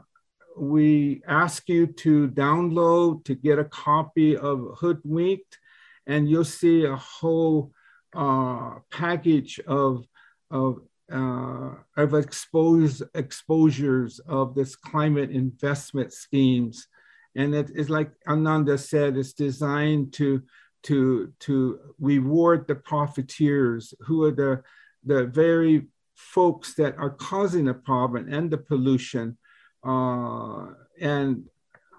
we 0.58 1.22
ask 1.28 1.68
you 1.68 1.88
to 1.88 2.30
download 2.30 3.26
to 3.26 3.36
get 3.36 3.60
a 3.60 3.66
copy 3.66 4.38
of 4.38 4.78
Hoodwinked 4.80 5.60
and 6.08 6.30
you'll 6.30 6.46
see 6.46 6.86
a 6.86 6.96
whole 6.96 7.72
uh, 8.16 8.80
package 8.92 9.60
of 9.68 10.06
of 10.52 10.80
uh, 11.12 11.72
of 11.98 12.14
expose, 12.14 13.04
exposures 13.14 14.20
of 14.20 14.56
this 14.56 14.76
climate 14.76 15.32
investment 15.32 16.14
schemes, 16.14 16.88
and 17.36 17.56
it 17.56 17.72
is 17.76 17.90
like 17.90 18.12
Ananda 18.28 18.78
said, 18.78 19.18
it's 19.18 19.34
designed 19.34 20.14
to 20.14 20.44
to 20.84 21.32
to 21.40 21.80
reward 22.00 22.68
the 22.68 22.76
profiteers 22.76 23.94
who 24.02 24.24
are 24.24 24.32
the 24.32 24.64
the 25.06 25.26
very 25.28 25.88
folks 26.16 26.76
that 26.76 26.96
are 26.98 27.10
causing 27.10 27.66
the 27.66 27.74
problem 27.74 28.32
and 28.32 28.52
the 28.52 28.58
pollution. 28.58 29.38
Uh, 29.86 30.68
and 31.02 31.44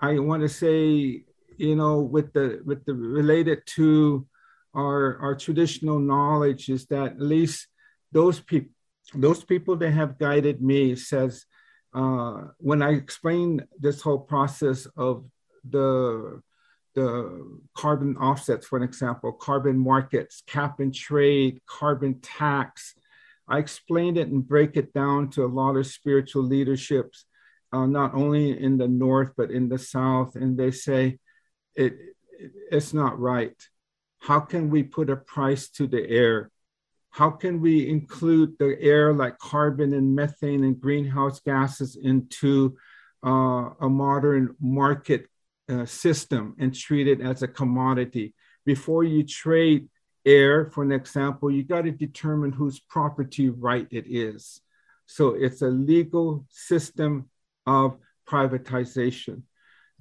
I 0.00 0.18
want 0.18 0.42
to 0.42 0.48
say 0.48 1.24
you 1.56 1.76
know, 1.76 2.00
with 2.00 2.32
the 2.32 2.60
with 2.64 2.84
the 2.84 2.94
related 2.94 3.62
to 3.66 4.26
our 4.74 5.18
our 5.18 5.34
traditional 5.34 5.98
knowledge 5.98 6.68
is 6.68 6.86
that 6.86 7.12
at 7.12 7.20
least 7.20 7.68
those 8.12 8.40
people 8.40 8.70
those 9.14 9.44
people 9.44 9.76
that 9.76 9.90
have 9.90 10.18
guided 10.18 10.62
me 10.62 10.96
says 10.96 11.44
uh, 11.94 12.48
when 12.58 12.82
I 12.82 12.90
explain 12.90 13.66
this 13.78 14.02
whole 14.02 14.18
process 14.18 14.86
of 14.96 15.24
the 15.68 16.42
the 16.94 17.60
carbon 17.74 18.16
offsets, 18.16 18.66
for 18.66 18.76
an 18.76 18.84
example, 18.84 19.32
carbon 19.32 19.76
markets, 19.76 20.42
cap 20.46 20.78
and 20.78 20.94
trade, 20.94 21.60
carbon 21.66 22.20
tax. 22.20 22.94
I 23.48 23.58
explained 23.58 24.16
it 24.16 24.28
and 24.28 24.46
break 24.46 24.76
it 24.76 24.94
down 24.94 25.30
to 25.30 25.44
a 25.44 25.46
lot 25.46 25.76
of 25.76 25.86
spiritual 25.88 26.44
leaderships, 26.44 27.26
uh, 27.72 27.86
not 27.86 28.14
only 28.14 28.58
in 28.58 28.78
the 28.78 28.88
North, 28.88 29.32
but 29.36 29.50
in 29.50 29.68
the 29.68 29.78
South. 29.78 30.36
And 30.36 30.56
they 30.56 30.70
say, 30.70 31.18
it, 31.74 31.94
it, 32.38 32.52
it's 32.70 32.94
not 32.94 33.18
right. 33.18 33.56
How 34.20 34.40
can 34.40 34.70
we 34.70 34.84
put 34.84 35.10
a 35.10 35.16
price 35.16 35.68
to 35.70 35.86
the 35.88 36.08
air? 36.08 36.50
How 37.14 37.30
can 37.30 37.60
we 37.60 37.88
include 37.88 38.58
the 38.58 38.76
air 38.80 39.14
like 39.14 39.38
carbon 39.38 39.94
and 39.94 40.16
methane 40.16 40.64
and 40.64 40.80
greenhouse 40.80 41.38
gases 41.38 41.94
into 41.94 42.76
uh, 43.24 43.70
a 43.80 43.88
modern 43.88 44.56
market 44.60 45.28
uh, 45.68 45.86
system 45.86 46.56
and 46.58 46.74
treat 46.74 47.06
it 47.06 47.20
as 47.20 47.44
a 47.44 47.46
commodity? 47.46 48.34
Before 48.66 49.04
you 49.04 49.22
trade 49.22 49.88
air, 50.26 50.72
for 50.72 50.82
an 50.82 50.90
example, 50.90 51.52
you 51.52 51.62
got 51.62 51.82
to 51.82 51.92
determine 51.92 52.50
whose 52.50 52.80
property 52.80 53.48
right 53.48 53.86
it 53.92 54.06
is. 54.08 54.60
So 55.06 55.34
it's 55.34 55.62
a 55.62 55.68
legal 55.68 56.44
system 56.50 57.30
of 57.64 57.96
privatization. 58.26 59.42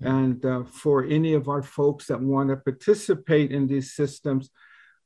And 0.01 0.43
uh, 0.43 0.63
for 0.63 1.05
any 1.05 1.35
of 1.35 1.47
our 1.47 1.61
folks 1.61 2.07
that 2.07 2.19
want 2.19 2.49
to 2.49 2.57
participate 2.57 3.51
in 3.51 3.67
these 3.67 3.93
systems, 3.93 4.49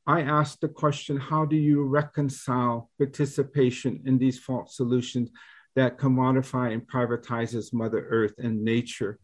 I 0.08 0.22
asked 0.22 0.62
the 0.62 0.70
question 0.70 1.18
how 1.18 1.43
do 1.43 1.58
you 1.58 1.84
reconcile 1.84 2.89
participation 2.97 4.01
in 4.05 4.18
these 4.18 4.39
false 4.39 4.78
solutions 4.78 5.30
that 5.76 5.99
commodify 5.99 6.72
and 6.72 6.88
privatizes 6.88 7.74
Mother 7.74 8.08
Earth 8.10 8.34
and 8.38 8.64
nature? 8.64 9.20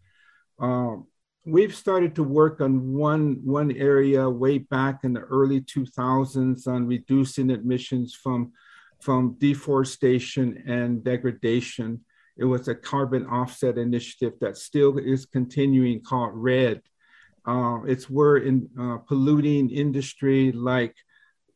Um, 0.59 1.07
we've 1.45 1.73
started 1.73 2.15
to 2.15 2.23
work 2.23 2.59
on 2.59 2.93
one, 2.93 3.39
one 3.45 3.71
area 3.71 4.29
way 4.29 4.57
back 4.57 5.05
in 5.05 5.13
the 5.13 5.21
early 5.21 5.61
2000s 5.61 6.67
on 6.67 6.85
reducing 6.85 7.49
emissions 7.49 8.13
from, 8.13 8.51
from 8.99 9.37
deforestation 9.39 10.63
and 10.67 11.01
degradation. 11.01 12.01
It 12.35 12.45
was 12.45 12.67
a 12.67 12.75
carbon 12.75 13.25
offset 13.27 13.77
initiative 13.77 14.33
that 14.41 14.57
still 14.57 14.97
is 14.97 15.25
continuing 15.25 16.01
called 16.01 16.31
REDD. 16.33 16.81
Uh, 17.45 17.79
it's 17.85 18.09
where 18.09 18.37
in 18.37 18.69
uh, 18.79 18.97
polluting 18.97 19.69
industry 19.69 20.51
like, 20.51 20.95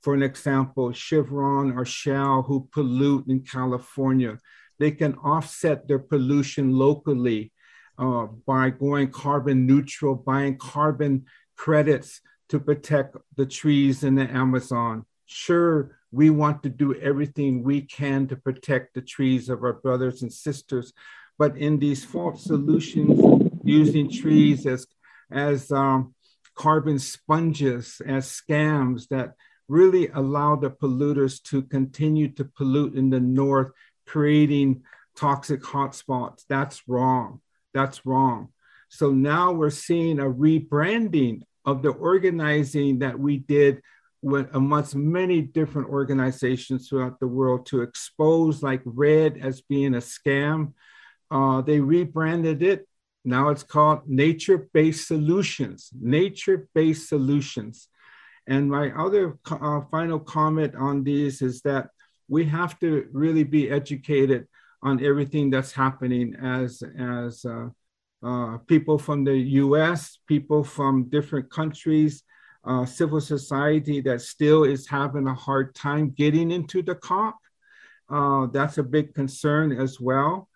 for 0.02 0.14
an 0.14 0.24
example, 0.24 0.92
Chevron 0.92 1.78
or 1.78 1.86
Shell 1.86 2.44
who 2.44 2.68
pollute 2.74 3.28
in 3.28 3.42
California, 3.42 4.38
they 4.80 4.92
can 4.92 5.16
offset 5.16 5.88
their 5.88 6.00
pollution 6.00 6.74
locally 6.74 7.52
uh, 7.98 8.28
by 8.46 8.70
going 8.70 9.10
carbon 9.10 9.66
neutral, 9.66 10.16
buying 10.16 10.58
carbon 10.58 11.26
credits 11.56 12.22
to 12.50 12.60
protect 12.60 13.18
the 13.36 13.46
trees 13.46 14.04
in 14.04 14.16
the 14.16 14.30
Amazon. 14.30 15.06
Sure, 15.26 15.98
we 16.12 16.30
want 16.30 16.64
to 16.64 16.70
do 16.70 16.96
everything 16.96 17.64
we 17.64 17.82
can 17.82 18.28
to 18.28 18.36
protect 18.36 18.94
the 18.94 19.02
trees 19.02 19.50
of 19.50 19.64
our 19.64 19.74
brothers 19.74 20.22
and 20.22 20.32
sisters. 20.32 20.94
But 21.38 21.58
in 21.58 21.80
these 21.80 22.06
false 22.06 22.44
solutions, 22.46 23.20
using 23.64 24.10
trees 24.10 24.66
as, 24.66 24.88
as 25.32 25.72
um, 25.72 26.14
carbon 26.56 27.00
sponges, 27.00 28.02
as 28.06 28.28
scams 28.28 29.08
that 29.10 29.34
really 29.68 30.08
allow 30.10 30.56
the 30.56 30.70
polluters 30.70 31.42
to 31.44 31.62
continue 31.64 32.30
to 32.30 32.46
pollute 32.46 32.96
in 32.96 33.10
the 33.10 33.20
north, 33.20 33.72
creating 34.06 34.84
toxic 35.16 35.62
hotspots. 35.62 36.44
That's 36.48 36.88
wrong. 36.88 37.42
That's 37.74 38.06
wrong. 38.06 38.50
So 38.90 39.12
now 39.12 39.52
we're 39.52 39.70
seeing 39.70 40.20
a 40.20 40.24
rebranding 40.24 41.42
of 41.66 41.82
the 41.82 41.90
organizing 41.90 43.00
that 43.00 43.20
we 43.20 43.38
did 43.38 43.82
with, 44.22 44.48
amongst 44.56 44.96
many 44.96 45.42
different 45.42 45.90
organizations 45.90 46.88
throughout 46.88 47.20
the 47.20 47.28
world 47.28 47.66
to 47.68 47.82
expose 47.82 48.64
like 48.64 48.82
REDD 48.86 49.38
as 49.38 49.62
being 49.62 49.96
a 49.96 50.00
scam. 50.00 50.74
Uh, 51.30 51.62
they 51.62 51.80
rebranded 51.80 52.64
it. 52.64 52.88
Now 53.28 53.50
it's 53.50 53.62
called 53.64 54.08
nature 54.08 54.70
based 54.74 55.06
solutions, 55.10 55.92
nature 56.00 56.70
based 56.74 57.10
solutions. 57.10 57.90
And 58.48 58.72
my 58.72 58.92
other 58.98 59.38
uh, 59.52 59.82
final 59.92 60.18
comment 60.18 60.76
on 60.76 61.04
these 61.04 61.42
is 61.42 61.62
that 61.64 61.90
we 62.30 62.46
have 62.46 62.80
to 62.80 63.06
really 63.12 63.44
be 63.44 63.70
educated 63.70 64.48
on 64.82 65.04
everything 65.04 65.50
that's 65.50 65.74
happening 65.74 66.38
as, 66.42 66.82
as 66.98 67.44
uh, 67.44 67.68
uh, 68.24 68.60
people 68.60 68.98
from 68.98 69.26
the 69.26 69.38
US, 69.64 70.20
people 70.26 70.64
from 70.64 71.10
different 71.10 71.52
countries, 71.52 72.24
uh, 72.64 72.86
civil 72.86 73.20
society 73.20 74.00
that 74.00 74.22
still 74.22 74.64
is 74.64 74.88
having 74.88 75.28
a 75.28 75.34
hard 75.34 75.76
time 75.76 76.12
getting 76.12 76.50
into 76.50 76.82
the 76.82 76.96
COP. 76.96 77.36
Uh, 78.10 78.46
that's 78.54 78.78
a 78.78 78.84
big 78.84 79.14
concern 79.14 79.74
as 79.74 80.00
well. 80.00 80.48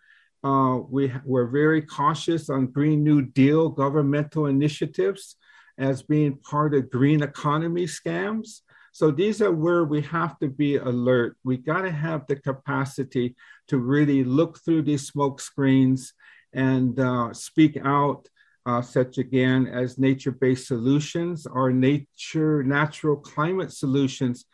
Uh, 0.43 0.79
we, 0.89 1.13
we're 1.23 1.47
very 1.47 1.81
cautious 1.81 2.49
on 2.49 2.67
Green 2.67 3.03
New 3.03 3.21
Deal 3.21 3.69
governmental 3.69 4.47
initiatives 4.47 5.35
as 5.77 6.01
being 6.01 6.37
part 6.37 6.73
of 6.73 6.89
green 6.89 7.21
economy 7.21 7.85
scams. 7.85 8.61
So 8.91 9.09
these 9.09 9.41
are 9.41 9.51
where 9.51 9.85
we 9.85 10.01
have 10.01 10.37
to 10.39 10.49
be 10.49 10.75
alert. 10.75 11.37
We 11.43 11.57
got 11.57 11.81
to 11.81 11.91
have 11.91 12.25
the 12.27 12.35
capacity 12.35 13.35
to 13.67 13.77
really 13.77 14.23
look 14.23 14.59
through 14.59 14.81
these 14.81 15.07
smoke 15.07 15.39
screens 15.39 16.13
and 16.53 16.99
uh, 16.99 17.33
speak 17.33 17.77
out, 17.83 18.27
uh, 18.65 18.81
such 18.81 19.17
again 19.17 19.67
as 19.67 19.97
nature-based 19.97 20.67
solutions 20.67 21.47
or 21.47 21.71
nature 21.71 22.63
natural 22.63 23.15
climate 23.15 23.71
solutions, 23.71 24.45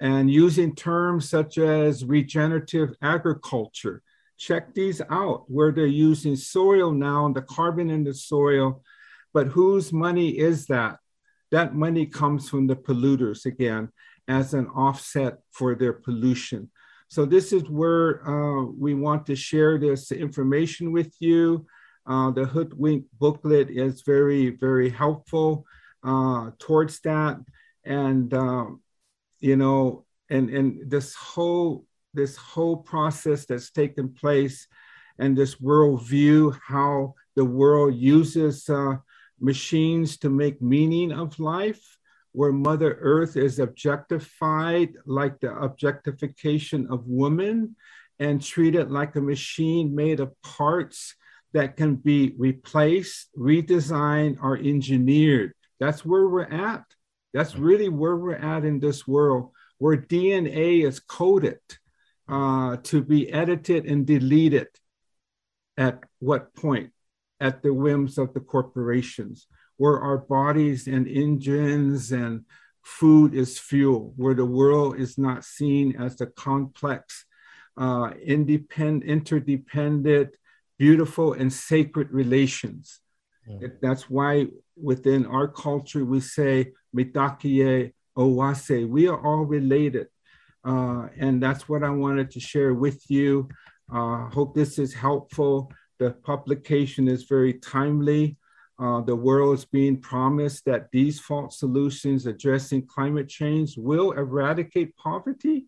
and 0.00 0.30
using 0.30 0.74
terms 0.74 1.28
such 1.28 1.58
as 1.58 2.04
regenerative 2.04 2.94
agriculture. 3.02 4.02
Check 4.46 4.74
these 4.74 5.00
out 5.08 5.44
where 5.46 5.70
they're 5.70 5.86
using 5.86 6.34
soil 6.34 6.90
now 6.90 7.26
and 7.26 7.34
the 7.38 7.42
carbon 7.42 7.90
in 7.90 8.02
the 8.02 8.12
soil, 8.12 8.82
but 9.32 9.46
whose 9.46 9.92
money 9.92 10.30
is 10.30 10.66
that? 10.66 10.98
That 11.52 11.76
money 11.76 12.06
comes 12.06 12.48
from 12.50 12.66
the 12.66 12.74
polluters 12.74 13.46
again 13.46 13.90
as 14.26 14.52
an 14.52 14.66
offset 14.86 15.34
for 15.52 15.76
their 15.76 15.92
pollution. 15.92 16.70
So 17.06 17.24
this 17.24 17.52
is 17.52 17.70
where 17.70 18.26
uh, 18.26 18.64
we 18.84 18.94
want 18.94 19.26
to 19.26 19.36
share 19.36 19.78
this 19.78 20.10
information 20.10 20.90
with 20.90 21.14
you. 21.20 21.64
Uh, 22.04 22.32
the 22.32 22.44
Hoodwink 22.44 23.04
booklet 23.20 23.70
is 23.70 24.02
very, 24.02 24.50
very 24.50 24.90
helpful 24.90 25.64
uh, 26.02 26.50
towards 26.58 26.98
that. 27.02 27.36
And, 27.84 28.34
um, 28.34 28.82
you 29.38 29.56
know, 29.56 30.04
and, 30.30 30.50
and 30.50 30.90
this 30.90 31.14
whole, 31.14 31.84
this 32.14 32.36
whole 32.36 32.76
process 32.76 33.46
that's 33.46 33.70
taken 33.70 34.12
place 34.12 34.66
and 35.18 35.36
this 35.36 35.56
worldview, 35.56 36.58
how 36.66 37.14
the 37.36 37.44
world 37.44 37.94
uses 37.94 38.68
uh, 38.68 38.96
machines 39.40 40.18
to 40.18 40.30
make 40.30 40.62
meaning 40.62 41.12
of 41.12 41.38
life 41.38 41.98
where 42.32 42.52
Mother 42.52 42.96
Earth 43.00 43.36
is 43.36 43.58
objectified 43.58 44.94
like 45.04 45.38
the 45.40 45.54
objectification 45.54 46.86
of 46.90 47.06
women 47.06 47.76
and 48.18 48.42
treated 48.42 48.90
like 48.90 49.16
a 49.16 49.20
machine 49.20 49.94
made 49.94 50.20
of 50.20 50.40
parts 50.42 51.14
that 51.52 51.76
can 51.76 51.96
be 51.96 52.34
replaced, 52.38 53.28
redesigned, 53.36 54.38
or 54.42 54.56
engineered. 54.56 55.52
That's 55.78 56.04
where 56.04 56.26
we're 56.26 56.44
at. 56.44 56.84
That's 57.34 57.56
really 57.56 57.90
where 57.90 58.16
we're 58.16 58.36
at 58.36 58.64
in 58.64 58.80
this 58.80 59.06
world, 59.06 59.50
where 59.78 59.96
DNA 59.96 60.86
is 60.86 61.00
coded 61.00 61.60
uh, 62.28 62.76
to 62.84 63.02
be 63.02 63.32
edited 63.32 63.86
and 63.86 64.06
deleted. 64.06 64.68
At 65.76 66.04
what 66.18 66.54
point? 66.54 66.90
At 67.40 67.62
the 67.62 67.74
whims 67.74 68.18
of 68.18 68.34
the 68.34 68.40
corporations 68.40 69.46
where 69.76 69.98
our 69.98 70.18
bodies 70.18 70.86
and 70.86 71.08
engines 71.08 72.12
and 72.12 72.44
food 72.82 73.34
is 73.34 73.58
fuel, 73.58 74.12
where 74.16 74.34
the 74.34 74.44
world 74.44 74.98
is 74.98 75.18
not 75.18 75.44
seen 75.44 75.96
as 76.00 76.20
a 76.20 76.26
complex, 76.26 77.24
uh, 77.76 78.10
independent, 78.24 79.04
interdependent, 79.04 80.36
beautiful, 80.78 81.32
and 81.32 81.52
sacred 81.52 82.10
relations. 82.12 83.00
Mm. 83.48 83.72
That's 83.80 84.10
why 84.10 84.46
within 84.80 85.26
our 85.26 85.48
culture 85.48 86.04
we 86.04 86.20
say 86.20 86.72
mitakuye 86.94 87.92
oyasin. 88.16 88.88
We 88.88 89.08
are 89.08 89.20
all 89.20 89.44
related. 89.44 90.08
Uh, 90.64 91.08
and 91.18 91.42
that's 91.42 91.68
what 91.68 91.82
I 91.82 91.90
wanted 91.90 92.30
to 92.32 92.40
share 92.40 92.74
with 92.74 93.02
you. 93.08 93.48
Uh, 93.92 94.28
hope 94.28 94.54
this 94.54 94.78
is 94.78 94.94
helpful. 94.94 95.70
The 95.98 96.12
publication 96.12 97.08
is 97.08 97.24
very 97.24 97.54
timely. 97.54 98.36
Uh, 98.78 99.00
the 99.00 99.14
world 99.14 99.58
is 99.58 99.64
being 99.64 100.00
promised 100.00 100.64
that 100.64 100.88
these 100.92 101.20
false 101.20 101.58
solutions 101.58 102.26
addressing 102.26 102.86
climate 102.86 103.28
change 103.28 103.76
will 103.76 104.12
eradicate 104.12 104.96
poverty 104.96 105.66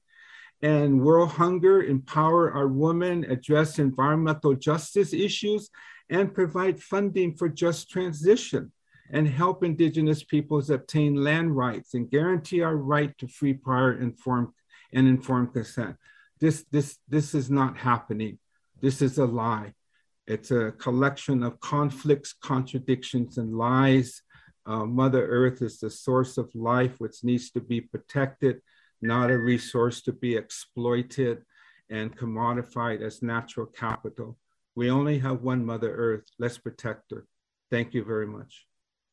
and 0.62 1.00
world 1.00 1.28
hunger, 1.30 1.82
empower 1.82 2.52
our 2.52 2.68
women, 2.68 3.24
address 3.30 3.78
environmental 3.78 4.54
justice 4.54 5.12
issues, 5.12 5.68
and 6.08 6.34
provide 6.34 6.82
funding 6.82 7.34
for 7.34 7.48
just 7.48 7.90
transition 7.90 8.72
and 9.10 9.28
help 9.28 9.62
indigenous 9.62 10.24
peoples 10.24 10.70
obtain 10.70 11.14
land 11.14 11.54
rights 11.54 11.94
and 11.94 12.10
guarantee 12.10 12.62
our 12.62 12.76
right 12.76 13.16
to 13.18 13.28
free, 13.28 13.52
prior, 13.52 13.92
informed, 14.00 14.48
and 14.94 15.06
informed 15.08 15.52
consent. 15.52 15.96
This, 16.40 16.64
this, 16.70 16.98
this 17.08 17.34
is 17.34 17.50
not 17.50 17.76
happening. 17.76 18.38
This 18.80 19.02
is 19.02 19.18
a 19.18 19.24
lie. 19.24 19.74
It's 20.26 20.50
a 20.50 20.72
collection 20.72 21.42
of 21.42 21.60
conflicts, 21.60 22.32
contradictions, 22.32 23.36
and 23.36 23.56
lies. 23.56 24.22
Uh, 24.66 24.86
Mother 24.86 25.26
Earth 25.26 25.60
is 25.60 25.78
the 25.78 25.90
source 25.90 26.38
of 26.38 26.54
life, 26.54 26.94
which 26.98 27.22
needs 27.22 27.50
to 27.50 27.60
be 27.60 27.80
protected, 27.82 28.62
not 29.02 29.30
a 29.30 29.38
resource 29.38 30.00
to 30.02 30.12
be 30.12 30.36
exploited 30.36 31.42
and 31.90 32.16
commodified 32.16 33.02
as 33.02 33.22
natural 33.22 33.66
capital. 33.66 34.38
We 34.74 34.90
only 34.90 35.18
have 35.18 35.42
one 35.42 35.64
Mother 35.64 35.94
Earth. 35.94 36.24
Let's 36.38 36.58
protect 36.58 37.10
her. 37.10 37.26
Thank 37.70 37.94
you 37.94 38.04
very 38.04 38.26
much. 38.26 38.66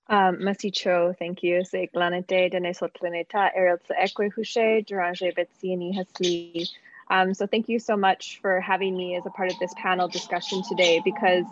Um, 0.08 0.38
Masi 0.38 0.74
Cho, 0.74 1.14
thank 1.18 1.44
you. 1.44 1.64
Se 1.64 1.90
planete 1.94 2.52
denesot 2.52 2.92
planeta 3.00 3.50
eril 3.58 3.80
ekwe 3.92 4.32
hushe 4.34 4.86
Deranger 4.86 5.34
betsieni 5.34 5.96
hasli 5.96 6.68
um, 7.12 7.34
so 7.34 7.46
thank 7.46 7.68
you 7.68 7.78
so 7.78 7.98
much 7.98 8.40
for 8.42 8.62
having 8.62 8.96
me 8.96 9.18
as 9.18 9.26
a 9.26 9.30
part 9.30 9.52
of 9.52 9.60
this 9.60 9.74
panel 9.76 10.08
discussion 10.08 10.64
today, 10.64 11.02
because 11.04 11.44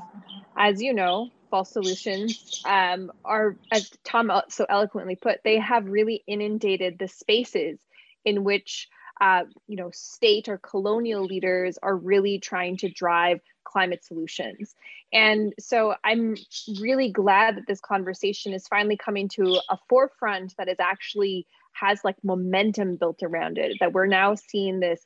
as 0.56 0.82
you 0.82 0.94
know, 0.94 1.30
false 1.50 1.70
solutions 1.70 2.64
um, 2.66 3.12
are, 3.26 3.58
as 3.70 3.92
Tom 4.06 4.32
so 4.48 4.66
eloquently 4.70 5.18
put, 5.18 5.44
they 5.44 5.60
have 5.60 5.86
really 5.86 6.24
inundated 6.26 6.98
the 6.98 7.10
spaces 7.10 7.78
in 8.24 8.46
which 8.46 8.88
uh, 9.20 9.44
you 9.68 9.76
know 9.76 9.90
state 9.92 10.48
or 10.48 10.58
colonial 10.58 11.26
leaders 11.26 11.78
are 11.84 11.96
really 11.96 12.40
trying 12.40 12.78
to 12.78 12.90
drive 12.90 13.42
climate 13.70 14.04
solutions. 14.04 14.76
And 15.14 15.54
so 15.60 15.96
I'm 16.04 16.36
really 16.82 17.12
glad 17.12 17.58
that 17.58 17.68
this 17.68 17.80
conversation 17.80 18.54
is 18.54 18.68
finally 18.68 18.98
coming 18.98 19.30
to 19.30 19.60
a 19.70 19.78
forefront 19.88 20.56
that 20.58 20.68
is 20.68 20.80
actually 20.80 21.46
has 21.74 22.04
like 22.04 22.16
momentum 22.24 22.96
built 22.96 23.22
around 23.24 23.58
it, 23.58 23.78
that 23.80 23.94
we're 23.94 24.08
now 24.08 24.36
seeing 24.36 24.80
this 24.80 25.06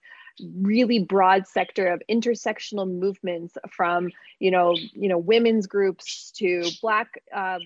really 0.61 0.99
broad 0.99 1.47
sector 1.47 1.87
of 1.87 2.01
intersectional 2.09 2.89
movements 2.89 3.55
from 3.69 4.09
you 4.39 4.49
know 4.49 4.75
you 4.93 5.07
know 5.07 5.17
women's 5.17 5.67
groups 5.67 6.31
to 6.31 6.63
black 6.81 7.21
uh, 7.35 7.59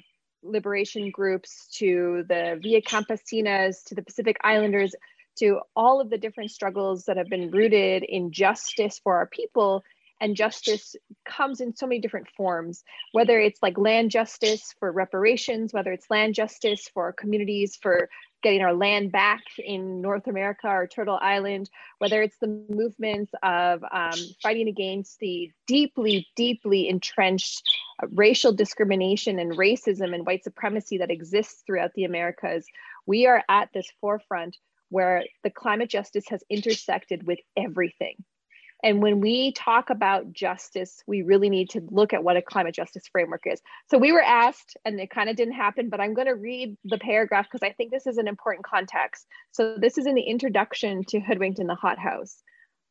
liberation 0.43 1.09
groups 1.09 1.67
to 1.73 2.25
the 2.27 2.59
via 2.61 2.81
campesinas 2.81 3.83
to 3.85 3.95
the 3.95 4.01
pacific 4.01 4.37
islanders 4.43 4.93
to 5.37 5.59
all 5.75 6.01
of 6.01 6.09
the 6.09 6.17
different 6.17 6.51
struggles 6.51 7.05
that 7.05 7.17
have 7.17 7.29
been 7.29 7.51
rooted 7.51 8.03
in 8.03 8.31
justice 8.31 8.99
for 9.03 9.15
our 9.15 9.27
people 9.27 9.83
and 10.19 10.35
justice 10.35 10.95
comes 11.25 11.61
in 11.61 11.75
so 11.75 11.85
many 11.87 11.99
different 11.99 12.27
forms 12.35 12.83
whether 13.11 13.39
it's 13.39 13.61
like 13.61 13.77
land 13.77 14.11
justice 14.11 14.73
for 14.79 14.91
reparations 14.91 15.73
whether 15.73 15.91
it's 15.91 16.09
land 16.09 16.33
justice 16.33 16.89
for 16.93 17.13
communities 17.13 17.77
for 17.81 18.09
getting 18.43 18.61
our 18.61 18.73
land 18.73 19.11
back 19.11 19.41
in 19.57 20.01
North 20.01 20.27
America 20.27 20.67
or 20.67 20.87
Turtle 20.87 21.17
Island, 21.21 21.69
whether 21.97 22.21
it's 22.21 22.37
the 22.39 22.65
movements 22.69 23.31
of 23.43 23.83
um, 23.91 24.19
fighting 24.41 24.67
against 24.67 25.19
the 25.19 25.51
deeply, 25.65 26.27
deeply 26.35 26.87
entrenched 26.87 27.63
uh, 28.01 28.07
racial 28.11 28.53
discrimination 28.53 29.39
and 29.39 29.57
racism 29.57 30.13
and 30.13 30.25
white 30.25 30.43
supremacy 30.43 30.99
that 30.99 31.11
exists 31.11 31.63
throughout 31.65 31.93
the 31.95 32.03
Americas, 32.03 32.65
we 33.05 33.25
are 33.25 33.43
at 33.49 33.69
this 33.73 33.91
forefront 33.99 34.55
where 34.89 35.25
the 35.43 35.49
climate 35.49 35.89
justice 35.89 36.25
has 36.29 36.43
intersected 36.49 37.25
with 37.25 37.39
everything. 37.57 38.15
And 38.83 39.01
when 39.01 39.21
we 39.21 39.53
talk 39.53 39.89
about 39.89 40.31
justice, 40.31 41.01
we 41.07 41.23
really 41.23 41.49
need 41.49 41.71
to 41.71 41.81
look 41.89 42.13
at 42.13 42.23
what 42.23 42.37
a 42.37 42.43
climate 42.43 42.75
justice 42.75 43.07
framework 43.11 43.41
is. 43.45 43.59
So 43.89 43.97
we 43.97 44.11
were 44.11 44.21
asked, 44.21 44.77
and 44.85 44.99
it 44.99 45.09
kind 45.09 45.29
of 45.29 45.35
didn't 45.35 45.55
happen, 45.55 45.89
but 45.89 45.99
I'm 45.99 46.13
going 46.13 46.27
to 46.27 46.35
read 46.35 46.77
the 46.85 46.99
paragraph 46.99 47.47
because 47.51 47.67
I 47.67 47.73
think 47.73 47.91
this 47.91 48.05
is 48.05 48.17
an 48.17 48.27
important 48.27 48.65
context. 48.65 49.25
So 49.51 49.77
this 49.79 49.97
is 49.97 50.05
in 50.05 50.13
the 50.13 50.21
introduction 50.21 51.03
to 51.05 51.19
Hoodwinked 51.19 51.59
in 51.59 51.65
the 51.67 51.75
Hothouse. 51.75 52.43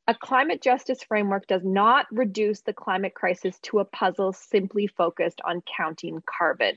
A 0.09 0.15
climate 0.15 0.61
justice 0.61 1.03
framework 1.03 1.47
does 1.47 1.65
not 1.65 2.07
reduce 2.11 2.63
the 2.63 2.73
climate 2.73 3.15
crisis 3.15 3.59
to 3.63 3.79
a 3.79 3.85
puzzle 3.85 4.33
simply 4.33 4.89
focused 4.89 5.41
on 5.45 5.63
counting 5.77 6.21
carbon. 6.27 6.75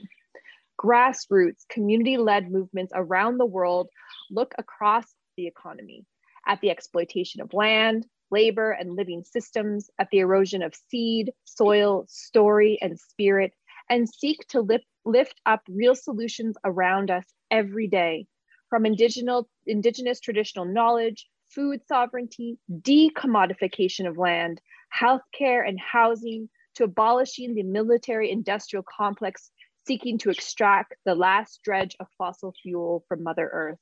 Grassroots, 0.79 1.67
community 1.67 2.17
led 2.17 2.51
movements 2.51 2.91
around 2.95 3.37
the 3.37 3.45
world 3.45 3.89
look 4.31 4.53
across 4.57 5.05
the 5.35 5.47
economy 5.47 6.05
at 6.47 6.61
the 6.61 6.69
exploitation 6.69 7.41
of 7.41 7.53
land, 7.53 8.05
labor, 8.31 8.71
and 8.71 8.95
living 8.95 9.23
systems, 9.23 9.89
at 9.99 10.09
the 10.11 10.19
erosion 10.19 10.61
of 10.61 10.75
seed, 10.89 11.31
soil, 11.45 12.05
story, 12.07 12.77
and 12.81 12.99
spirit, 12.99 13.53
and 13.89 14.07
seek 14.09 14.47
to 14.49 14.61
lift, 14.61 14.85
lift 15.05 15.39
up 15.45 15.61
real 15.67 15.95
solutions 15.95 16.55
around 16.63 17.09
us 17.11 17.25
every 17.51 17.87
day 17.87 18.27
from 18.69 18.85
indigenous, 18.85 19.45
indigenous 19.65 20.19
traditional 20.19 20.65
knowledge, 20.65 21.27
food 21.49 21.81
sovereignty, 21.87 22.59
decommodification 22.71 24.07
of 24.07 24.17
land, 24.17 24.61
healthcare 24.95 25.67
and 25.67 25.79
housing, 25.79 26.49
to 26.75 26.83
abolishing 26.83 27.55
the 27.55 27.63
military 27.63 28.31
industrial 28.31 28.83
complex 28.83 29.51
seeking 29.87 30.19
to 30.19 30.29
extract 30.29 30.93
the 31.03 31.15
last 31.15 31.61
dredge 31.63 31.95
of 31.99 32.07
fossil 32.17 32.53
fuel 32.61 33.03
from 33.07 33.23
Mother 33.23 33.49
Earth. 33.51 33.79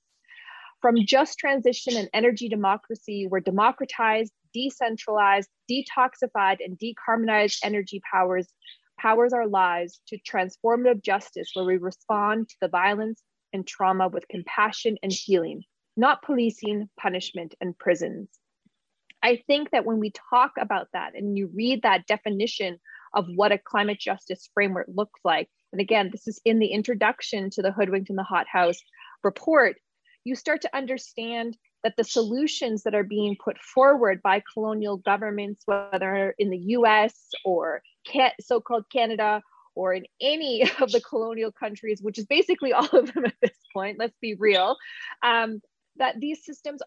From 0.82 0.96
just 1.06 1.40
transition 1.40 1.98
and 1.98 2.10
energy 2.14 2.50
democracy, 2.50 3.26
where 3.28 3.42
democratized, 3.42 4.32
decentralized, 4.54 5.50
detoxified, 5.70 6.58
and 6.64 6.78
decarbonized 6.78 7.60
energy 7.64 8.02
powers 8.12 8.48
powers 9.00 9.32
our 9.32 9.48
lives 9.48 10.02
to 10.08 10.18
transformative 10.20 11.04
justice, 11.04 11.52
where 11.54 11.66
we 11.66 11.78
respond 11.78 12.50
to 12.50 12.56
the 12.62 12.68
violence 12.68 13.22
and 13.54 13.66
trauma 13.66 14.08
with 14.08 14.28
compassion 14.28 14.98
and 15.04 15.12
healing, 15.12 15.64
not 15.96 16.24
policing, 16.24 16.90
punishment, 17.00 17.54
and 17.62 17.78
prisons. 17.78 18.28
I 19.24 19.44
think 19.48 19.72
that 19.72 19.86
when 19.86 20.00
we 20.00 20.12
talk 20.32 20.54
about 20.60 20.88
that 20.94 21.14
and 21.16 21.38
you 21.38 21.50
read 21.54 21.82
that 21.84 22.08
definition 22.08 22.80
of 23.14 23.26
what 23.36 23.52
a 23.52 23.58
climate 23.58 24.00
justice 24.00 24.50
framework 24.54 24.88
looks 24.94 25.20
like, 25.24 25.50
and 25.72 25.82
again, 25.82 26.10
this 26.12 26.28
is 26.28 26.40
in 26.46 26.60
the 26.60 26.68
introduction 26.68 27.50
to 27.52 27.62
the 27.62 27.72
Hoodwinked 27.72 28.10
in 28.10 28.16
the 28.16 28.24
Hothouse 28.24 28.80
report, 29.24 29.78
you 30.28 30.36
start 30.36 30.62
to 30.62 30.76
understand 30.76 31.58
that 31.84 31.94
the 31.96 32.04
solutions 32.04 32.84
that 32.84 32.94
are 32.94 33.04
being 33.04 33.38
put 33.42 33.58
forward 33.60 34.22
by 34.22 34.44
colonial 34.54 34.98
governments, 34.98 35.64
whether 35.66 36.36
in 36.38 36.50
the 36.50 36.58
US 36.58 37.30
or 37.46 37.82
so 38.42 38.60
called 38.60 38.86
Canada 38.92 39.42
or 39.74 39.94
in 39.94 40.06
any 40.20 40.64
of 40.82 40.92
the 40.92 41.02
colonial 41.02 41.52
countries, 41.52 42.00
which 42.02 42.18
is 42.18 42.26
basically 42.26 42.74
all 42.74 42.90
of 42.92 43.14
them 43.14 43.26
at 43.26 43.36
this 43.42 43.58
point, 43.74 43.98
let's 44.00 44.18
be 44.22 44.36
real, 44.36 44.76
um, 45.24 45.62
that 45.96 46.20
these 46.20 46.44
systems 46.44 46.82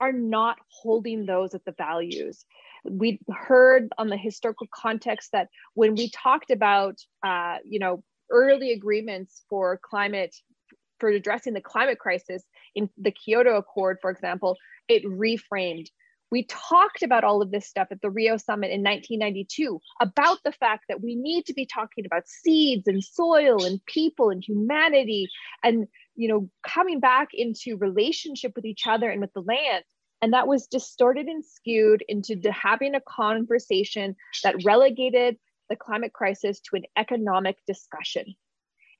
are 0.00 0.12
not 0.12 0.56
holding 0.68 1.26
those 1.26 1.54
at 1.54 1.64
the 1.64 1.74
values. 1.76 2.46
We 2.88 3.20
heard 3.28 3.88
on 3.98 4.08
the 4.08 4.16
historical 4.16 4.68
context 4.72 5.30
that 5.32 5.48
when 5.74 5.94
we 5.94 6.10
talked 6.10 6.50
about, 6.50 6.94
uh, 7.26 7.56
you 7.64 7.80
know, 7.80 8.02
early 8.30 8.72
agreements 8.72 9.42
for 9.50 9.78
climate, 9.82 10.34
for 11.00 11.08
addressing 11.08 11.54
the 11.54 11.60
climate 11.60 11.98
crisis 11.98 12.44
in 12.78 12.90
the 12.96 13.10
Kyoto 13.10 13.56
Accord, 13.56 13.98
for 14.00 14.10
example, 14.10 14.56
it 14.88 15.04
reframed. 15.04 15.86
We 16.30 16.44
talked 16.44 17.02
about 17.02 17.24
all 17.24 17.40
of 17.40 17.50
this 17.50 17.66
stuff 17.66 17.88
at 17.90 18.02
the 18.02 18.10
Rio 18.10 18.36
Summit 18.36 18.70
in 18.70 18.82
1992 18.82 19.80
about 20.00 20.38
the 20.44 20.52
fact 20.52 20.84
that 20.88 21.02
we 21.02 21.14
need 21.14 21.46
to 21.46 21.54
be 21.54 21.64
talking 21.64 22.04
about 22.04 22.28
seeds 22.28 22.86
and 22.86 23.02
soil 23.02 23.64
and 23.64 23.84
people 23.86 24.28
and 24.28 24.44
humanity 24.44 25.28
and 25.64 25.88
you 26.18 26.26
know, 26.26 26.50
coming 26.66 26.98
back 26.98 27.28
into 27.32 27.76
relationship 27.76 28.52
with 28.56 28.64
each 28.64 28.88
other 28.88 29.08
and 29.08 29.20
with 29.20 29.32
the 29.34 29.40
land. 29.40 29.84
And 30.20 30.32
that 30.32 30.48
was 30.48 30.66
distorted 30.66 31.26
and 31.26 31.44
skewed 31.44 32.02
into 32.08 32.36
having 32.50 32.96
a 32.96 33.00
conversation 33.00 34.16
that 34.42 34.64
relegated 34.64 35.36
the 35.70 35.76
climate 35.76 36.12
crisis 36.12 36.58
to 36.58 36.76
an 36.76 36.82
economic 36.96 37.56
discussion. 37.68 38.34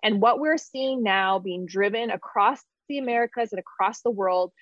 And 0.05 0.23
what 0.23 0.39
we're 0.39 0.59
seeing 0.59 1.03
now 1.03 1.41
being 1.41 1.67
driven 1.67 2.13
across 2.13 2.61
the 2.89 2.99
Americas 2.99 3.53
and 3.53 3.61
across 3.61 4.03
the 4.03 4.11
world 4.11 4.53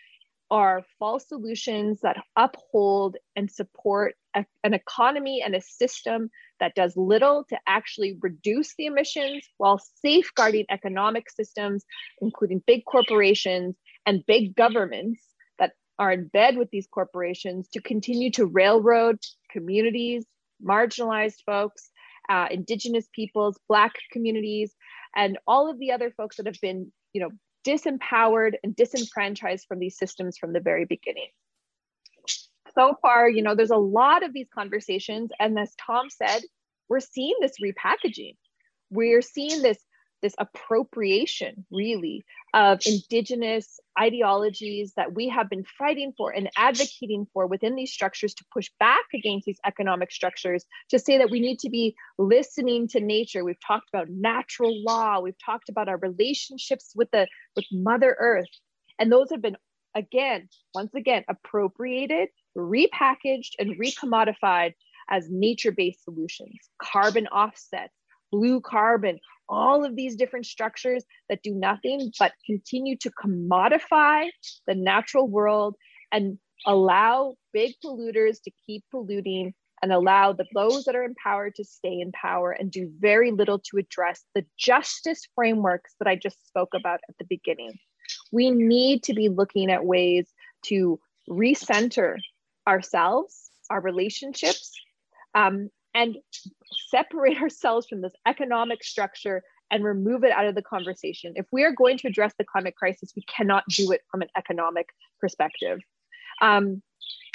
are 0.51 0.85
false 0.99 1.29
solutions 1.29 2.01
that 2.03 2.17
uphold 2.37 3.17
and 3.35 3.51
support 3.51 4.15
a, 4.35 4.45
an 4.63 4.75
economy 4.75 5.43
and 5.45 5.55
a 5.55 5.61
system 5.61 6.31
that 6.61 6.75
does 6.75 6.97
little 6.97 7.45
to 7.49 7.59
actually 7.67 8.17
reduce 8.21 8.75
the 8.77 8.87
emissions 8.87 9.49
while 9.57 9.81
safeguarding 10.03 10.65
economic 10.71 11.31
systems, 11.31 11.85
including 12.21 12.63
big 12.67 12.85
corporations 12.85 13.75
and 14.07 14.25
big 14.27 14.55
governments 14.55 15.21
that 15.59 15.73
are 15.99 16.13
in 16.13 16.29
bed 16.29 16.57
with 16.57 16.71
these 16.71 16.87
corporations 16.87 17.69
to 17.73 17.81
continue 17.81 18.31
to 18.31 18.47
railroad 18.47 19.19
communities, 19.51 20.25
marginalized 20.65 21.43
folks, 21.45 21.91
uh, 22.29 22.47
indigenous 22.51 23.07
peoples, 23.15 23.59
Black 23.69 23.95
communities, 24.13 24.75
and 25.15 25.39
all 25.47 25.71
of 25.71 25.79
the 25.79 25.93
other 25.93 26.11
folks 26.17 26.37
that 26.37 26.47
have 26.47 26.61
been, 26.61 26.93
you 27.13 27.21
know, 27.21 27.31
disempowered 27.67 28.53
and 28.63 28.77
disenfranchised 28.77 29.67
from 29.67 29.81
these 29.81 29.99
systems 29.99 30.39
from 30.39 30.53
the 30.53 30.61
very 30.61 30.85
beginning. 30.85 31.29
So 32.75 32.97
far, 33.03 33.29
you 33.29 33.43
know, 33.43 33.55
there's 33.55 33.71
a 33.71 33.77
lot 33.77 34.23
of 34.23 34.33
these 34.33 34.49
conversations. 34.55 35.31
And 35.41 35.59
as 35.59 35.75
Tom 35.85 36.09
said, 36.11 36.43
we're 36.89 37.01
seeing 37.01 37.35
this 37.41 37.55
repackaging. 37.63 38.37
We're 38.91 39.23
seeing 39.23 39.63
this 39.63 39.79
this 40.23 40.35
appropriation 40.39 41.67
really 41.71 42.25
of 42.55 42.81
indigenous 42.87 43.79
ideologies 44.01 44.93
that 44.97 45.15
we 45.15 45.29
have 45.29 45.51
been 45.51 45.65
fighting 45.79 46.13
for 46.17 46.31
and 46.31 46.51
advocating 46.57 47.27
for 47.33 47.47
within 47.47 47.75
these 47.77 47.93
structures 47.93 48.35
to 48.35 48.45
push 48.53 48.71
back 48.81 49.05
against 49.15 49.47
these 49.47 49.61
economic 49.67 50.11
structures 50.11 50.65
to 50.91 50.99
say 50.99 51.19
that 51.19 51.31
we 51.31 51.41
need 51.41 51.59
to 51.59 51.69
be 51.69 51.95
listening 52.19 52.89
to 52.89 53.01
nature. 53.01 53.45
We've 53.45 53.61
talked 53.67 53.89
about 53.93 54.09
natural 54.09 54.83
law. 54.83 55.21
We've 55.21 55.39
talked 55.45 55.69
about 55.69 55.89
our 55.89 55.99
relationships 55.99 56.93
with 56.95 57.11
the 57.11 57.29
with 57.55 57.67
mother 57.71 58.17
earth. 58.19 58.49
And 58.99 59.13
those 59.13 59.31
have 59.31 59.43
been 59.43 59.57
again 59.95 60.49
once 60.75 60.95
again 60.95 61.25
appropriated 61.29 62.29
repackaged 62.57 63.51
and 63.59 63.79
recommodified 63.79 64.73
as 65.11 65.29
nature-based 65.31 66.03
solutions. 66.05 66.57
Carbon 66.83 67.27
offsets 67.29 67.93
blue 68.33 68.61
carbon 68.61 69.19
all 69.49 69.85
of 69.85 69.97
these 69.97 70.17
different 70.17 70.47
structures 70.47 71.05
that 71.29 71.43
do 71.43 71.55
nothing 71.55 72.11
but 72.19 72.33
continue 72.45 72.97
to 72.99 73.11
commodify 73.11 74.29
the 74.67 74.75
natural 74.75 75.29
world 75.29 75.77
and 76.13 76.39
allow 76.67 77.35
big 77.53 77.75
polluters 77.85 78.41
to 78.43 78.51
keep 78.67 78.85
polluting 78.91 79.55
and 79.83 79.93
allow 79.93 80.33
the 80.33 80.47
those 80.55 80.85
that 80.85 80.97
are 80.97 81.05
in 81.05 81.15
power 81.15 81.51
to 81.51 81.65
stay 81.65 82.01
in 82.01 82.11
power 82.13 82.51
and 82.51 82.71
do 82.71 82.91
very 82.99 83.31
little 83.31 83.59
to 83.59 83.77
address 83.77 84.25
the 84.35 84.45
justice 84.59 85.29
frameworks 85.35 85.95
that 85.99 86.09
I 86.09 86.17
just 86.17 86.45
spoke 86.47 86.75
about 86.75 87.01
at 87.09 87.17
the 87.19 87.27
beginning. 87.29 87.73
We 88.33 88.51
need 88.51 89.03
to 89.05 89.15
be 89.15 89.29
looking 89.29 89.71
at 89.71 89.85
ways 89.85 90.27
to 90.67 90.99
recenter 91.29 92.17
ourselves, 92.67 93.51
our 93.69 93.81
relationships, 93.81 94.73
um, 95.35 95.71
and 95.97 96.19
separate 96.91 97.39
ourselves 97.43 97.89
from 97.89 98.03
this 98.03 98.13
economic 98.27 98.85
structure 98.85 99.43
and 99.73 99.83
remove 99.83 100.23
it 100.23 100.31
out 100.31 100.47
of 100.47 100.55
the 100.55 100.63
conversation. 100.63 101.33
If 101.35 101.47
we 101.51 101.65
are 101.65 101.73
going 101.73 101.99
to 101.99 102.07
address 102.07 102.33
the 102.39 102.45
climate 102.45 102.77
crisis, 102.77 103.13
we 103.17 103.23
cannot 103.23 103.65
do 103.69 103.91
it 103.91 104.03
from 104.09 104.23
an 104.23 104.29
economic 104.37 104.91
perspective. 105.21 105.81
Um, 106.41 106.83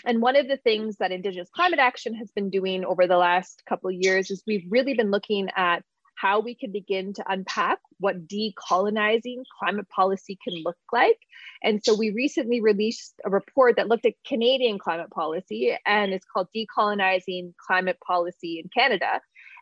and 0.06 0.22
one 0.22 0.36
of 0.36 0.48
the 0.48 0.58
things 0.58 0.98
that 0.98 1.12
Indigenous 1.12 1.50
Climate 1.54 1.80
Action 1.80 2.16
has 2.16 2.32
been 2.32 2.50
doing 2.50 2.86
over 2.86 3.06
the 3.06 3.18
last 3.18 3.64
couple 3.68 3.90
of 3.90 3.96
years 3.96 4.32
is 4.32 4.44
we've 4.48 4.66
really 4.70 4.94
been 4.94 5.12
looking 5.12 5.50
at 5.56 5.84
how 6.22 6.40
we 6.40 6.54
can 6.54 6.72
begin 6.72 7.14
to 7.14 7.24
unpack 7.28 7.80
what 8.00 8.28
decolonizing 8.28 9.44
climate 9.60 9.90
policy 9.90 10.38
can 10.44 10.54
look 10.64 10.78
like. 10.94 11.18
And 11.64 11.84
so 11.84 11.96
we 11.96 12.12
recently 12.12 12.62
released 12.62 13.14
a 13.26 13.30
report 13.30 13.76
that 13.78 13.88
looked 13.88 14.06
at 14.06 14.14
Canadian 14.28 14.78
climate 14.78 15.10
policy, 15.10 15.76
and 15.86 16.14
it's 16.14 16.26
called 16.26 16.48
Decolonizing 16.56 17.54
Climate 17.66 17.98
Policy 18.06 18.60
in 18.60 18.70
Canada. 18.70 19.22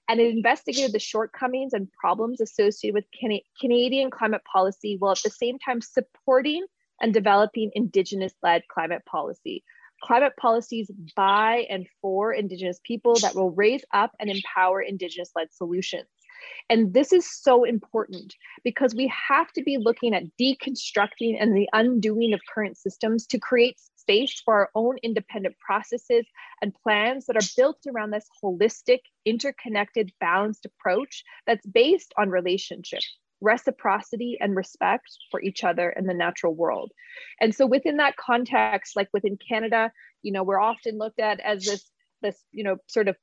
And 0.10 0.20
it 0.20 0.34
investigated 0.34 0.92
the 0.92 1.00
shortcomings 1.00 1.72
and 1.74 1.88
problems 1.94 2.42
associated 2.42 2.96
with 2.96 3.06
Can- 3.18 3.42
Canadian 3.62 4.10
climate 4.10 4.42
policy 4.52 4.98
while 5.00 5.12
at 5.12 5.20
the 5.24 5.30
same 5.30 5.60
time 5.60 5.82
supporting 5.82 6.66
and 7.00 7.14
developing 7.14 7.72
Indigenous 7.74 8.34
led 8.44 8.64
climate 8.68 9.04
policy 9.06 9.64
climate 10.02 10.34
policies 10.40 10.90
by 11.16 11.68
and 11.70 11.86
for 12.02 12.32
Indigenous 12.34 12.80
people 12.86 13.16
that 13.16 13.36
will 13.36 13.52
raise 13.52 13.84
up 13.94 14.12
and 14.20 14.30
empower 14.30 14.82
Indigenous 14.82 15.30
led 15.36 15.52
solutions. 15.54 16.08
And 16.70 16.94
this 16.94 17.14
is 17.14 17.30
so 17.30 17.64
important 17.64 18.36
because 18.64 18.96
we 18.96 19.12
have 19.28 19.52
to 19.54 19.64
be 19.64 19.78
looking 19.78 20.14
at 20.14 20.24
deconstructing 20.40 21.38
and 21.40 21.56
the 21.56 21.70
undoing 21.74 22.34
of 22.34 22.42
current 22.54 22.78
systems 22.78 23.26
to 23.28 23.40
create 23.40 23.78
space 23.96 24.42
for 24.44 24.54
our 24.56 24.70
own 24.76 24.98
independent 25.04 25.56
processes 25.60 26.26
and 26.62 26.74
plans 26.84 27.26
that 27.26 27.36
are 27.36 27.48
built 27.56 27.78
around 27.88 28.12
this 28.12 28.28
holistic, 28.44 29.00
interconnected, 29.26 30.12
balanced 30.20 30.66
approach 30.66 31.24
that's 31.46 31.66
based 31.66 32.14
on 32.18 32.30
relationship, 32.30 33.02
reciprocity, 33.42 34.38
and 34.42 34.56
respect 34.56 35.08
for 35.32 35.42
each 35.42 35.64
other 35.64 35.90
and 35.90 36.10
the 36.10 36.14
natural 36.14 36.54
world. 36.54 36.92
And 37.40 37.54
so 37.54 37.66
within 37.66 37.98
that 37.98 38.18
context, 38.18 38.96
like 38.96 39.10
within 39.14 39.38
Canada, 39.38 39.92
you 40.24 40.32
know, 40.32 40.44
we're 40.44 40.60
often 40.60 40.98
looked 40.98 41.20
at 41.20 41.40
as 41.40 41.66
this, 41.66 41.90
this, 42.22 42.44
you 42.52 42.64
know, 42.64 42.78
sort 42.88 43.08
of 43.08 43.16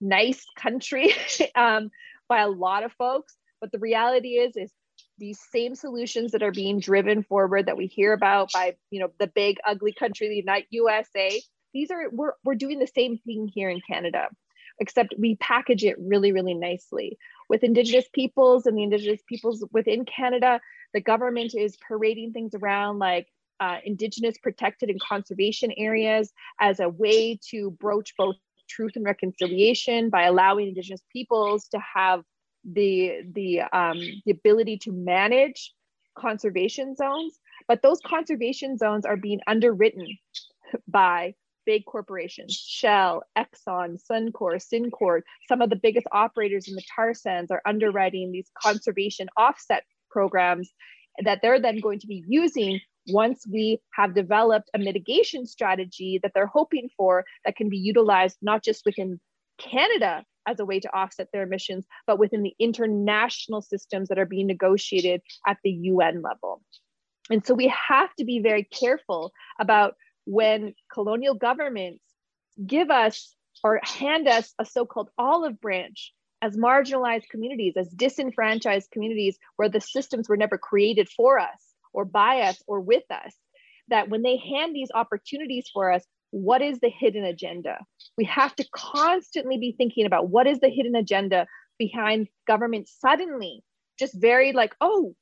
nice 0.00 0.44
country 0.58 1.12
um, 1.54 1.90
by 2.28 2.40
a 2.40 2.48
lot 2.48 2.84
of 2.84 2.92
folks. 2.92 3.36
But 3.60 3.72
the 3.72 3.78
reality 3.78 4.34
is, 4.34 4.56
is 4.56 4.72
these 5.18 5.38
same 5.52 5.74
solutions 5.74 6.32
that 6.32 6.42
are 6.42 6.52
being 6.52 6.80
driven 6.80 7.22
forward 7.22 7.66
that 7.66 7.76
we 7.76 7.86
hear 7.86 8.12
about 8.12 8.52
by 8.52 8.74
you 8.90 9.00
know 9.00 9.10
the 9.18 9.26
big 9.28 9.58
ugly 9.66 9.92
country 9.92 10.28
the 10.28 10.36
united 10.36 10.66
usa 10.70 11.40
these 11.72 11.90
are 11.90 12.08
we're, 12.10 12.32
we're 12.44 12.54
doing 12.54 12.78
the 12.78 12.86
same 12.86 13.18
thing 13.18 13.48
here 13.52 13.68
in 13.68 13.80
canada 13.88 14.28
except 14.80 15.14
we 15.18 15.36
package 15.36 15.84
it 15.84 15.96
really 15.98 16.32
really 16.32 16.54
nicely 16.54 17.16
with 17.48 17.62
indigenous 17.62 18.06
peoples 18.12 18.66
and 18.66 18.76
the 18.76 18.82
indigenous 18.82 19.20
peoples 19.28 19.64
within 19.72 20.04
canada 20.04 20.60
the 20.92 21.00
government 21.00 21.54
is 21.54 21.76
parading 21.88 22.32
things 22.32 22.54
around 22.54 22.98
like 22.98 23.28
uh, 23.60 23.78
indigenous 23.84 24.36
protected 24.36 24.90
and 24.90 25.00
conservation 25.00 25.72
areas 25.76 26.32
as 26.60 26.80
a 26.80 26.88
way 26.88 27.38
to 27.50 27.70
broach 27.70 28.12
both 28.18 28.34
truth 28.68 28.92
and 28.96 29.04
reconciliation 29.04 30.10
by 30.10 30.24
allowing 30.24 30.68
indigenous 30.68 31.02
peoples 31.12 31.68
to 31.68 31.78
have 31.94 32.22
the 32.64 33.22
the 33.32 33.60
um, 33.60 34.00
the 34.24 34.32
ability 34.32 34.78
to 34.78 34.92
manage 34.92 35.72
conservation 36.16 36.94
zones, 36.94 37.38
but 37.68 37.82
those 37.82 38.00
conservation 38.06 38.78
zones 38.78 39.04
are 39.04 39.16
being 39.16 39.40
underwritten 39.46 40.06
by 40.88 41.34
big 41.66 41.84
corporations, 41.86 42.54
Shell, 42.54 43.22
Exxon, 43.36 43.98
Suncor, 44.10 44.60
Cincor, 44.60 45.22
some 45.48 45.62
of 45.62 45.70
the 45.70 45.76
biggest 45.76 46.06
operators 46.12 46.68
in 46.68 46.74
the 46.74 46.82
tar 46.94 47.14
sands 47.14 47.50
are 47.50 47.62
underwriting 47.64 48.32
these 48.32 48.50
conservation 48.60 49.28
offset 49.36 49.84
programs 50.10 50.70
that 51.24 51.40
they're 51.42 51.60
then 51.60 51.80
going 51.80 52.00
to 52.00 52.06
be 52.06 52.24
using 52.26 52.80
once 53.08 53.46
we 53.46 53.80
have 53.92 54.14
developed 54.14 54.70
a 54.74 54.78
mitigation 54.78 55.46
strategy 55.46 56.18
that 56.22 56.32
they're 56.34 56.46
hoping 56.46 56.88
for 56.96 57.24
that 57.44 57.56
can 57.56 57.68
be 57.68 57.76
utilized 57.76 58.38
not 58.40 58.62
just 58.62 58.84
within 58.86 59.20
Canada 59.58 60.24
as 60.46 60.60
a 60.60 60.64
way 60.64 60.80
to 60.80 60.94
offset 60.94 61.28
their 61.32 61.42
emissions, 61.42 61.86
but 62.06 62.18
within 62.18 62.42
the 62.42 62.54
international 62.58 63.62
systems 63.62 64.08
that 64.08 64.18
are 64.18 64.26
being 64.26 64.46
negotiated 64.46 65.22
at 65.46 65.58
the 65.64 65.70
UN 65.70 66.22
level. 66.22 66.62
And 67.30 67.44
so 67.46 67.54
we 67.54 67.72
have 67.88 68.14
to 68.18 68.24
be 68.24 68.40
very 68.40 68.64
careful 68.64 69.32
about 69.58 69.94
when 70.26 70.74
colonial 70.92 71.34
governments 71.34 72.02
give 72.66 72.90
us 72.90 73.34
or 73.62 73.80
hand 73.82 74.28
us 74.28 74.52
a 74.58 74.64
so 74.64 74.84
called 74.84 75.10
olive 75.16 75.60
branch 75.60 76.12
as 76.42 76.56
marginalized 76.56 77.28
communities, 77.30 77.74
as 77.76 77.88
disenfranchised 77.88 78.90
communities 78.90 79.38
where 79.56 79.70
the 79.70 79.80
systems 79.80 80.28
were 80.28 80.36
never 80.36 80.58
created 80.58 81.08
for 81.08 81.38
us 81.38 81.73
or 81.94 82.04
by 82.04 82.42
us 82.42 82.62
or 82.66 82.80
with 82.80 83.04
us, 83.10 83.34
that 83.88 84.10
when 84.10 84.22
they 84.22 84.36
hand 84.36 84.74
these 84.74 84.90
opportunities 84.94 85.68
for 85.72 85.90
us, 85.90 86.04
what 86.30 86.60
is 86.60 86.80
the 86.80 86.90
hidden 86.90 87.24
agenda? 87.24 87.78
We 88.18 88.24
have 88.24 88.54
to 88.56 88.66
constantly 88.74 89.56
be 89.56 89.74
thinking 89.76 90.04
about 90.04 90.28
what 90.28 90.46
is 90.46 90.60
the 90.60 90.68
hidden 90.68 90.96
agenda 90.96 91.46
behind 91.78 92.28
government 92.46 92.88
suddenly 92.88 93.62
just 93.98 94.20
very 94.20 94.52
like, 94.52 94.74
oh, 94.80 95.14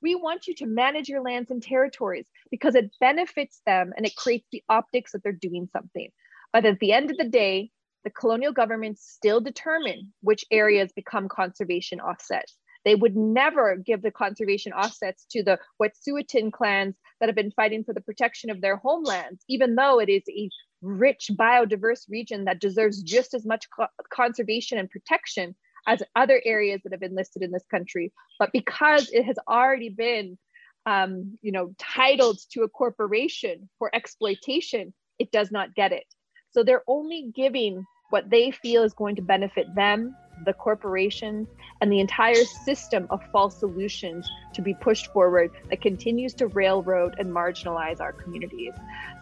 we 0.00 0.14
want 0.14 0.46
you 0.46 0.54
to 0.56 0.66
manage 0.66 1.08
your 1.08 1.22
lands 1.22 1.50
and 1.50 1.62
territories 1.62 2.26
because 2.50 2.74
it 2.74 2.90
benefits 3.00 3.60
them 3.66 3.92
and 3.96 4.06
it 4.06 4.16
creates 4.16 4.46
the 4.52 4.62
optics 4.68 5.12
that 5.12 5.22
they're 5.22 5.32
doing 5.32 5.68
something. 5.72 6.08
But 6.52 6.64
at 6.64 6.78
the 6.78 6.92
end 6.92 7.10
of 7.10 7.18
the 7.18 7.28
day, 7.28 7.70
the 8.04 8.10
colonial 8.10 8.52
governments 8.52 9.10
still 9.10 9.40
determine 9.40 10.12
which 10.20 10.44
areas 10.50 10.92
become 10.94 11.28
conservation 11.28 12.00
offsets. 12.00 12.56
They 12.84 12.94
would 12.94 13.16
never 13.16 13.76
give 13.76 14.02
the 14.02 14.10
conservation 14.10 14.72
offsets 14.72 15.26
to 15.30 15.42
the 15.42 15.58
Wet'suwet'en 15.82 16.52
clans 16.52 16.96
that 17.20 17.28
have 17.28 17.36
been 17.36 17.50
fighting 17.52 17.84
for 17.84 17.92
the 17.92 18.00
protection 18.00 18.50
of 18.50 18.60
their 18.60 18.76
homelands, 18.76 19.42
even 19.48 19.74
though 19.74 19.98
it 19.98 20.08
is 20.08 20.22
a 20.28 20.48
rich 20.80 21.30
biodiverse 21.32 22.08
region 22.08 22.44
that 22.44 22.60
deserves 22.60 23.02
just 23.02 23.34
as 23.34 23.44
much 23.44 23.66
co- 23.74 23.86
conservation 24.12 24.78
and 24.78 24.90
protection 24.90 25.54
as 25.86 26.02
other 26.14 26.40
areas 26.44 26.80
that 26.84 26.92
have 26.92 27.00
been 27.00 27.14
listed 27.14 27.42
in 27.42 27.50
this 27.50 27.64
country. 27.70 28.12
But 28.38 28.52
because 28.52 29.10
it 29.10 29.24
has 29.24 29.36
already 29.48 29.88
been, 29.88 30.38
um, 30.86 31.36
you 31.42 31.52
know, 31.52 31.74
titled 31.78 32.38
to 32.52 32.62
a 32.62 32.68
corporation 32.68 33.68
for 33.78 33.94
exploitation, 33.94 34.92
it 35.18 35.32
does 35.32 35.50
not 35.50 35.74
get 35.74 35.92
it. 35.92 36.04
So 36.50 36.62
they're 36.62 36.84
only 36.86 37.30
giving 37.34 37.84
what 38.10 38.30
they 38.30 38.50
feel 38.50 38.84
is 38.84 38.94
going 38.94 39.16
to 39.16 39.22
benefit 39.22 39.66
them 39.74 40.14
the 40.44 40.52
corporations, 40.52 41.48
and 41.80 41.92
the 41.92 42.00
entire 42.00 42.44
system 42.64 43.06
of 43.10 43.22
false 43.30 43.58
solutions 43.58 44.28
to 44.54 44.62
be 44.62 44.74
pushed 44.74 45.12
forward 45.12 45.50
that 45.70 45.80
continues 45.80 46.34
to 46.34 46.46
railroad 46.48 47.14
and 47.18 47.30
marginalize 47.30 48.00
our 48.00 48.12
communities. 48.12 48.72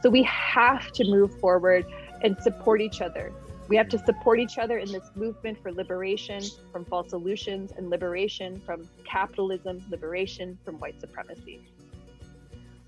So 0.02 0.10
we 0.10 0.22
have 0.24 0.92
to 0.92 1.04
move 1.04 1.38
forward 1.40 1.86
and 2.22 2.36
support 2.42 2.80
each 2.80 3.00
other. 3.00 3.32
We 3.68 3.76
have 3.76 3.88
to 3.90 3.98
support 3.98 4.38
each 4.38 4.58
other 4.58 4.78
in 4.78 4.90
this 4.92 5.10
movement 5.16 5.60
for 5.62 5.72
liberation 5.72 6.42
from 6.72 6.84
false 6.84 7.10
solutions 7.10 7.72
and 7.76 7.90
liberation 7.90 8.60
from 8.64 8.88
capitalism, 9.04 9.84
liberation 9.90 10.58
from 10.64 10.76
white 10.76 11.00
supremacy. 11.00 11.60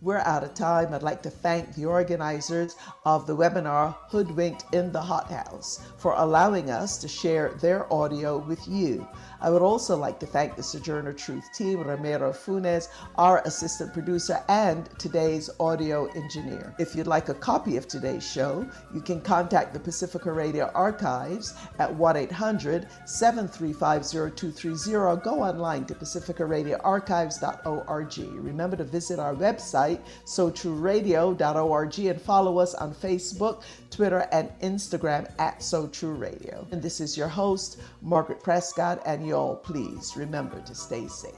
We're 0.00 0.18
out 0.18 0.44
of 0.44 0.54
time. 0.54 0.94
I'd 0.94 1.02
like 1.02 1.22
to 1.22 1.30
thank 1.30 1.74
the 1.74 1.86
organizers 1.86 2.76
of 3.04 3.26
the 3.26 3.36
webinar 3.36 3.96
Hoodwinked 4.10 4.72
in 4.72 4.92
the 4.92 5.00
Hothouse 5.00 5.80
for 5.96 6.14
allowing 6.16 6.70
us 6.70 6.98
to 6.98 7.08
share 7.08 7.48
their 7.54 7.92
audio 7.92 8.38
with 8.38 8.68
you. 8.68 9.08
I 9.40 9.50
would 9.50 9.62
also 9.62 9.96
like 9.96 10.18
to 10.20 10.26
thank 10.26 10.54
the 10.56 10.62
Sojourner 10.62 11.12
Truth 11.12 11.48
team, 11.54 11.82
Ramiro 11.82 12.32
Funes, 12.32 12.88
our 13.16 13.42
assistant 13.44 13.92
producer, 13.92 14.42
and 14.48 14.88
today's 14.98 15.50
audio 15.60 16.06
engineer. 16.12 16.74
If 16.78 16.96
you'd 16.96 17.06
like 17.06 17.28
a 17.28 17.34
copy 17.34 17.76
of 17.76 17.86
today's 17.86 18.26
show, 18.28 18.66
you 18.92 19.00
can 19.00 19.20
contact 19.20 19.72
the 19.72 19.80
Pacifica 19.80 20.32
Radio 20.32 20.70
Archives 20.74 21.54
at 21.78 21.94
1 21.94 22.16
800 22.16 22.88
735 23.04 24.04
0230 24.04 24.96
or 24.96 25.16
go 25.16 25.42
online 25.42 25.84
to 25.86 25.94
pacificaradioarchives.org. 25.94 28.44
Remember 28.44 28.76
to 28.76 28.84
visit 28.84 29.18
our 29.18 29.34
website, 29.34 30.00
sotrueradio.org, 30.24 31.98
and 31.98 32.20
follow 32.20 32.58
us 32.58 32.74
on 32.74 32.94
Facebook, 32.94 33.62
Twitter, 33.90 34.28
and 34.32 34.50
Instagram 34.60 35.30
at 35.38 35.62
So 35.62 35.86
True 35.86 36.14
Radio. 36.14 36.66
And 36.70 36.82
this 36.82 37.00
is 37.00 37.16
your 37.16 37.28
host, 37.28 37.80
Margaret 38.02 38.42
Prescott, 38.42 39.02
and 39.06 39.26
y'all 39.26 39.56
please 39.56 40.14
remember 40.16 40.60
to 40.62 40.74
stay 40.74 41.06
safe. 41.08 41.34